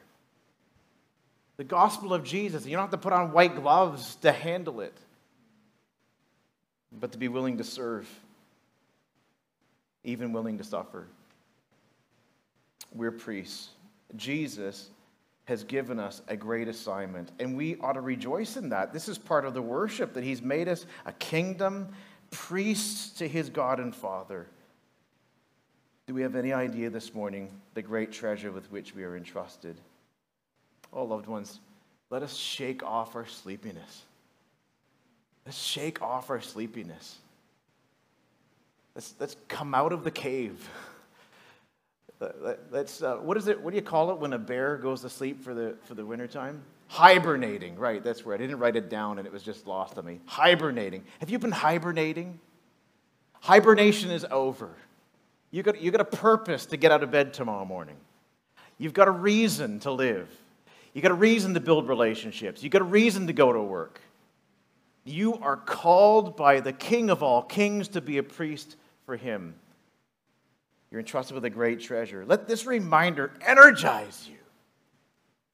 The 1.58 1.64
gospel 1.64 2.14
of 2.14 2.24
Jesus. 2.24 2.66
You 2.66 2.74
don't 2.74 2.84
have 2.84 2.92
to 2.92 2.98
put 2.98 3.14
on 3.14 3.32
white 3.32 3.56
gloves 3.56 4.16
to 4.18 4.32
handle 4.32 4.82
it, 4.82 4.94
but 6.92 7.14
to 7.14 7.18
be 7.18 7.28
willing 7.28 7.58
to 7.58 7.64
serve 7.64 8.08
even 10.06 10.32
willing 10.32 10.58
to 10.60 10.64
suffer. 10.64 11.08
We're 12.94 13.12
priests. 13.12 13.70
Jesus 14.16 14.90
has 15.46 15.64
given 15.64 16.00
us 16.00 16.22
a 16.28 16.36
great 16.36 16.68
assignment, 16.68 17.32
and 17.40 17.56
we 17.56 17.78
ought 17.78 17.94
to 17.94 18.02
rejoice 18.02 18.58
in 18.58 18.70
that. 18.70 18.94
This 18.94 19.10
is 19.10 19.18
part 19.18 19.46
of 19.46 19.54
the 19.54 19.62
worship 19.62 20.14
that 20.14 20.24
He's 20.24 20.42
made 20.42 20.68
us 20.68 20.86
a 21.06 21.12
kingdom, 21.14 21.90
priests 22.32 23.18
to 23.18 23.28
His 23.28 23.50
God 23.50 23.80
and 23.80 23.94
Father. 23.94 24.48
Do 26.08 26.14
we 26.14 26.22
have 26.22 26.36
any 26.36 26.54
idea 26.54 26.90
this 26.90 27.14
morning 27.14 27.50
the 27.74 27.82
great 27.82 28.12
treasure 28.12 28.52
with 28.52 28.72
which 28.72 28.94
we 28.94 29.04
are 29.04 29.18
entrusted? 29.18 29.76
Oh, 30.94 31.04
loved 31.04 31.28
ones, 31.28 31.60
let 32.10 32.22
us 32.22 32.36
shake 32.36 32.84
off 32.84 33.16
our 33.16 33.26
sleepiness. 33.26 34.04
Let's 35.46 35.58
shake 35.58 36.02
off 36.02 36.30
our 36.30 36.42
sleepiness. 36.42 37.18
Let's, 38.94 39.14
let's 39.20 39.36
come 39.48 39.74
out 39.74 39.92
of 39.92 40.04
the 40.04 40.12
cave. 40.12 40.70
Let's, 42.72 43.04
uh, 43.04 43.18
what 43.18 43.36
is 43.36 43.48
it? 43.50 43.60
What 43.62 43.72
do 43.72 43.76
you 43.76 43.84
call 43.84 44.10
it 44.12 44.18
when 44.20 44.32
a 44.32 44.40
bear 44.40 44.78
goes 44.78 45.02
to 45.02 45.10
sleep 45.10 45.44
for 45.44 45.54
the, 45.54 45.76
for 45.84 45.96
the 45.96 46.06
wintertime? 46.06 46.64
Hibernating, 46.88 47.78
right, 47.78 48.02
that's 48.02 48.26
where 48.26 48.34
I 48.34 48.38
didn't 48.38 48.58
write 48.58 48.78
it 48.78 48.90
down 48.90 49.18
and 49.18 49.28
it 49.28 49.34
was 49.34 49.44
just 49.44 49.68
lost 49.68 49.98
on 49.98 50.06
me. 50.06 50.22
Hibernating. 50.26 51.04
Have 51.20 51.30
you 51.30 51.40
been 51.40 51.52
hibernating? 51.52 52.40
Hibernation 53.42 54.12
is 54.12 54.26
over. 54.32 54.70
You 55.56 55.64
got, 55.64 55.82
you 55.82 55.90
got 55.90 56.02
a 56.02 56.04
purpose 56.04 56.66
to 56.66 56.76
get 56.76 56.92
out 56.92 57.02
of 57.02 57.12
bed 57.12 57.34
tomorrow 57.34 57.64
morning. 57.64 57.96
You've 58.78 58.92
got 58.92 59.08
a 59.08 59.12
reason 59.12 59.80
to 59.80 59.92
live. 59.92 60.28
You 60.94 61.02
got 61.02 61.12
a 61.12 61.14
reason 61.14 61.54
to 61.54 61.62
build 61.62 61.88
relationships. 61.88 62.62
You 62.62 62.68
got 62.70 62.82
a 62.82 62.84
reason 62.84 63.28
to 63.28 63.34
go 63.34 63.54
to 63.54 63.62
work. 63.62 64.02
You 65.06 65.36
are 65.36 65.56
called 65.56 66.36
by 66.36 66.60
the 66.60 66.74
King 66.74 67.10
of 67.10 67.24
all 67.24 67.42
kings 67.42 67.88
to 67.90 68.02
be 68.02 68.18
a 68.18 68.24
priest 68.24 68.76
for 69.06 69.16
him. 69.16 69.56
You're 70.92 71.00
entrusted 71.00 71.36
with 71.36 71.46
a 71.46 71.50
great 71.50 71.80
treasure. 71.80 72.26
Let 72.26 72.50
this 72.50 72.66
reminder 72.66 73.32
energize 73.40 74.28
you. 74.30 74.36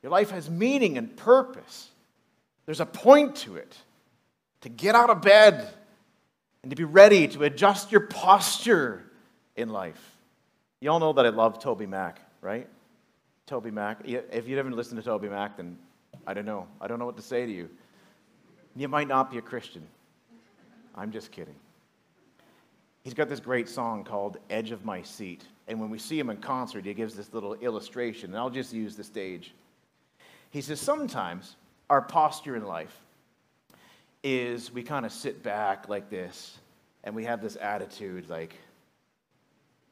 Your 0.01 0.11
life 0.11 0.31
has 0.31 0.49
meaning 0.49 0.97
and 0.97 1.15
purpose. 1.15 1.91
There's 2.65 2.79
a 2.79 2.87
point 2.87 3.35
to 3.35 3.57
it. 3.57 3.77
To 4.61 4.69
get 4.69 4.95
out 4.95 5.11
of 5.11 5.21
bed 5.21 5.71
and 6.63 6.71
to 6.71 6.75
be 6.75 6.85
ready 6.85 7.27
to 7.27 7.43
adjust 7.43 7.91
your 7.91 8.01
posture 8.01 9.05
in 9.55 9.69
life. 9.69 10.17
You 10.79 10.91
all 10.91 10.99
know 10.99 11.13
that 11.13 11.25
I 11.25 11.29
love 11.29 11.59
TobyMac, 11.59 12.15
right? 12.41 12.67
TobyMac. 13.47 13.97
If 14.31 14.47
you 14.47 14.57
haven't 14.57 14.75
listened 14.75 15.03
to 15.03 15.09
TobyMac, 15.09 15.57
then 15.57 15.77
I 16.25 16.33
don't 16.33 16.45
know. 16.45 16.67
I 16.79 16.87
don't 16.87 16.99
know 16.99 17.05
what 17.05 17.17
to 17.17 17.23
say 17.23 17.45
to 17.45 17.51
you. 17.51 17.69
You 18.75 18.87
might 18.87 19.07
not 19.07 19.31
be 19.31 19.37
a 19.37 19.41
Christian. 19.41 19.85
I'm 20.95 21.11
just 21.11 21.31
kidding. 21.31 21.55
He's 23.03 23.13
got 23.13 23.29
this 23.29 23.39
great 23.39 23.67
song 23.67 24.03
called 24.03 24.37
Edge 24.49 24.71
of 24.71 24.85
My 24.85 25.01
Seat. 25.01 25.43
And 25.67 25.79
when 25.79 25.89
we 25.89 25.97
see 25.97 26.19
him 26.19 26.29
in 26.29 26.37
concert, 26.37 26.85
he 26.85 26.93
gives 26.93 27.15
this 27.15 27.33
little 27.33 27.55
illustration. 27.55 28.31
And 28.31 28.37
I'll 28.37 28.49
just 28.49 28.73
use 28.73 28.95
the 28.95 29.03
stage. 29.03 29.53
He 30.51 30.61
says, 30.61 30.79
Sometimes 30.79 31.55
our 31.89 32.01
posture 32.01 32.55
in 32.55 32.65
life 32.65 32.95
is 34.23 34.71
we 34.71 34.83
kind 34.83 35.05
of 35.05 35.11
sit 35.11 35.41
back 35.41 35.89
like 35.89 36.09
this 36.09 36.57
and 37.03 37.15
we 37.15 37.23
have 37.23 37.41
this 37.41 37.57
attitude 37.59 38.29
like, 38.29 38.55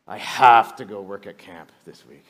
I 0.10 0.18
have 0.18 0.76
to 0.78 0.86
go 0.86 1.02
work 1.02 1.28
at 1.28 1.38
camp 1.38 1.72
this 1.86 2.04
week. 2.10 2.26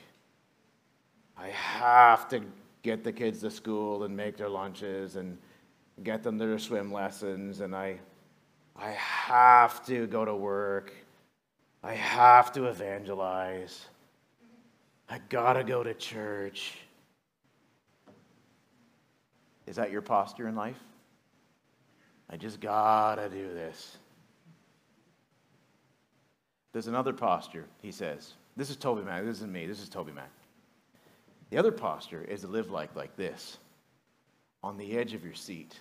I 1.38 1.47
have 1.47 2.27
to 2.27 2.41
get 2.84 3.05
the 3.05 3.13
kids 3.13 3.39
to 3.39 3.49
school 3.49 4.03
and 4.03 4.15
make 4.15 4.36
their 4.36 4.49
lunches 4.49 5.15
and 5.15 5.38
get 6.03 6.21
them 6.21 6.38
to 6.39 6.45
their 6.45 6.59
swim 6.59 6.91
lessons. 6.91 7.61
And 7.61 7.73
I, 7.73 7.97
I 8.75 8.89
have 8.91 9.86
to 9.86 10.07
go 10.07 10.25
to 10.25 10.36
work. 10.36 10.91
I 11.82 11.93
have 11.93 12.51
to 12.53 12.65
evangelize. 12.65 13.86
I 15.07 15.21
gotta 15.30 15.63
go 15.63 15.82
to 15.82 15.93
church. 15.93 16.73
Is 19.67 19.77
that 19.77 19.89
your 19.89 20.01
posture 20.01 20.49
in 20.49 20.55
life? 20.55 20.80
I 22.30 22.36
just 22.36 22.59
gotta 22.59 23.30
do 23.30 23.53
this. 23.53 23.97
There's 26.72 26.88
another 26.88 27.13
posture, 27.13 27.65
he 27.82 27.91
says. 27.91 28.34
This 28.55 28.70
is 28.70 28.78
TobyMac. 28.78 29.26
This 29.26 29.38
isn't 29.38 29.51
me. 29.51 29.65
This 29.65 29.82
is 29.82 29.89
TobyMac. 29.89 30.30
The 31.49 31.57
other 31.57 31.72
posture 31.72 32.24
is 32.24 32.41
to 32.41 32.47
live 32.47 32.70
like, 32.70 32.95
like 32.95 33.15
this 33.15 33.57
on 34.63 34.78
the 34.78 34.97
edge 34.97 35.13
of 35.13 35.24
your 35.24 35.34
seat. 35.34 35.80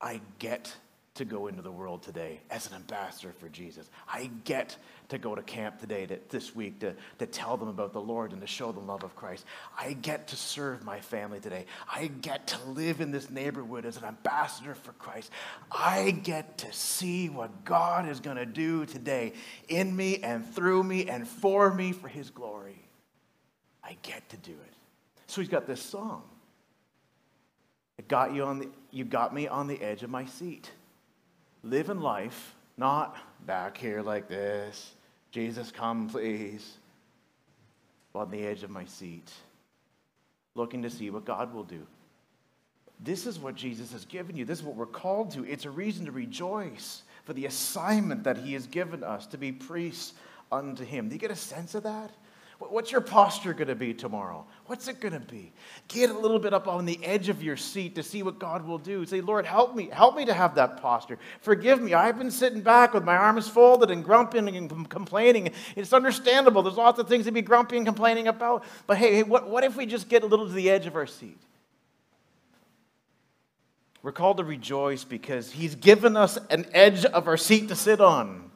I 0.00 0.20
get 0.38 0.72
to 1.14 1.24
go 1.24 1.48
into 1.48 1.62
the 1.62 1.72
world 1.72 2.02
today 2.02 2.40
as 2.50 2.68
an 2.68 2.74
ambassador 2.74 3.32
for 3.32 3.48
Jesus. 3.48 3.90
I 4.06 4.30
get 4.44 4.76
to 5.08 5.18
go 5.18 5.34
to 5.34 5.42
camp 5.42 5.80
today, 5.80 6.06
to, 6.06 6.18
this 6.28 6.54
week, 6.54 6.80
to, 6.80 6.94
to 7.18 7.26
tell 7.26 7.56
them 7.56 7.68
about 7.68 7.92
the 7.92 8.00
Lord 8.00 8.32
and 8.32 8.40
to 8.40 8.46
show 8.46 8.72
the 8.72 8.80
love 8.80 9.04
of 9.04 9.16
Christ. 9.16 9.44
I 9.78 9.94
get 9.94 10.28
to 10.28 10.36
serve 10.36 10.84
my 10.84 11.00
family 11.00 11.40
today. 11.40 11.64
I 11.90 12.08
get 12.08 12.48
to 12.48 12.58
live 12.70 13.00
in 13.00 13.10
this 13.10 13.30
neighborhood 13.30 13.86
as 13.86 13.96
an 13.96 14.04
ambassador 14.04 14.74
for 14.74 14.92
Christ. 14.92 15.30
I 15.70 16.10
get 16.10 16.58
to 16.58 16.72
see 16.72 17.28
what 17.28 17.64
God 17.64 18.08
is 18.08 18.20
going 18.20 18.36
to 18.36 18.46
do 18.46 18.84
today 18.86 19.32
in 19.68 19.96
me 19.96 20.18
and 20.18 20.46
through 20.46 20.82
me 20.82 21.08
and 21.08 21.26
for 21.26 21.72
me 21.72 21.92
for 21.92 22.08
his 22.08 22.30
glory. 22.30 22.82
I 23.82 23.96
get 24.02 24.28
to 24.30 24.36
do 24.36 24.52
it. 24.52 24.74
So 25.26 25.40
he's 25.40 25.50
got 25.50 25.66
this 25.66 25.82
song. 25.82 26.22
It 27.96 28.08
got 28.08 28.34
you 28.34 28.44
on 28.44 28.58
the, 28.58 28.68
you 28.90 29.04
got 29.04 29.34
me 29.34 29.48
on 29.48 29.66
the 29.66 29.80
edge 29.82 30.02
of 30.02 30.10
my 30.10 30.26
seat 30.26 30.70
living 31.62 32.00
life 32.00 32.54
Not 32.76 33.16
back 33.44 33.76
here 33.76 34.02
like 34.02 34.28
this. 34.28 34.92
Jesus, 35.30 35.70
come, 35.70 36.08
please. 36.08 36.76
On 38.14 38.30
the 38.30 38.44
edge 38.44 38.64
of 38.64 38.70
my 38.70 38.84
seat, 38.84 39.30
looking 40.56 40.82
to 40.82 40.90
see 40.90 41.08
what 41.08 41.24
God 41.24 41.54
will 41.54 41.62
do. 41.62 41.86
This 42.98 43.26
is 43.26 43.38
what 43.38 43.54
Jesus 43.54 43.92
has 43.92 44.04
given 44.06 44.36
you. 44.36 44.44
This 44.44 44.58
is 44.58 44.64
what 44.64 44.74
we're 44.74 44.86
called 44.86 45.30
to. 45.32 45.44
It's 45.44 45.66
a 45.66 45.70
reason 45.70 46.06
to 46.06 46.10
rejoice 46.10 47.02
for 47.24 47.32
the 47.32 47.46
assignment 47.46 48.24
that 48.24 48.38
He 48.38 48.54
has 48.54 48.66
given 48.66 49.04
us 49.04 49.26
to 49.28 49.38
be 49.38 49.52
priests 49.52 50.14
unto 50.50 50.84
Him. 50.84 51.08
Do 51.08 51.14
you 51.14 51.20
get 51.20 51.30
a 51.30 51.36
sense 51.36 51.76
of 51.76 51.84
that? 51.84 52.10
What's 52.58 52.90
your 52.90 53.00
posture 53.00 53.52
going 53.52 53.68
to 53.68 53.76
be 53.76 53.94
tomorrow? 53.94 54.44
What's 54.66 54.88
it 54.88 55.00
going 55.00 55.14
to 55.14 55.20
be? 55.20 55.52
Get 55.86 56.10
a 56.10 56.18
little 56.18 56.40
bit 56.40 56.52
up 56.52 56.66
on 56.66 56.86
the 56.86 56.98
edge 57.04 57.28
of 57.28 57.40
your 57.40 57.56
seat 57.56 57.94
to 57.94 58.02
see 58.02 58.24
what 58.24 58.40
God 58.40 58.66
will 58.66 58.78
do. 58.78 59.06
Say, 59.06 59.20
Lord, 59.20 59.46
help 59.46 59.76
me. 59.76 59.88
Help 59.92 60.16
me 60.16 60.24
to 60.24 60.34
have 60.34 60.56
that 60.56 60.82
posture. 60.82 61.20
Forgive 61.40 61.80
me. 61.80 61.94
I've 61.94 62.18
been 62.18 62.32
sitting 62.32 62.60
back 62.60 62.94
with 62.94 63.04
my 63.04 63.16
arms 63.16 63.48
folded 63.48 63.92
and 63.92 64.04
grumping 64.04 64.48
and 64.48 64.90
complaining. 64.90 65.52
It's 65.76 65.92
understandable. 65.92 66.64
There's 66.64 66.76
lots 66.76 66.98
of 66.98 67.08
things 67.08 67.26
to 67.26 67.30
be 67.30 67.42
grumpy 67.42 67.76
and 67.76 67.86
complaining 67.86 68.26
about. 68.26 68.64
But 68.88 68.98
hey, 68.98 69.14
hey 69.14 69.22
what, 69.22 69.48
what 69.48 69.62
if 69.62 69.76
we 69.76 69.86
just 69.86 70.08
get 70.08 70.24
a 70.24 70.26
little 70.26 70.48
to 70.48 70.52
the 70.52 70.68
edge 70.68 70.86
of 70.86 70.96
our 70.96 71.06
seat? 71.06 71.38
We're 74.02 74.12
called 74.12 74.38
to 74.38 74.44
rejoice 74.44 75.04
because 75.04 75.52
He's 75.52 75.76
given 75.76 76.16
us 76.16 76.38
an 76.50 76.66
edge 76.72 77.04
of 77.04 77.28
our 77.28 77.36
seat 77.36 77.68
to 77.68 77.76
sit 77.76 78.00
on 78.00 78.50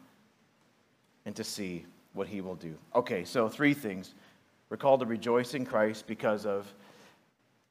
and 1.25 1.37
to 1.37 1.45
see 1.45 1.87
what 2.13 2.27
he 2.27 2.41
will 2.41 2.55
do. 2.55 2.75
Okay, 2.95 3.25
so 3.25 3.49
three 3.49 3.75
things. 3.75 4.15
We're 4.69 4.77
called 4.77 5.01
to 5.01 5.07
rejoice 5.07 5.55
in 5.55 5.67
Christ 5.67 6.07
because 6.07 6.47
of 6.47 6.73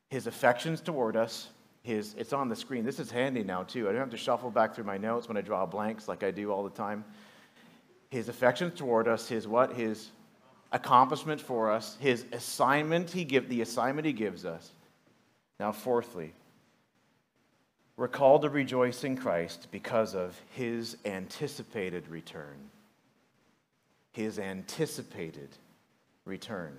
his 0.10 0.28
affections 0.28 0.82
toward 0.82 1.16
us. 1.16 1.50
His, 1.84 2.14
it's 2.18 2.34
on 2.34 2.48
the 2.48 2.56
screen. 2.56 2.86
This 2.86 3.00
is 3.00 3.10
handy 3.10 3.44
now, 3.44 3.64
too. 3.64 3.89
I 3.89 3.92
don't 3.92 4.02
have 4.02 4.12
to 4.12 4.18
shuffle 4.18 4.52
back 4.52 4.76
through 4.76 4.84
my 4.84 4.98
notes 4.98 5.28
when 5.28 5.36
I 5.36 5.42
draw 5.42 5.66
blanks 5.66 6.08
like 6.08 6.24
I 6.24 6.30
do 6.30 6.52
all 6.52 6.64
the 6.64 6.70
time. 6.70 7.04
His 8.10 8.30
affections 8.30 8.78
toward 8.78 9.08
us, 9.08 9.28
his 9.28 9.48
what? 9.48 9.74
His 9.74 10.12
accomplishment 10.72 11.42
for 11.42 11.72
us, 11.72 11.98
his 12.00 12.26
assignment 12.34 13.10
he 13.10 13.24
give, 13.24 13.50
the 13.50 13.62
assignment 13.62 14.06
he 14.06 14.14
gives 14.14 14.46
us. 14.46 14.72
Now, 15.60 15.72
fourthly, 15.72 16.34
we're 17.98 18.08
called 18.08 18.44
to 18.44 18.50
rejoice 18.50 19.04
in 19.04 19.18
Christ 19.18 19.68
because 19.72 20.14
of 20.14 20.39
his 20.52 20.98
anticipated 21.06 22.08
return 22.08 22.58
his 24.12 24.39
anticipated 24.39 25.49
return. 26.26 26.78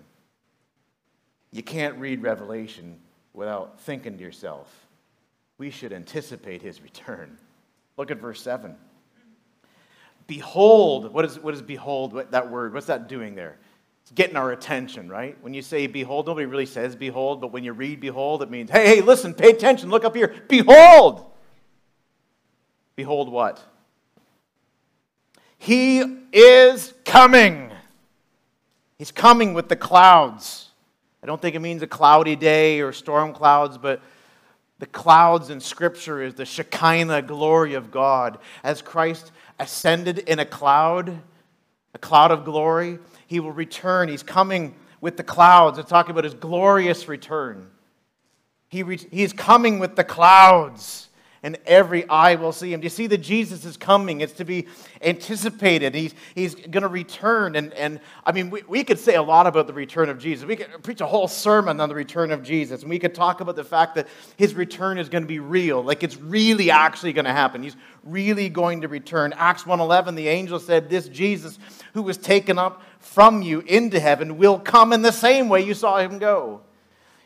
You 1.50 1.62
can't 1.62 1.98
read 1.98 2.22
Revelation 2.22 2.98
without 3.34 3.80
thinking 3.80 4.16
to 4.18 4.22
yourself, 4.22 4.86
we 5.58 5.70
should 5.70 5.92
anticipate 5.92 6.62
his 6.62 6.82
return. 6.82 7.38
Look 7.96 8.10
at 8.10 8.18
verse 8.18 8.42
7. 8.42 8.74
Behold, 10.26 11.12
what 11.12 11.24
is, 11.24 11.38
what 11.38 11.54
is 11.54 11.62
behold, 11.62 12.12
what, 12.12 12.30
that 12.32 12.50
word? 12.50 12.74
What's 12.74 12.86
that 12.86 13.08
doing 13.08 13.34
there? 13.34 13.58
It's 14.02 14.12
getting 14.12 14.36
our 14.36 14.52
attention, 14.52 15.08
right? 15.08 15.36
When 15.42 15.54
you 15.54 15.62
say 15.62 15.86
behold, 15.86 16.26
nobody 16.26 16.46
really 16.46 16.66
says 16.66 16.96
behold, 16.96 17.40
but 17.40 17.52
when 17.52 17.64
you 17.64 17.72
read 17.72 18.00
behold, 18.00 18.42
it 18.42 18.50
means, 18.50 18.70
hey, 18.70 18.86
hey, 18.86 19.00
listen, 19.00 19.34
pay 19.34 19.50
attention, 19.50 19.90
look 19.90 20.04
up 20.04 20.16
here. 20.16 20.34
Behold! 20.48 21.30
Behold 22.96 23.30
what? 23.30 23.62
He 25.62 26.02
is 26.32 26.92
coming. 27.04 27.70
He's 28.98 29.12
coming 29.12 29.54
with 29.54 29.68
the 29.68 29.76
clouds. 29.76 30.70
I 31.22 31.26
don't 31.28 31.40
think 31.40 31.54
it 31.54 31.60
means 31.60 31.82
a 31.82 31.86
cloudy 31.86 32.34
day 32.34 32.80
or 32.80 32.92
storm 32.92 33.32
clouds, 33.32 33.78
but 33.78 34.02
the 34.80 34.86
clouds 34.86 35.50
in 35.50 35.60
Scripture 35.60 36.20
is 36.20 36.34
the 36.34 36.44
Shekinah 36.44 37.22
glory 37.22 37.74
of 37.74 37.92
God. 37.92 38.38
As 38.64 38.82
Christ 38.82 39.30
ascended 39.60 40.18
in 40.18 40.40
a 40.40 40.44
cloud, 40.44 41.16
a 41.94 41.98
cloud 41.98 42.32
of 42.32 42.44
glory, 42.44 42.98
he 43.28 43.38
will 43.38 43.52
return. 43.52 44.08
He's 44.08 44.24
coming 44.24 44.74
with 45.00 45.16
the 45.16 45.22
clouds. 45.22 45.78
It's 45.78 45.88
talking 45.88 46.10
about 46.10 46.24
his 46.24 46.34
glorious 46.34 47.06
return. 47.06 47.70
He 48.68 48.82
re- 48.82 49.08
he's 49.12 49.32
coming 49.32 49.78
with 49.78 49.94
the 49.94 50.02
clouds 50.02 51.08
and 51.45 51.59
every 51.66 52.09
eye 52.09 52.36
will 52.36 52.53
see 52.53 52.72
him. 52.72 52.80
Do 52.80 52.84
you 52.84 52.90
see 52.90 53.09
that 53.09 53.18
Jesus 53.18 53.64
is 53.64 53.76
coming? 53.76 54.20
It's 54.20 54.34
to 54.34 54.45
be 54.45 54.68
anticipated. 55.01 55.93
He's, 55.93 56.14
he's 56.36 56.55
going 56.55 56.82
to 56.82 56.88
return. 56.88 57.57
And, 57.57 57.74
and 57.74 57.99
I 58.24 58.30
mean, 58.30 58.49
we, 58.49 58.62
we 58.68 58.84
could 58.84 58.99
say 58.99 59.16
a 59.16 59.22
lot 59.22 59.49
about 59.49 59.66
the 59.66 59.72
return 59.72 60.09
of 60.09 60.18
Jesus. 60.18 60.47
We 60.47 60.55
could 60.55 60.84
preach 60.84 61.01
a 61.01 61.07
whole 61.07 61.26
sermon 61.26 61.80
on 61.80 61.88
the 61.88 61.97
return 61.97 62.30
of 62.30 62.45
Jesus. 62.45 62.82
And 62.82 62.90
we 62.90 63.01
could 63.01 63.14
talk 63.14 63.40
about 63.40 63.57
the 63.57 63.64
fact 63.64 63.97
that 63.97 64.07
his 64.36 64.55
return 64.55 64.99
is 64.99 65.09
going 65.09 65.24
to 65.24 65.28
be 65.28 65.40
real. 65.40 65.82
Like 65.82 66.05
it's 66.05 66.16
really 66.16 66.70
actually 66.70 67.12
going 67.12 67.24
to 67.24 67.32
happen. 67.32 67.62
He's 67.64 67.76
really 68.05 68.49
going 68.49 68.82
to 68.82 68.88
return. 68.88 69.32
Acts 69.36 69.64
1.11, 69.64 70.14
the 70.14 70.28
angel 70.28 70.61
said, 70.61 70.88
this 70.88 71.09
Jesus 71.09 71.59
who 71.95 72.03
was 72.03 72.18
taken 72.18 72.57
up 72.57 72.82
from 73.01 73.43
you 73.43 73.61
into 73.61 73.99
heaven 73.99 74.38
will 74.38 74.61
come 74.61 74.93
in 74.93 75.03
the 75.03 75.12
same 75.12 75.49
way 75.49 75.62
you 75.62 75.74
saw 75.74 75.99
him 75.99 76.18
go. 76.18 76.61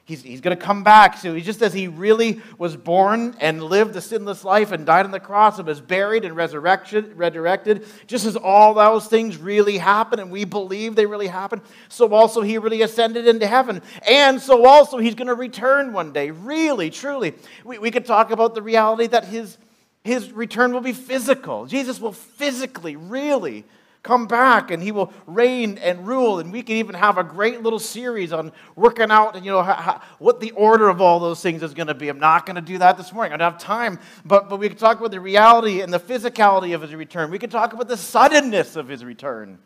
He's, 0.06 0.22
he's 0.22 0.40
going 0.40 0.56
to 0.56 0.64
come 0.64 0.84
back. 0.84 1.18
So 1.18 1.34
he 1.34 1.42
just 1.42 1.60
as 1.62 1.74
he 1.74 1.88
really 1.88 2.40
was 2.58 2.76
born 2.76 3.34
and 3.40 3.60
lived 3.60 3.96
a 3.96 4.00
sinless 4.00 4.44
life 4.44 4.70
and 4.70 4.86
died 4.86 5.04
on 5.04 5.10
the 5.10 5.18
cross 5.18 5.58
and 5.58 5.66
was 5.66 5.80
buried 5.80 6.24
and 6.24 6.36
resurrected, 6.36 7.18
resurrected, 7.18 7.84
just 8.06 8.24
as 8.24 8.36
all 8.36 8.72
those 8.72 9.08
things 9.08 9.36
really 9.36 9.78
happened 9.78 10.20
and 10.20 10.30
we 10.30 10.44
believe 10.44 10.94
they 10.94 11.06
really 11.06 11.26
happened, 11.26 11.62
so 11.88 12.14
also 12.14 12.40
he 12.40 12.56
really 12.56 12.82
ascended 12.82 13.26
into 13.26 13.48
heaven. 13.48 13.82
And 14.08 14.40
so 14.40 14.64
also 14.64 14.98
he's 14.98 15.16
going 15.16 15.26
to 15.26 15.34
return 15.34 15.92
one 15.92 16.12
day. 16.12 16.30
Really, 16.30 16.88
truly. 16.88 17.34
We, 17.64 17.78
we 17.78 17.90
could 17.90 18.06
talk 18.06 18.30
about 18.30 18.54
the 18.54 18.62
reality 18.62 19.08
that 19.08 19.24
his, 19.24 19.58
his 20.04 20.30
return 20.30 20.72
will 20.72 20.82
be 20.82 20.92
physical. 20.92 21.66
Jesus 21.66 22.00
will 22.00 22.12
physically, 22.12 22.94
really 22.94 23.64
come 24.06 24.26
back 24.26 24.70
and 24.70 24.82
he 24.82 24.92
will 24.92 25.12
reign 25.26 25.78
and 25.78 26.06
rule. 26.06 26.38
And 26.38 26.52
we 26.52 26.62
can 26.62 26.76
even 26.76 26.94
have 26.94 27.18
a 27.18 27.24
great 27.24 27.62
little 27.62 27.78
series 27.78 28.32
on 28.32 28.52
working 28.76 29.10
out 29.10 29.36
and, 29.36 29.44
you 29.44 29.50
know, 29.50 29.62
how, 29.62 30.00
what 30.18 30.40
the 30.40 30.52
order 30.52 30.88
of 30.88 31.00
all 31.00 31.18
those 31.18 31.42
things 31.42 31.62
is 31.62 31.74
going 31.74 31.88
to 31.88 31.94
be. 31.94 32.08
I'm 32.08 32.20
not 32.20 32.46
going 32.46 32.56
to 32.56 32.62
do 32.62 32.78
that 32.78 32.96
this 32.96 33.12
morning. 33.12 33.32
I 33.32 33.36
don't 33.36 33.52
have 33.52 33.60
time. 33.60 33.98
But, 34.24 34.48
but 34.48 34.58
we 34.58 34.68
can 34.68 34.78
talk 34.78 34.98
about 34.98 35.10
the 35.10 35.20
reality 35.20 35.80
and 35.80 35.92
the 35.92 36.00
physicality 36.00 36.74
of 36.74 36.82
his 36.82 36.94
return. 36.94 37.30
We 37.30 37.38
can 37.38 37.50
talk 37.50 37.72
about 37.72 37.88
the 37.88 37.96
suddenness 37.96 38.76
of 38.76 38.88
his 38.88 39.04
return. 39.04 39.58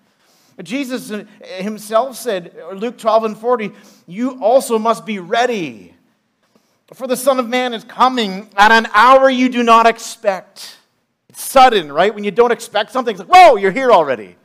Jesus 0.62 1.12
himself 1.42 2.16
said, 2.16 2.54
Luke 2.74 2.98
12 2.98 3.24
and 3.24 3.38
40, 3.38 3.72
you 4.06 4.42
also 4.42 4.78
must 4.78 5.06
be 5.06 5.18
ready. 5.18 5.94
For 6.92 7.06
the 7.06 7.16
Son 7.16 7.38
of 7.38 7.48
Man 7.48 7.72
is 7.72 7.84
coming 7.84 8.50
at 8.56 8.72
an 8.72 8.88
hour 8.92 9.30
you 9.30 9.48
do 9.48 9.62
not 9.62 9.86
expect. 9.86 10.76
Sudden, 11.40 11.92
right? 11.92 12.14
When 12.14 12.24
you 12.24 12.30
don't 12.30 12.52
expect 12.52 12.92
something, 12.92 13.12
it's 13.16 13.20
like, 13.20 13.34
whoa, 13.34 13.56
you're 13.56 13.70
here 13.70 13.90
already. 13.90 14.36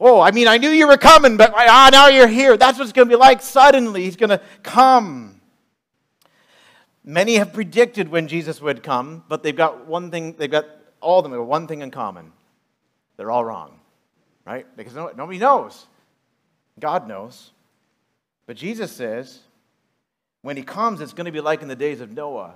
Oh, 0.00 0.20
I 0.20 0.32
mean, 0.32 0.48
I 0.48 0.58
knew 0.58 0.70
you 0.70 0.88
were 0.88 0.96
coming, 0.96 1.36
but 1.36 1.52
ah, 1.54 1.88
now 1.92 2.08
you're 2.08 2.26
here. 2.26 2.56
That's 2.56 2.78
what 2.78 2.84
it's 2.84 2.92
going 2.92 3.08
to 3.08 3.14
be 3.14 3.18
like. 3.18 3.40
Suddenly, 3.40 4.02
he's 4.02 4.16
going 4.16 4.30
to 4.30 4.40
come. 4.62 5.40
Many 7.04 7.36
have 7.36 7.52
predicted 7.52 8.08
when 8.08 8.28
Jesus 8.28 8.60
would 8.60 8.82
come, 8.82 9.24
but 9.28 9.42
they've 9.42 9.56
got 9.56 9.86
one 9.86 10.10
thing, 10.10 10.34
they've 10.38 10.50
got 10.50 10.66
all 11.00 11.18
of 11.18 11.24
them 11.24 11.32
have 11.32 11.46
one 11.46 11.66
thing 11.66 11.82
in 11.82 11.90
common. 11.90 12.32
They're 13.16 13.30
all 13.30 13.44
wrong, 13.44 13.78
right? 14.44 14.66
Because 14.76 14.94
nobody 14.94 15.38
knows. 15.38 15.86
God 16.78 17.06
knows. 17.06 17.50
But 18.46 18.56
Jesus 18.56 18.90
says, 18.90 19.40
when 20.42 20.56
he 20.56 20.62
comes, 20.62 21.00
it's 21.00 21.12
going 21.12 21.26
to 21.26 21.32
be 21.32 21.40
like 21.40 21.62
in 21.62 21.68
the 21.68 21.76
days 21.76 22.00
of 22.00 22.10
Noah. 22.10 22.54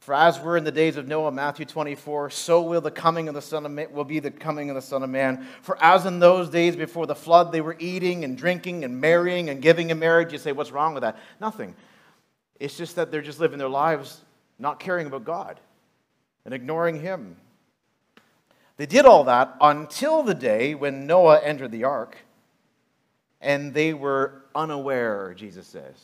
For 0.00 0.14
as 0.14 0.40
were 0.40 0.56
in 0.56 0.64
the 0.64 0.72
days 0.72 0.96
of 0.96 1.06
Noah, 1.06 1.30
Matthew 1.30 1.66
24, 1.66 2.30
so 2.30 2.62
will 2.62 2.80
the 2.80 2.90
coming 2.90 3.28
of 3.28 3.34
the 3.34 3.42
Son 3.42 3.66
of 3.66 3.72
Man, 3.72 3.92
will 3.92 4.04
be 4.04 4.18
the 4.18 4.30
coming 4.30 4.70
of 4.70 4.74
the 4.74 4.82
Son 4.82 5.02
of 5.02 5.10
Man. 5.10 5.46
For 5.60 5.76
as 5.82 6.06
in 6.06 6.18
those 6.18 6.48
days 6.48 6.74
before 6.74 7.06
the 7.06 7.14
flood, 7.14 7.52
they 7.52 7.60
were 7.60 7.76
eating 7.78 8.24
and 8.24 8.36
drinking 8.36 8.82
and 8.82 8.98
marrying 8.98 9.50
and 9.50 9.60
giving 9.60 9.90
in 9.90 9.98
marriage. 9.98 10.32
You 10.32 10.38
say, 10.38 10.52
what's 10.52 10.72
wrong 10.72 10.94
with 10.94 11.02
that? 11.02 11.18
Nothing. 11.38 11.76
It's 12.58 12.78
just 12.78 12.96
that 12.96 13.10
they're 13.10 13.20
just 13.20 13.40
living 13.40 13.58
their 13.58 13.68
lives 13.68 14.22
not 14.58 14.80
caring 14.80 15.06
about 15.06 15.24
God 15.24 15.60
and 16.46 16.54
ignoring 16.54 17.00
Him. 17.00 17.36
They 18.78 18.86
did 18.86 19.04
all 19.04 19.24
that 19.24 19.54
until 19.60 20.22
the 20.22 20.34
day 20.34 20.74
when 20.74 21.06
Noah 21.06 21.40
entered 21.40 21.72
the 21.72 21.84
ark, 21.84 22.16
and 23.42 23.74
they 23.74 23.92
were 23.92 24.44
unaware, 24.54 25.34
Jesus 25.34 25.66
says, 25.66 25.94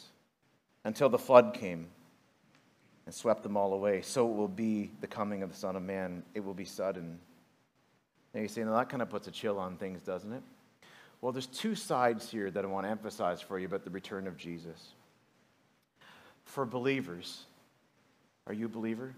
until 0.85 1.09
the 1.09 1.19
flood 1.19 1.55
came 1.55 1.89
and 3.07 3.15
swept 3.15 3.43
them 3.45 3.57
all 3.57 3.73
away. 3.73 4.03
So 4.03 4.29
it 4.29 4.35
will 4.35 4.49
be 4.49 4.91
the 5.01 5.07
coming 5.07 5.43
of 5.43 5.51
the 5.51 5.57
Son 5.57 5.77
of 5.77 5.83
Man. 5.83 6.25
It 6.35 6.45
will 6.45 6.55
be 6.55 6.65
sudden. 6.65 7.19
Now 8.35 8.41
you 8.41 8.49
say, 8.49 8.65
now 8.65 8.77
that 8.77 8.89
kind 8.89 9.01
of 9.01 9.09
puts 9.09 9.29
a 9.29 9.31
chill 9.31 9.59
on 9.59 9.77
things, 9.77 10.03
doesn't 10.03 10.33
it? 10.33 10.43
Well, 11.21 11.33
there's 11.33 11.47
two 11.47 11.75
sides 11.75 12.31
here 12.31 12.51
that 12.51 12.65
I 12.65 12.69
want 12.69 12.85
to 12.85 12.91
emphasize 12.91 13.41
for 13.41 13.59
you 13.59 13.67
about 13.67 13.85
the 13.85 13.91
return 13.91 14.27
of 14.27 14.37
Jesus. 14.37 14.89
For 16.45 16.67
believers, 16.67 17.45
are 18.47 18.53
you 18.53 18.67
a 18.67 18.69
believer? 18.69 19.15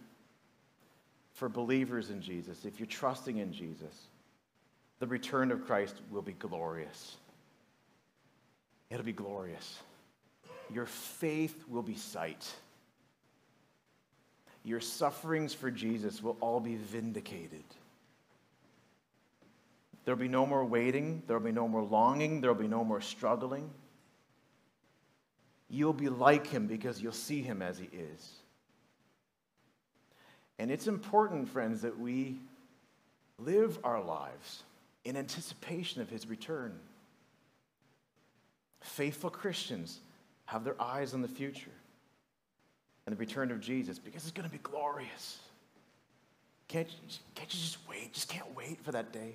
For 1.32 1.48
believers 1.48 2.10
in 2.10 2.20
Jesus, 2.20 2.64
if 2.64 2.78
you're 2.78 2.86
trusting 2.86 3.38
in 3.38 3.52
Jesus, 3.52 4.06
the 5.00 5.06
return 5.06 5.50
of 5.50 5.66
Christ 5.66 5.96
will 6.10 6.22
be 6.22 6.32
glorious. 6.32 7.16
It'll 8.90 9.04
be 9.04 9.12
glorious. 9.12 9.78
Your 10.72 10.86
faith 10.86 11.64
will 11.68 11.82
be 11.82 11.94
sight 11.94 12.52
your 14.64 14.80
sufferings 14.80 15.54
for 15.54 15.70
Jesus 15.70 16.22
will 16.22 16.36
all 16.40 16.60
be 16.60 16.76
vindicated. 16.76 17.64
There'll 20.04 20.18
be 20.18 20.28
no 20.28 20.46
more 20.46 20.64
waiting, 20.64 21.22
there'll 21.26 21.42
be 21.42 21.52
no 21.52 21.68
more 21.68 21.82
longing, 21.82 22.40
there'll 22.40 22.56
be 22.56 22.68
no 22.68 22.84
more 22.84 23.00
struggling. 23.00 23.70
You'll 25.68 25.92
be 25.92 26.08
like 26.08 26.46
him 26.46 26.66
because 26.66 27.00
you'll 27.00 27.12
see 27.12 27.42
him 27.42 27.60
as 27.60 27.78
he 27.78 27.90
is. 27.92 28.32
And 30.58 30.70
it's 30.70 30.86
important, 30.86 31.48
friends, 31.48 31.82
that 31.82 31.98
we 31.98 32.38
live 33.38 33.78
our 33.84 34.02
lives 34.02 34.62
in 35.04 35.16
anticipation 35.16 36.02
of 36.02 36.08
his 36.08 36.26
return. 36.26 36.78
Faithful 38.80 39.30
Christians 39.30 40.00
have 40.46 40.64
their 40.64 40.80
eyes 40.80 41.14
on 41.14 41.22
the 41.22 41.28
future 41.28 41.70
and 43.08 43.16
the 43.16 43.20
return 43.20 43.50
of 43.50 43.58
Jesus 43.58 43.98
because 43.98 44.24
it's 44.24 44.32
going 44.32 44.46
to 44.46 44.52
be 44.52 44.60
glorious. 44.62 45.38
Can't 46.68 46.86
can't 47.34 47.54
you 47.54 47.58
just 47.58 47.78
wait? 47.88 48.12
Just 48.12 48.28
can't 48.28 48.54
wait 48.54 48.84
for 48.84 48.92
that 48.92 49.14
day 49.14 49.34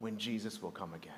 when 0.00 0.18
Jesus 0.18 0.60
will 0.60 0.72
come 0.72 0.92
again. 0.92 1.12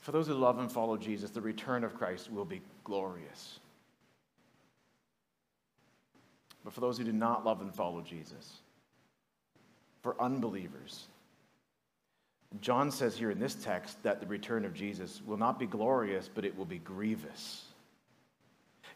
For 0.00 0.10
those 0.10 0.26
who 0.26 0.34
love 0.34 0.58
and 0.58 0.70
follow 0.70 0.96
Jesus, 0.96 1.30
the 1.30 1.40
return 1.40 1.84
of 1.84 1.94
Christ 1.94 2.32
will 2.32 2.44
be 2.44 2.60
glorious. 2.82 3.60
But 6.64 6.72
for 6.72 6.80
those 6.80 6.98
who 6.98 7.04
do 7.04 7.12
not 7.12 7.44
love 7.44 7.60
and 7.60 7.72
follow 7.72 8.00
Jesus, 8.00 8.54
for 10.02 10.20
unbelievers, 10.20 11.06
John 12.60 12.90
says 12.90 13.16
here 13.16 13.30
in 13.30 13.38
this 13.38 13.54
text 13.54 14.02
that 14.02 14.20
the 14.20 14.26
return 14.26 14.64
of 14.64 14.74
Jesus 14.74 15.22
will 15.24 15.36
not 15.36 15.60
be 15.60 15.66
glorious, 15.66 16.28
but 16.34 16.44
it 16.44 16.58
will 16.58 16.64
be 16.64 16.78
grievous. 16.78 17.66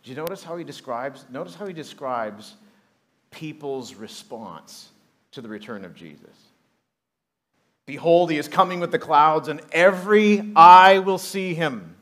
Do 0.06 0.12
you 0.12 0.16
notice 0.16 0.44
how 0.44 0.56
he 0.56 0.62
describes? 0.62 1.24
Notice 1.30 1.56
how 1.56 1.66
he 1.66 1.72
describes 1.72 2.54
people's 3.32 3.96
response 3.96 4.90
to 5.32 5.40
the 5.40 5.48
return 5.48 5.84
of 5.84 5.96
Jesus. 5.96 6.30
Behold, 7.86 8.30
he 8.30 8.38
is 8.38 8.46
coming 8.46 8.78
with 8.78 8.92
the 8.92 9.00
clouds, 9.00 9.48
and 9.48 9.60
every 9.72 10.52
eye 10.54 11.00
will 11.00 11.18
see 11.18 11.54
him. 11.54 11.96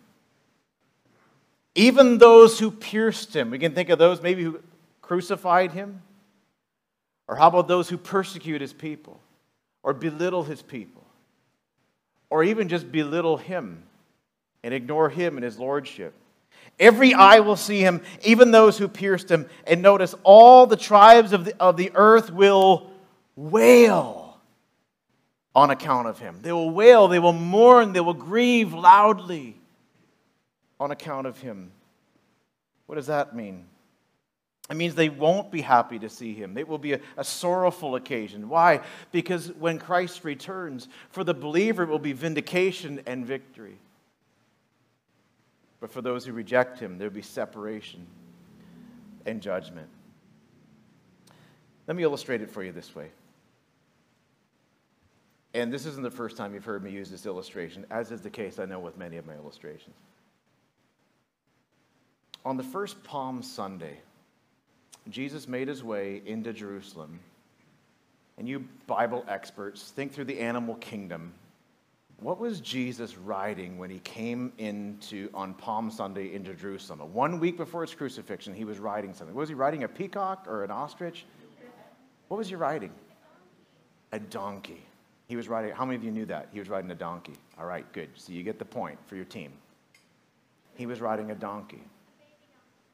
Even 1.74 2.18
those 2.18 2.58
who 2.58 2.70
pierced 2.70 3.34
him. 3.34 3.50
We 3.50 3.58
can 3.58 3.72
think 3.72 3.88
of 3.88 3.98
those 3.98 4.20
maybe 4.20 4.42
who 4.42 4.60
crucified 5.00 5.72
him. 5.72 6.02
Or 7.26 7.36
how 7.36 7.48
about 7.48 7.68
those 7.68 7.88
who 7.88 7.96
persecute 7.96 8.60
his 8.60 8.74
people 8.74 9.18
or 9.82 9.94
belittle 9.94 10.44
his 10.44 10.60
people? 10.60 11.06
Or 12.28 12.44
even 12.44 12.68
just 12.68 12.92
belittle 12.92 13.38
him 13.38 13.82
and 14.62 14.74
ignore 14.74 15.08
him 15.08 15.38
and 15.38 15.44
his 15.44 15.58
lordship. 15.58 16.12
Every 16.78 17.14
eye 17.14 17.40
will 17.40 17.56
see 17.56 17.80
him, 17.80 18.02
even 18.24 18.50
those 18.50 18.78
who 18.78 18.88
pierced 18.88 19.30
him. 19.30 19.48
And 19.66 19.80
notice, 19.80 20.14
all 20.24 20.66
the 20.66 20.76
tribes 20.76 21.32
of 21.32 21.44
the, 21.44 21.60
of 21.60 21.76
the 21.76 21.92
earth 21.94 22.30
will 22.30 22.90
wail 23.36 24.38
on 25.54 25.70
account 25.70 26.08
of 26.08 26.18
him. 26.18 26.40
They 26.42 26.52
will 26.52 26.70
wail, 26.70 27.06
they 27.08 27.20
will 27.20 27.32
mourn, 27.32 27.92
they 27.92 28.00
will 28.00 28.14
grieve 28.14 28.72
loudly 28.72 29.56
on 30.80 30.90
account 30.90 31.26
of 31.26 31.38
him. 31.38 31.70
What 32.86 32.96
does 32.96 33.06
that 33.06 33.36
mean? 33.36 33.66
It 34.70 34.76
means 34.76 34.94
they 34.94 35.10
won't 35.10 35.50
be 35.50 35.60
happy 35.60 35.98
to 35.98 36.08
see 36.08 36.32
him. 36.32 36.56
It 36.56 36.66
will 36.66 36.78
be 36.78 36.94
a, 36.94 37.00
a, 37.18 37.24
sorrowful 37.24 37.96
occasion. 37.96 38.48
Why? 38.48 38.80
Because 39.12 39.52
when 39.58 39.78
Christ 39.78 40.24
returns, 40.24 40.88
for 41.10 41.22
the 41.22 41.34
believer, 41.34 41.82
it 41.82 41.90
will 41.90 41.98
be 41.98 42.14
vindication 42.14 43.02
and 43.06 43.26
victory. 43.26 43.76
But 45.84 45.92
for 45.92 46.00
those 46.00 46.24
who 46.24 46.32
reject 46.32 46.78
him, 46.78 46.96
there 46.96 47.10
will 47.10 47.14
be 47.14 47.20
separation 47.20 48.06
and 49.26 49.42
judgment. 49.42 49.86
Let 51.86 51.94
me 51.94 52.02
illustrate 52.02 52.40
it 52.40 52.50
for 52.50 52.62
you 52.62 52.72
this 52.72 52.94
way. 52.94 53.10
And 55.52 55.70
this 55.70 55.84
isn't 55.84 56.02
the 56.02 56.10
first 56.10 56.38
time 56.38 56.54
you've 56.54 56.64
heard 56.64 56.82
me 56.82 56.90
use 56.90 57.10
this 57.10 57.26
illustration, 57.26 57.84
as 57.90 58.10
is 58.12 58.22
the 58.22 58.30
case, 58.30 58.58
I 58.58 58.64
know, 58.64 58.78
with 58.78 58.96
many 58.96 59.18
of 59.18 59.26
my 59.26 59.34
illustrations. 59.34 59.94
On 62.46 62.56
the 62.56 62.62
first 62.62 63.04
Palm 63.04 63.42
Sunday, 63.42 63.98
Jesus 65.10 65.46
made 65.46 65.68
his 65.68 65.84
way 65.84 66.22
into 66.24 66.54
Jerusalem. 66.54 67.20
And 68.38 68.48
you 68.48 68.64
Bible 68.86 69.22
experts, 69.28 69.92
think 69.94 70.14
through 70.14 70.24
the 70.24 70.40
animal 70.40 70.76
kingdom. 70.76 71.34
What 72.20 72.38
was 72.38 72.60
Jesus 72.60 73.18
riding 73.18 73.76
when 73.76 73.90
he 73.90 73.98
came 73.98 74.52
into 74.58 75.28
on 75.34 75.54
Palm 75.54 75.90
Sunday 75.90 76.34
into 76.34 76.54
Jerusalem? 76.54 77.00
One 77.12 77.38
week 77.38 77.56
before 77.56 77.82
his 77.82 77.94
crucifixion, 77.94 78.54
he 78.54 78.64
was 78.64 78.78
riding 78.78 79.12
something. 79.12 79.34
Was 79.36 79.48
he 79.48 79.54
riding 79.54 79.84
a 79.84 79.88
peacock 79.88 80.46
or 80.48 80.64
an 80.64 80.70
ostrich? 80.70 81.26
What 82.28 82.38
was 82.38 82.48
he 82.48 82.54
riding? 82.54 82.92
A 84.12 84.18
donkey. 84.18 84.82
He 85.26 85.36
was 85.36 85.48
riding, 85.48 85.72
how 85.72 85.84
many 85.84 85.96
of 85.96 86.04
you 86.04 86.10
knew 86.10 86.26
that? 86.26 86.48
He 86.52 86.58
was 86.58 86.68
riding 86.68 86.90
a 86.90 86.94
donkey. 86.94 87.34
All 87.58 87.66
right, 87.66 87.90
good. 87.92 88.08
So 88.14 88.32
you 88.32 88.42
get 88.42 88.58
the 88.58 88.64
point 88.64 88.98
for 89.06 89.16
your 89.16 89.24
team. 89.24 89.52
He 90.76 90.86
was 90.86 91.00
riding 91.00 91.30
a 91.30 91.34
donkey. 91.34 91.82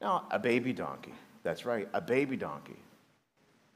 No, 0.01 0.23
a 0.31 0.39
baby 0.39 0.73
donkey. 0.73 1.13
That's 1.43 1.65
right, 1.65 1.89
a 1.93 2.01
baby 2.01 2.37
donkey. 2.37 2.77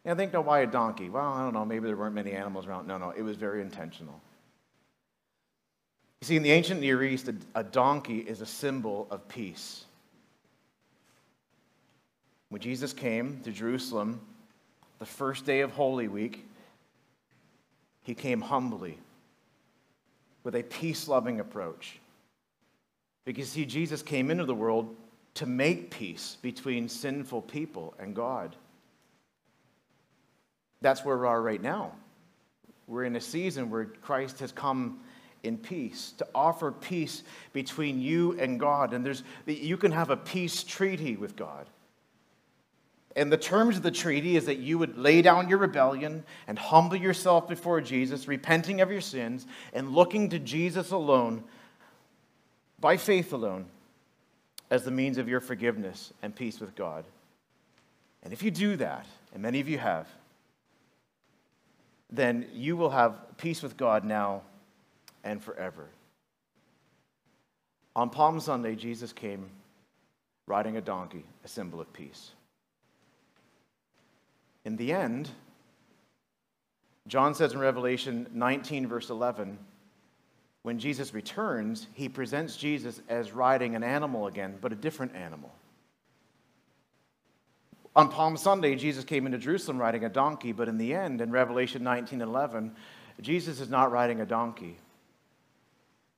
And 0.05 0.13
I 0.13 0.17
think, 0.17 0.33
no, 0.33 0.41
why 0.41 0.61
a 0.61 0.67
donkey? 0.67 1.09
Well, 1.09 1.25
I 1.25 1.43
don't 1.43 1.55
know, 1.55 1.65
maybe 1.65 1.87
there 1.87 1.97
weren't 1.97 2.15
many 2.15 2.33
animals 2.33 2.67
around. 2.67 2.87
No, 2.87 2.99
no, 2.99 3.11
it 3.11 3.23
was 3.23 3.37
very 3.37 3.61
intentional. 3.63 4.21
You 6.25 6.29
see, 6.29 6.37
in 6.37 6.43
the 6.43 6.53
ancient 6.53 6.81
Near 6.81 7.05
East, 7.05 7.29
a, 7.29 7.35
a 7.55 7.63
donkey 7.63 8.21
is 8.21 8.41
a 8.41 8.47
symbol 8.47 9.07
of 9.11 9.29
peace. 9.29 9.85
When 12.49 12.63
Jesus 12.63 12.95
came 12.95 13.43
to 13.45 13.53
Jerusalem, 13.53 14.23
the 14.99 15.05
first 15.05 15.45
day 15.45 15.61
of 15.61 15.73
Holy 15.73 16.09
Week, 16.09 16.49
he 18.05 18.15
came 18.15 18.41
humbly 18.41 18.97
with 20.45 20.55
a 20.55 20.63
peace 20.63 21.09
loving 21.09 21.41
approach. 21.41 22.01
Because, 23.27 23.51
see, 23.51 23.67
Jesus 23.67 24.01
came 24.01 24.31
into 24.31 24.47
the 24.47 24.55
world 24.55 24.97
to 25.35 25.45
make 25.45 25.91
peace 25.91 26.39
between 26.41 26.89
sinful 26.89 27.43
people 27.43 27.93
and 27.99 28.17
God. 28.17 28.57
That's 30.81 31.05
where 31.05 31.19
we 31.19 31.27
are 31.27 31.43
right 31.43 31.61
now. 31.61 31.93
We're 32.87 33.05
in 33.05 33.15
a 33.15 33.21
season 33.21 33.69
where 33.69 33.85
Christ 33.85 34.41
has 34.41 34.53
come 34.53 35.01
in 35.45 35.59
peace 35.59 36.13
to 36.19 36.27
offer 36.35 36.73
peace 36.73 37.23
between 37.53 38.01
you 38.01 38.39
and 38.39 38.59
God. 38.59 38.93
And 38.93 39.05
there's, 39.05 39.23
you 39.47 39.77
can 39.77 39.93
have 39.93 40.11
a 40.11 40.17
peace 40.17 40.65
treaty 40.65 41.17
with 41.17 41.37
God. 41.37 41.67
And 43.17 43.31
the 43.31 43.37
terms 43.37 43.77
of 43.77 43.83
the 43.83 43.93
treaty 43.93 44.37
is 44.37 44.47
that 44.47 44.59
you 44.59 44.77
would 44.79 44.99
lay 44.99 45.23
down 45.23 45.49
your 45.49 45.59
rebellion 45.59 46.25
and 46.49 46.59
humble 46.59 46.97
yourself 46.97 47.49
before 47.49 47.81
Jesus, 47.81 48.27
repenting 48.27 48.81
of 48.81 48.91
your 48.91 49.01
sins 49.01 49.47
and 49.73 49.91
looking 49.95 50.31
to 50.31 50.39
Jesus 50.39 50.91
alone, 50.91 51.45
by 52.81 52.97
faith 52.97 53.33
alone, 53.33 53.67
as 54.71 54.85
the 54.85 54.91
means 54.91 55.17
of 55.17 55.29
your 55.29 55.41
forgiveness 55.41 56.13
and 56.23 56.35
peace 56.35 56.59
with 56.59 56.75
God. 56.75 57.05
And 58.25 58.33
if 58.33 58.43
you 58.43 58.51
do 58.51 58.77
that, 58.77 59.07
and 59.33 59.43
many 59.43 59.61
of 59.61 59.69
you 59.69 59.79
have, 59.79 60.09
then 62.11 62.47
you 62.53 62.77
will 62.77 62.91
have 62.91 63.15
peace 63.37 63.63
with 63.63 63.77
God 63.77 64.05
now 64.05 64.43
and 65.25 65.43
forever. 65.43 65.89
On 67.97 68.11
Palm 68.11 68.39
Sunday, 68.39 68.77
Jesus 68.77 69.13
came 69.13 69.51
riding 70.47 70.77
a 70.77 70.81
donkey, 70.81 71.25
a 71.45 71.49
symbol 71.49 71.81
of 71.81 71.93
peace. 71.93 72.33
In 74.65 74.77
the 74.77 74.93
end, 74.93 75.31
John 77.07 77.35
says 77.35 77.53
in 77.53 77.59
Revelation 77.59 78.27
19, 78.33 78.87
verse 78.87 79.11
11, 79.11 79.59
when 80.63 80.79
Jesus 80.79 81.13
returns, 81.13 81.87
he 81.93 82.09
presents 82.09 82.57
Jesus 82.57 83.01
as 83.09 83.33
riding 83.33 83.75
an 83.75 83.83
animal 83.85 84.27
again, 84.27 84.57
but 84.61 84.73
a 84.73 84.77
different 84.77 85.15
animal. 85.15 85.53
On 87.95 88.09
Palm 88.09 88.37
Sunday, 88.37 88.75
Jesus 88.75 89.05
came 89.05 89.27
into 89.27 89.39
Jerusalem 89.39 89.79
riding 89.79 90.05
a 90.05 90.09
donkey, 90.09 90.53
but 90.53 90.69
in 90.69 90.79
the 90.79 90.95
end, 90.95 91.21
in 91.21 91.31
Revelation 91.31 91.85
19 91.85 92.23
11, 92.23 92.75
Jesus 93.21 93.61
is 93.61 93.69
not 93.69 93.93
riding 93.93 94.21
a 94.21 94.27
donkey. 94.27 94.79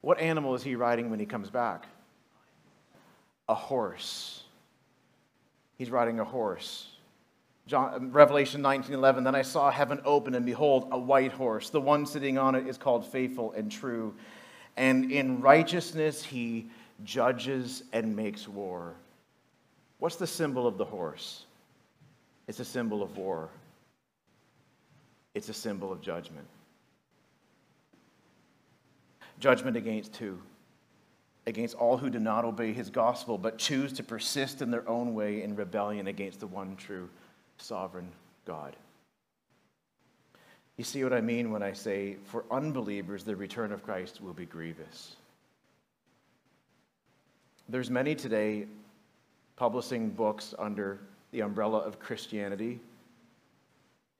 What 0.06 0.20
animal 0.20 0.54
is 0.54 0.62
he 0.62 0.76
riding 0.76 1.10
when 1.10 1.18
he 1.18 1.26
comes 1.26 1.50
back? 1.50 1.84
A 3.48 3.56
horse. 3.56 4.44
He's 5.78 5.90
riding 5.90 6.20
a 6.20 6.24
horse. 6.24 6.92
John, 7.66 7.92
um, 7.92 8.12
Revelation 8.12 8.62
19:11 8.62 9.24
then 9.24 9.34
I 9.34 9.42
saw 9.42 9.68
heaven 9.68 10.00
open 10.04 10.36
and 10.36 10.46
behold 10.46 10.86
a 10.92 10.98
white 11.12 11.32
horse 11.32 11.70
the 11.70 11.80
one 11.80 12.06
sitting 12.06 12.38
on 12.38 12.54
it 12.54 12.68
is 12.68 12.78
called 12.78 13.04
faithful 13.04 13.50
and 13.50 13.68
true 13.68 14.14
and 14.76 15.10
in 15.10 15.40
righteousness 15.40 16.22
he 16.22 16.70
judges 17.02 17.82
and 17.92 18.14
makes 18.14 18.46
war 18.46 18.94
what's 19.98 20.14
the 20.14 20.26
symbol 20.28 20.68
of 20.68 20.78
the 20.78 20.84
horse 20.84 21.46
it's 22.46 22.60
a 22.60 22.64
symbol 22.64 23.02
of 23.02 23.16
war 23.16 23.48
it's 25.34 25.48
a 25.48 25.54
symbol 25.54 25.90
of 25.90 26.00
judgment 26.00 26.46
judgment 29.38 29.76
against 29.76 30.16
who 30.16 30.38
against 31.46 31.76
all 31.76 31.96
who 31.96 32.10
do 32.10 32.18
not 32.18 32.44
obey 32.44 32.72
his 32.72 32.90
gospel, 32.90 33.38
but 33.38 33.56
choose 33.56 33.92
to 33.92 34.02
persist 34.02 34.62
in 34.62 34.70
their 34.70 34.88
own 34.88 35.14
way 35.14 35.42
in 35.42 35.54
rebellion 35.54 36.08
against 36.08 36.40
the 36.40 36.46
one 36.46 36.74
true 36.76 37.08
sovereign 37.58 38.10
God. 38.44 38.74
You 40.76 40.84
see 40.84 41.04
what 41.04 41.12
I 41.12 41.20
mean 41.20 41.52
when 41.52 41.62
I 41.62 41.72
say, 41.72 42.16
for 42.24 42.44
unbelievers, 42.50 43.24
the 43.24 43.36
return 43.36 43.72
of 43.72 43.82
Christ 43.82 44.20
will 44.20 44.34
be 44.34 44.44
grievous. 44.44 45.16
There's 47.68 47.90
many 47.90 48.14
today 48.14 48.66
publishing 49.56 50.10
books 50.10 50.54
under 50.58 50.98
the 51.30 51.40
umbrella 51.40 51.78
of 51.78 51.98
Christianity 51.98 52.78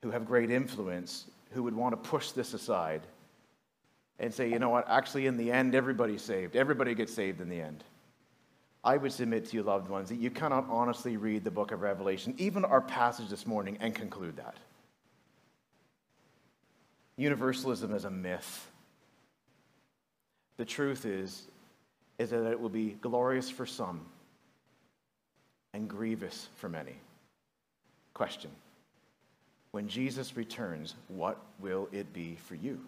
who 0.03 0.11
have 0.11 0.27
great 0.27 0.51
influence 0.51 1.27
who 1.51 1.63
would 1.63 1.75
want 1.75 1.93
to 1.93 2.09
push 2.09 2.31
this 2.31 2.55
aside 2.55 3.03
and 4.19 4.33
say, 4.33 4.51
you 4.51 4.59
know 4.59 4.71
what, 4.71 4.89
actually, 4.89 5.27
in 5.27 5.37
the 5.37 5.53
end, 5.53 5.75
everybody's 5.75 6.23
saved. 6.23 6.57
Everybody 6.57 6.95
gets 6.95 7.13
saved 7.13 7.41
in 7.41 7.49
the 7.49 7.61
end. 7.61 7.85
I 8.83 8.97
would 8.97 9.13
submit 9.13 9.47
to 9.47 9.57
you, 9.57 9.63
loved 9.63 9.89
ones, 9.89 10.09
that 10.11 10.17
you 10.17 10.31
cannot 10.31 10.67
honestly 10.71 11.17
read 11.17 11.45
the 11.45 11.51
book 11.51 11.73
of 11.73 11.83
Revelation, 11.83 12.35
even 12.39 12.65
our 12.65 12.81
passage 12.81 13.29
this 13.29 13.47
morning, 13.47 13.77
and 13.81 13.95
conclude 13.95 14.37
that. 14.37 14.57
Universalism 17.17 17.93
is 17.95 18.05
a 18.05 18.11
myth. 18.11 18.71
The 20.57 20.65
truth 20.65 21.05
is, 21.05 21.49
is 22.19 22.31
that 22.31 22.47
it 22.51 22.61
will 22.61 22.69
be 22.69 22.97
glorious 23.01 23.51
for 23.51 23.67
some 23.67 24.01
and 25.75 25.89
grievous 25.89 26.49
for 26.57 26.69
many. 26.69 26.97
Question 28.15 28.51
When 29.73 29.89
Jesus 29.89 30.37
returns, 30.37 30.95
what 31.09 31.39
will 31.61 31.89
it 31.93 32.13
be 32.13 32.37
for 32.47 32.55
you? 32.55 32.81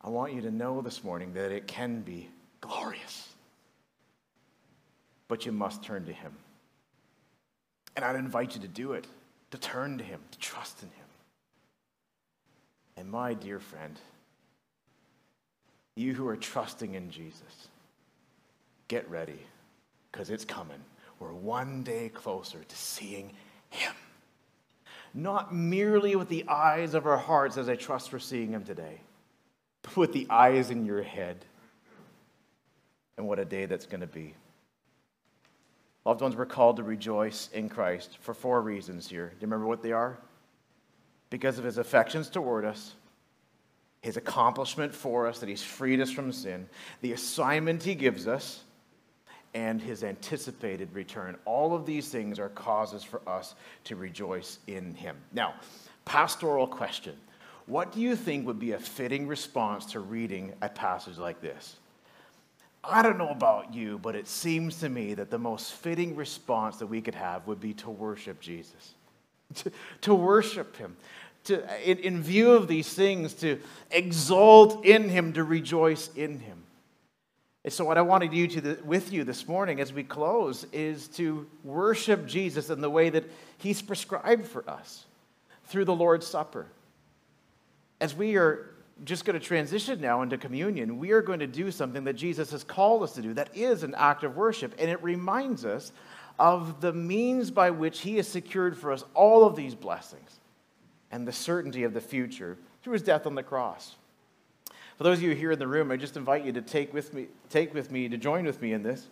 I 0.00 0.08
want 0.08 0.34
you 0.34 0.42
to 0.42 0.50
know 0.50 0.82
this 0.82 1.02
morning 1.02 1.32
that 1.34 1.50
it 1.50 1.66
can 1.66 2.02
be 2.02 2.28
glorious. 2.60 3.28
But 5.28 5.46
you 5.46 5.52
must 5.52 5.82
turn 5.82 6.06
to 6.06 6.12
Him. 6.12 6.32
And 7.96 8.04
I'd 8.04 8.16
invite 8.16 8.54
you 8.54 8.60
to 8.60 8.68
do 8.68 8.92
it, 8.92 9.06
to 9.50 9.58
turn 9.58 9.98
to 9.98 10.04
Him, 10.04 10.20
to 10.30 10.38
trust 10.38 10.82
in 10.82 10.88
Him. 10.90 11.06
And 12.96 13.10
my 13.10 13.34
dear 13.34 13.58
friend, 13.58 13.98
you 15.96 16.14
who 16.14 16.28
are 16.28 16.36
trusting 16.36 16.94
in 16.94 17.10
Jesus, 17.10 17.68
get 18.88 19.08
ready 19.10 19.40
because 20.12 20.30
it's 20.30 20.44
coming. 20.44 20.80
We're 21.18 21.32
one 21.32 21.82
day 21.82 22.10
closer 22.10 22.62
to 22.62 22.76
seeing 22.76 23.32
Him. 23.70 23.94
Not 25.14 25.54
merely 25.54 26.14
with 26.14 26.28
the 26.28 26.46
eyes 26.48 26.94
of 26.94 27.06
our 27.06 27.16
hearts, 27.16 27.56
as 27.56 27.68
I 27.68 27.76
trust 27.76 28.12
we're 28.12 28.18
seeing 28.18 28.52
Him 28.52 28.64
today, 28.64 29.00
with 29.94 30.12
the 30.12 30.26
eyes 30.30 30.70
in 30.70 30.84
your 30.84 31.02
head. 31.02 31.44
And 33.16 33.26
what 33.26 33.38
a 33.38 33.44
day 33.44 33.66
that's 33.66 33.86
going 33.86 34.00
to 34.00 34.06
be. 34.06 34.34
Loved 36.04 36.20
ones, 36.20 36.36
we're 36.36 36.46
called 36.46 36.76
to 36.76 36.82
rejoice 36.82 37.48
in 37.52 37.68
Christ 37.68 38.18
for 38.20 38.32
four 38.32 38.62
reasons 38.62 39.08
here. 39.08 39.26
Do 39.28 39.34
you 39.34 39.46
remember 39.46 39.66
what 39.66 39.82
they 39.82 39.92
are? 39.92 40.18
Because 41.30 41.58
of 41.58 41.64
his 41.64 41.78
affections 41.78 42.30
toward 42.30 42.64
us, 42.64 42.94
his 44.02 44.16
accomplishment 44.16 44.94
for 44.94 45.26
us, 45.26 45.40
that 45.40 45.48
he's 45.48 45.64
freed 45.64 46.00
us 46.00 46.10
from 46.10 46.30
sin, 46.30 46.68
the 47.00 47.12
assignment 47.12 47.82
he 47.82 47.96
gives 47.96 48.28
us, 48.28 48.62
and 49.52 49.80
his 49.80 50.04
anticipated 50.04 50.88
return. 50.92 51.36
All 51.44 51.74
of 51.74 51.86
these 51.86 52.08
things 52.08 52.38
are 52.38 52.50
causes 52.50 53.02
for 53.02 53.20
us 53.26 53.54
to 53.84 53.96
rejoice 53.96 54.58
in 54.66 54.94
him. 54.94 55.16
Now, 55.32 55.54
pastoral 56.04 56.68
question 56.68 57.16
What 57.66 57.92
do 57.92 58.00
you 58.00 58.14
think 58.14 58.46
would 58.46 58.60
be 58.60 58.72
a 58.72 58.78
fitting 58.78 59.26
response 59.26 59.86
to 59.86 60.00
reading 60.00 60.52
a 60.62 60.68
passage 60.68 61.18
like 61.18 61.40
this? 61.40 61.76
I 62.84 63.02
don't 63.02 63.18
know 63.18 63.30
about 63.30 63.74
you, 63.74 63.98
but 63.98 64.14
it 64.14 64.28
seems 64.28 64.78
to 64.80 64.88
me 64.88 65.14
that 65.14 65.30
the 65.30 65.38
most 65.38 65.72
fitting 65.72 66.14
response 66.14 66.76
that 66.76 66.86
we 66.86 67.00
could 67.00 67.16
have 67.16 67.46
would 67.48 67.60
be 67.60 67.74
to 67.74 67.90
worship 67.90 68.40
Jesus, 68.40 68.94
to, 69.56 69.72
to 70.02 70.14
worship 70.14 70.76
him, 70.76 70.96
to, 71.44 71.90
in, 71.90 71.98
in 71.98 72.22
view 72.22 72.52
of 72.52 72.68
these 72.68 72.92
things, 72.92 73.34
to 73.34 73.58
exalt 73.90 74.84
in 74.84 75.08
him, 75.08 75.32
to 75.32 75.42
rejoice 75.42 76.08
in 76.14 76.38
him. 76.38 76.62
And 77.64 77.72
so, 77.72 77.84
what 77.84 77.98
I 77.98 78.02
wanted 78.02 78.30
to 78.30 78.60
the, 78.60 78.78
with 78.84 79.12
you 79.12 79.24
this 79.24 79.48
morning 79.48 79.80
as 79.80 79.92
we 79.92 80.04
close 80.04 80.64
is 80.72 81.08
to 81.08 81.48
worship 81.64 82.24
Jesus 82.28 82.70
in 82.70 82.80
the 82.80 82.88
way 82.88 83.10
that 83.10 83.24
He's 83.58 83.82
prescribed 83.82 84.46
for 84.46 84.68
us 84.70 85.04
through 85.64 85.86
the 85.86 85.94
Lord's 85.94 86.28
Supper. 86.28 86.66
As 88.00 88.14
we 88.14 88.36
are 88.36 88.70
just 89.04 89.24
going 89.24 89.38
to 89.38 89.44
transition 89.44 90.00
now 90.00 90.22
into 90.22 90.38
communion, 90.38 90.98
we 90.98 91.12
are 91.12 91.22
going 91.22 91.40
to 91.40 91.46
do 91.46 91.70
something 91.70 92.04
that 92.04 92.14
Jesus 92.14 92.50
has 92.50 92.64
called 92.64 93.02
us 93.02 93.12
to 93.12 93.22
do 93.22 93.34
that 93.34 93.50
is 93.54 93.82
an 93.82 93.94
act 93.96 94.24
of 94.24 94.36
worship. 94.36 94.74
And 94.78 94.90
it 94.90 95.02
reminds 95.02 95.64
us 95.64 95.92
of 96.38 96.80
the 96.80 96.92
means 96.92 97.50
by 97.50 97.70
which 97.70 98.00
He 98.00 98.16
has 98.16 98.28
secured 98.28 98.76
for 98.76 98.92
us 98.92 99.04
all 99.14 99.44
of 99.44 99.56
these 99.56 99.74
blessings 99.74 100.40
and 101.10 101.26
the 101.26 101.32
certainty 101.32 101.84
of 101.84 101.94
the 101.94 102.00
future 102.00 102.56
through 102.82 102.94
His 102.94 103.02
death 103.02 103.26
on 103.26 103.34
the 103.34 103.42
cross. 103.42 103.96
For 104.96 105.04
those 105.04 105.18
of 105.18 105.24
you 105.24 105.34
here 105.34 105.52
in 105.52 105.58
the 105.58 105.68
room, 105.68 105.90
I 105.90 105.96
just 105.96 106.16
invite 106.16 106.44
you 106.44 106.52
to 106.52 106.62
take 106.62 106.94
with 106.94 107.12
me, 107.12 107.26
take 107.50 107.74
with 107.74 107.90
me, 107.90 108.08
to 108.08 108.16
join 108.16 108.46
with 108.46 108.62
me 108.62 108.72
in 108.72 108.82
this. 108.82 109.06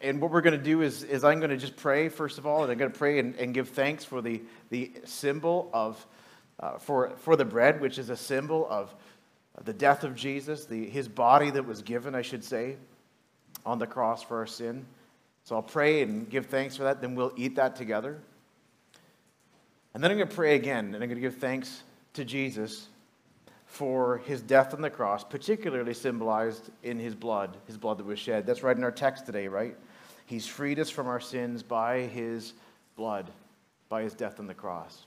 And 0.00 0.20
what 0.20 0.30
we're 0.30 0.40
going 0.40 0.58
to 0.58 0.64
do 0.64 0.82
is, 0.82 1.04
is 1.04 1.24
I'm 1.24 1.38
going 1.38 1.50
to 1.50 1.56
just 1.56 1.76
pray, 1.76 2.08
first 2.08 2.38
of 2.38 2.46
all, 2.46 2.62
and 2.62 2.72
I'm 2.72 2.78
going 2.78 2.90
to 2.90 2.98
pray 2.98 3.18
and, 3.18 3.36
and 3.36 3.54
give 3.54 3.68
thanks 3.68 4.04
for 4.04 4.20
the, 4.22 4.40
the 4.70 4.90
symbol 5.04 5.70
of 5.72 6.04
uh, 6.60 6.78
for, 6.78 7.10
for 7.16 7.36
the 7.36 7.44
bread, 7.44 7.80
which 7.80 7.98
is 7.98 8.10
a 8.10 8.16
symbol 8.16 8.66
of 8.70 8.94
the 9.64 9.72
death 9.72 10.04
of 10.04 10.14
Jesus, 10.14 10.64
the, 10.64 10.88
his 10.88 11.08
body 11.08 11.50
that 11.50 11.66
was 11.66 11.82
given, 11.82 12.14
I 12.14 12.22
should 12.22 12.44
say, 12.44 12.76
on 13.66 13.78
the 13.78 13.86
cross 13.86 14.22
for 14.22 14.38
our 14.38 14.46
sin. 14.46 14.86
So 15.44 15.56
I'll 15.56 15.62
pray 15.62 16.02
and 16.02 16.28
give 16.28 16.46
thanks 16.46 16.76
for 16.76 16.84
that. 16.84 17.00
Then 17.00 17.14
we'll 17.14 17.32
eat 17.36 17.56
that 17.56 17.76
together. 17.76 18.18
And 19.94 20.02
then 20.02 20.10
I'm 20.10 20.16
going 20.16 20.28
to 20.28 20.34
pray 20.34 20.54
again, 20.54 20.86
and 20.86 20.96
I'm 20.96 21.08
going 21.08 21.16
to 21.16 21.20
give 21.20 21.36
thanks 21.36 21.82
to 22.14 22.24
Jesus 22.24 22.88
for 23.66 24.18
his 24.18 24.40
death 24.42 24.74
on 24.74 24.80
the 24.80 24.90
cross, 24.90 25.24
particularly 25.24 25.94
symbolized 25.94 26.70
in 26.82 26.98
his 26.98 27.14
blood, 27.14 27.56
his 27.66 27.76
blood 27.76 27.98
that 27.98 28.06
was 28.06 28.18
shed. 28.18 28.46
That's 28.46 28.62
right 28.62 28.76
in 28.76 28.84
our 28.84 28.92
text 28.92 29.26
today, 29.26 29.48
right? 29.48 29.76
He's 30.26 30.46
freed 30.46 30.78
us 30.78 30.90
from 30.90 31.08
our 31.08 31.20
sins 31.20 31.62
by 31.62 32.00
his 32.00 32.52
blood, 32.96 33.30
by 33.88 34.02
his 34.02 34.14
death 34.14 34.40
on 34.40 34.46
the 34.46 34.54
cross. 34.54 35.06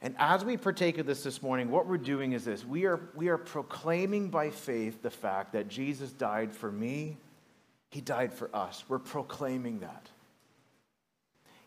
And 0.00 0.14
as 0.18 0.44
we 0.44 0.56
partake 0.56 0.98
of 0.98 1.06
this 1.06 1.24
this 1.24 1.42
morning, 1.42 1.70
what 1.70 1.86
we're 1.86 1.98
doing 1.98 2.32
is 2.32 2.44
this 2.44 2.64
we 2.64 2.84
are, 2.86 3.00
we 3.14 3.28
are 3.28 3.38
proclaiming 3.38 4.28
by 4.28 4.50
faith 4.50 5.02
the 5.02 5.10
fact 5.10 5.52
that 5.52 5.68
Jesus 5.68 6.12
died 6.12 6.52
for 6.52 6.70
me, 6.70 7.16
he 7.90 8.00
died 8.00 8.32
for 8.32 8.54
us. 8.54 8.84
We're 8.88 8.98
proclaiming 8.98 9.80
that. 9.80 10.08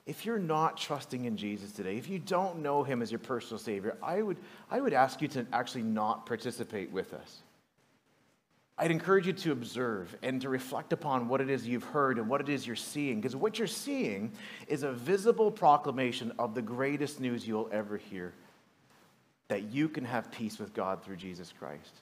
If 0.06 0.26
you're 0.26 0.40
not 0.40 0.78
trusting 0.78 1.26
in 1.26 1.38
Jesus 1.38 1.72
today, 1.72 1.98
if 1.98 2.10
you 2.10 2.20
don't 2.20 2.60
know 2.60 2.84
him 2.84 3.02
as 3.02 3.12
your 3.12 3.20
personal 3.20 3.60
Savior, 3.60 3.98
I 4.02 4.22
would, 4.22 4.38
I 4.70 4.82
would 4.82 4.94
ask 4.94 5.22
you 5.22 5.28
to 5.30 5.46
actually 5.54 5.84
not 5.84 6.26
participate 6.26 6.92
with 6.92 7.14
us. 7.14 7.44
I'd 8.82 8.90
encourage 8.90 9.28
you 9.28 9.34
to 9.34 9.52
observe 9.52 10.18
and 10.24 10.42
to 10.42 10.50
reflect 10.50 10.92
upon 10.92 11.28
what 11.28 11.40
it 11.40 11.52
is 11.52 11.68
you've 11.68 11.84
heard 11.84 12.18
and 12.18 12.28
what 12.28 12.42
it 12.42 12.50
is 12.50 12.66
you're 12.66 12.76
seeing, 12.76 13.18
because 13.22 13.36
what 13.36 13.60
you're 13.60 13.68
seeing 13.68 14.32
is 14.68 14.82
a 14.82 14.92
visible 14.92 15.52
proclamation 15.52 16.32
of 16.40 16.56
the 16.56 16.64
greatest 16.64 17.20
news 17.20 17.48
you'll 17.48 17.70
ever 17.72 17.98
hear 17.98 18.34
that 19.50 19.72
you 19.72 19.88
can 19.88 20.04
have 20.04 20.32
peace 20.32 20.58
with 20.58 20.74
God 20.74 21.04
through 21.04 21.18
Jesus 21.18 21.54
Christ. 21.60 21.94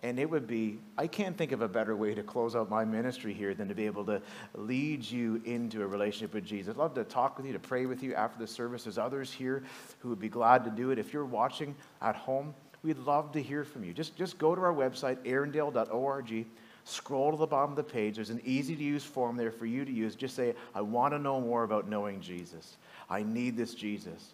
And 0.00 0.18
it 0.18 0.28
would 0.28 0.46
be, 0.46 0.80
I 0.98 1.06
can't 1.06 1.34
think 1.34 1.52
of 1.52 1.62
a 1.62 1.68
better 1.68 1.96
way 1.96 2.14
to 2.14 2.22
close 2.22 2.54
out 2.54 2.68
my 2.68 2.84
ministry 2.84 3.32
here 3.32 3.54
than 3.54 3.68
to 3.68 3.74
be 3.74 3.86
able 3.86 4.04
to 4.04 4.20
lead 4.54 5.02
you 5.02 5.40
into 5.46 5.82
a 5.82 5.86
relationship 5.86 6.34
with 6.34 6.44
Jesus. 6.44 6.72
I'd 6.72 6.76
love 6.76 6.92
to 6.94 7.04
talk 7.04 7.38
with 7.38 7.46
you, 7.46 7.54
to 7.54 7.58
pray 7.58 7.86
with 7.86 8.02
you 8.02 8.14
after 8.14 8.38
the 8.38 8.46
service. 8.46 8.84
There's 8.84 8.98
others 8.98 9.32
here 9.32 9.64
who 10.00 10.10
would 10.10 10.20
be 10.20 10.28
glad 10.28 10.64
to 10.66 10.70
do 10.70 10.90
it. 10.90 10.98
If 10.98 11.14
you're 11.14 11.24
watching 11.24 11.74
at 12.02 12.16
home, 12.16 12.54
We'd 12.88 12.96
love 13.00 13.32
to 13.32 13.42
hear 13.42 13.64
from 13.64 13.84
you. 13.84 13.92
Just, 13.92 14.16
just 14.16 14.38
go 14.38 14.54
to 14.54 14.62
our 14.62 14.72
website, 14.72 15.18
erindale.org, 15.26 16.46
scroll 16.86 17.32
to 17.32 17.36
the 17.36 17.46
bottom 17.46 17.72
of 17.72 17.76
the 17.76 17.82
page. 17.82 18.14
There's 18.14 18.30
an 18.30 18.40
easy 18.46 18.74
to 18.74 18.82
use 18.82 19.04
form 19.04 19.36
there 19.36 19.50
for 19.50 19.66
you 19.66 19.84
to 19.84 19.92
use. 19.92 20.16
Just 20.16 20.34
say, 20.34 20.54
I 20.74 20.80
want 20.80 21.12
to 21.12 21.18
know 21.18 21.38
more 21.38 21.64
about 21.64 21.86
knowing 21.86 22.22
Jesus. 22.22 22.78
I 23.10 23.24
need 23.24 23.58
this 23.58 23.74
Jesus. 23.74 24.32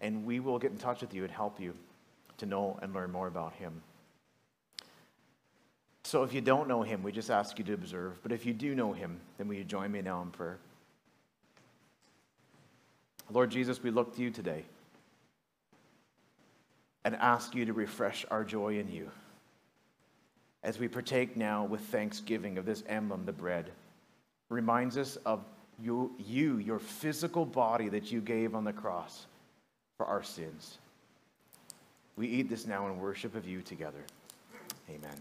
And 0.00 0.26
we 0.26 0.40
will 0.40 0.58
get 0.58 0.72
in 0.72 0.76
touch 0.76 1.02
with 1.02 1.14
you 1.14 1.22
and 1.22 1.30
help 1.30 1.60
you 1.60 1.72
to 2.38 2.46
know 2.46 2.76
and 2.82 2.92
learn 2.92 3.12
more 3.12 3.28
about 3.28 3.52
him. 3.52 3.80
So 6.02 6.24
if 6.24 6.32
you 6.32 6.40
don't 6.40 6.66
know 6.66 6.82
him, 6.82 7.00
we 7.04 7.12
just 7.12 7.30
ask 7.30 7.60
you 7.60 7.64
to 7.66 7.74
observe. 7.74 8.20
But 8.24 8.32
if 8.32 8.44
you 8.44 8.52
do 8.52 8.74
know 8.74 8.92
him, 8.92 9.20
then 9.38 9.46
will 9.46 9.54
you 9.54 9.62
join 9.62 9.92
me 9.92 10.02
now 10.02 10.20
in 10.20 10.32
prayer? 10.32 10.58
Lord 13.30 13.52
Jesus, 13.52 13.80
we 13.80 13.92
look 13.92 14.16
to 14.16 14.20
you 14.20 14.32
today 14.32 14.64
and 17.04 17.14
ask 17.16 17.54
you 17.54 17.64
to 17.66 17.72
refresh 17.72 18.24
our 18.30 18.44
joy 18.44 18.78
in 18.78 18.90
you 18.90 19.10
as 20.64 20.78
we 20.78 20.88
partake 20.88 21.36
now 21.36 21.64
with 21.64 21.82
thanksgiving 21.82 22.56
of 22.56 22.64
this 22.64 22.82
emblem, 22.88 23.24
the 23.26 23.32
bread. 23.32 23.70
Reminds 24.48 24.96
us 24.96 25.16
of 25.26 25.44
you, 25.80 26.12
you, 26.18 26.58
your 26.58 26.78
physical 26.78 27.44
body 27.44 27.88
that 27.90 28.10
you 28.10 28.20
gave 28.20 28.54
on 28.54 28.64
the 28.64 28.72
cross 28.72 29.26
for 29.98 30.06
our 30.06 30.22
sins. 30.22 30.78
We 32.16 32.28
eat 32.28 32.48
this 32.48 32.66
now 32.66 32.86
in 32.86 32.98
worship 32.98 33.34
of 33.34 33.46
you 33.46 33.60
together. 33.60 34.04
Amen. 34.88 35.16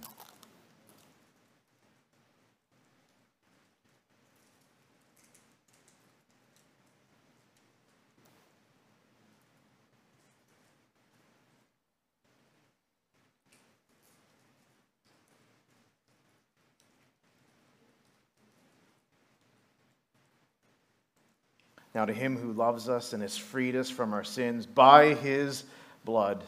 Now, 21.96 22.06
to 22.06 22.14
him 22.14 22.38
who 22.38 22.54
loves 22.54 22.90
us 22.90 23.14
and 23.14 23.22
has 23.22 23.38
freed 23.38 23.76
us 23.76 23.90
from 23.90 24.14
our 24.14 24.24
sins 24.24 24.66
by 24.66 25.14
his 25.14 25.64
blood 26.04 26.44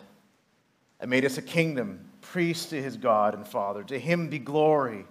and 1.00 1.10
made 1.10 1.26
us 1.26 1.38
a 1.38 1.41
kingdom, 1.41 2.00
priest 2.22 2.72
to 2.72 2.82
his 2.82 2.98
God 2.98 3.36
and 3.36 3.48
Father, 3.48 3.84
to 3.84 4.00
him 4.00 4.28
be 4.30 4.39
glory 4.39 5.06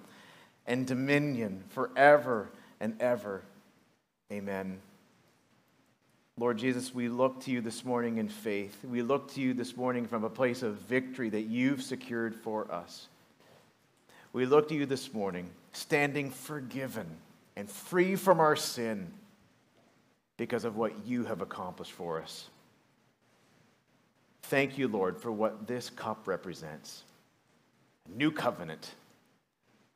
and 0.67 0.87
dominion 0.87 1.63
forever 1.69 2.51
and 2.81 3.01
ever. 3.01 3.43
Amen. 4.33 4.81
Lord 6.37 6.59
Jesus, 6.59 6.93
we 6.93 7.09
look 7.09 7.41
to 7.45 7.53
you 7.53 7.61
this 7.61 7.85
morning 7.85 8.19
in 8.19 8.29
faith. 8.29 8.77
We 8.85 9.03
look 9.03 9.33
to 9.35 9.41
you 9.41 9.55
this 9.55 9.77
morning 9.77 10.05
from 10.07 10.25
a 10.25 10.31
place 10.31 10.65
of 10.65 10.75
victory 10.75 11.31
that 11.31 11.43
you've 11.43 11.83
secured 11.83 12.35
for 12.35 12.71
us. 12.73 13.07
We 14.33 14.47
look 14.47 14.69
to 14.71 14.75
you 14.75 14.85
this 14.85 15.15
morning, 15.15 15.49
standing 15.73 16.31
forgiven 16.31 17.07
and 17.55 17.71
free 17.71 18.17
from 18.17 18.41
our 18.41 18.57
sin 18.57 19.13
because 20.37 20.65
of 20.65 20.77
what 20.77 21.07
you 21.07 21.25
have 21.25 21.41
accomplished 21.41 21.93
for 21.93 22.21
us. 22.21 22.49
Thank 24.45 24.77
you, 24.79 24.89
Lord, 24.89 25.19
for 25.21 25.33
what 25.33 25.67
this 25.67 25.91
cup 25.91 26.27
represents 26.27 27.05
a 28.07 28.17
new 28.17 28.31
covenant, 28.31 28.91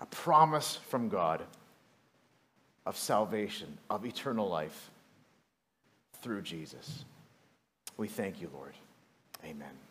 a 0.01 0.07
promise 0.07 0.76
from 0.89 1.09
God 1.09 1.43
of 2.86 2.97
salvation, 2.97 3.76
of 3.91 4.07
eternal 4.07 4.49
life 4.49 4.91
through 6.22 6.43
Jesus. 6.43 7.05
We 7.99 8.09
thank 8.09 8.41
you, 8.41 8.51
Lord. 8.55 8.72
Amen. 9.45 9.88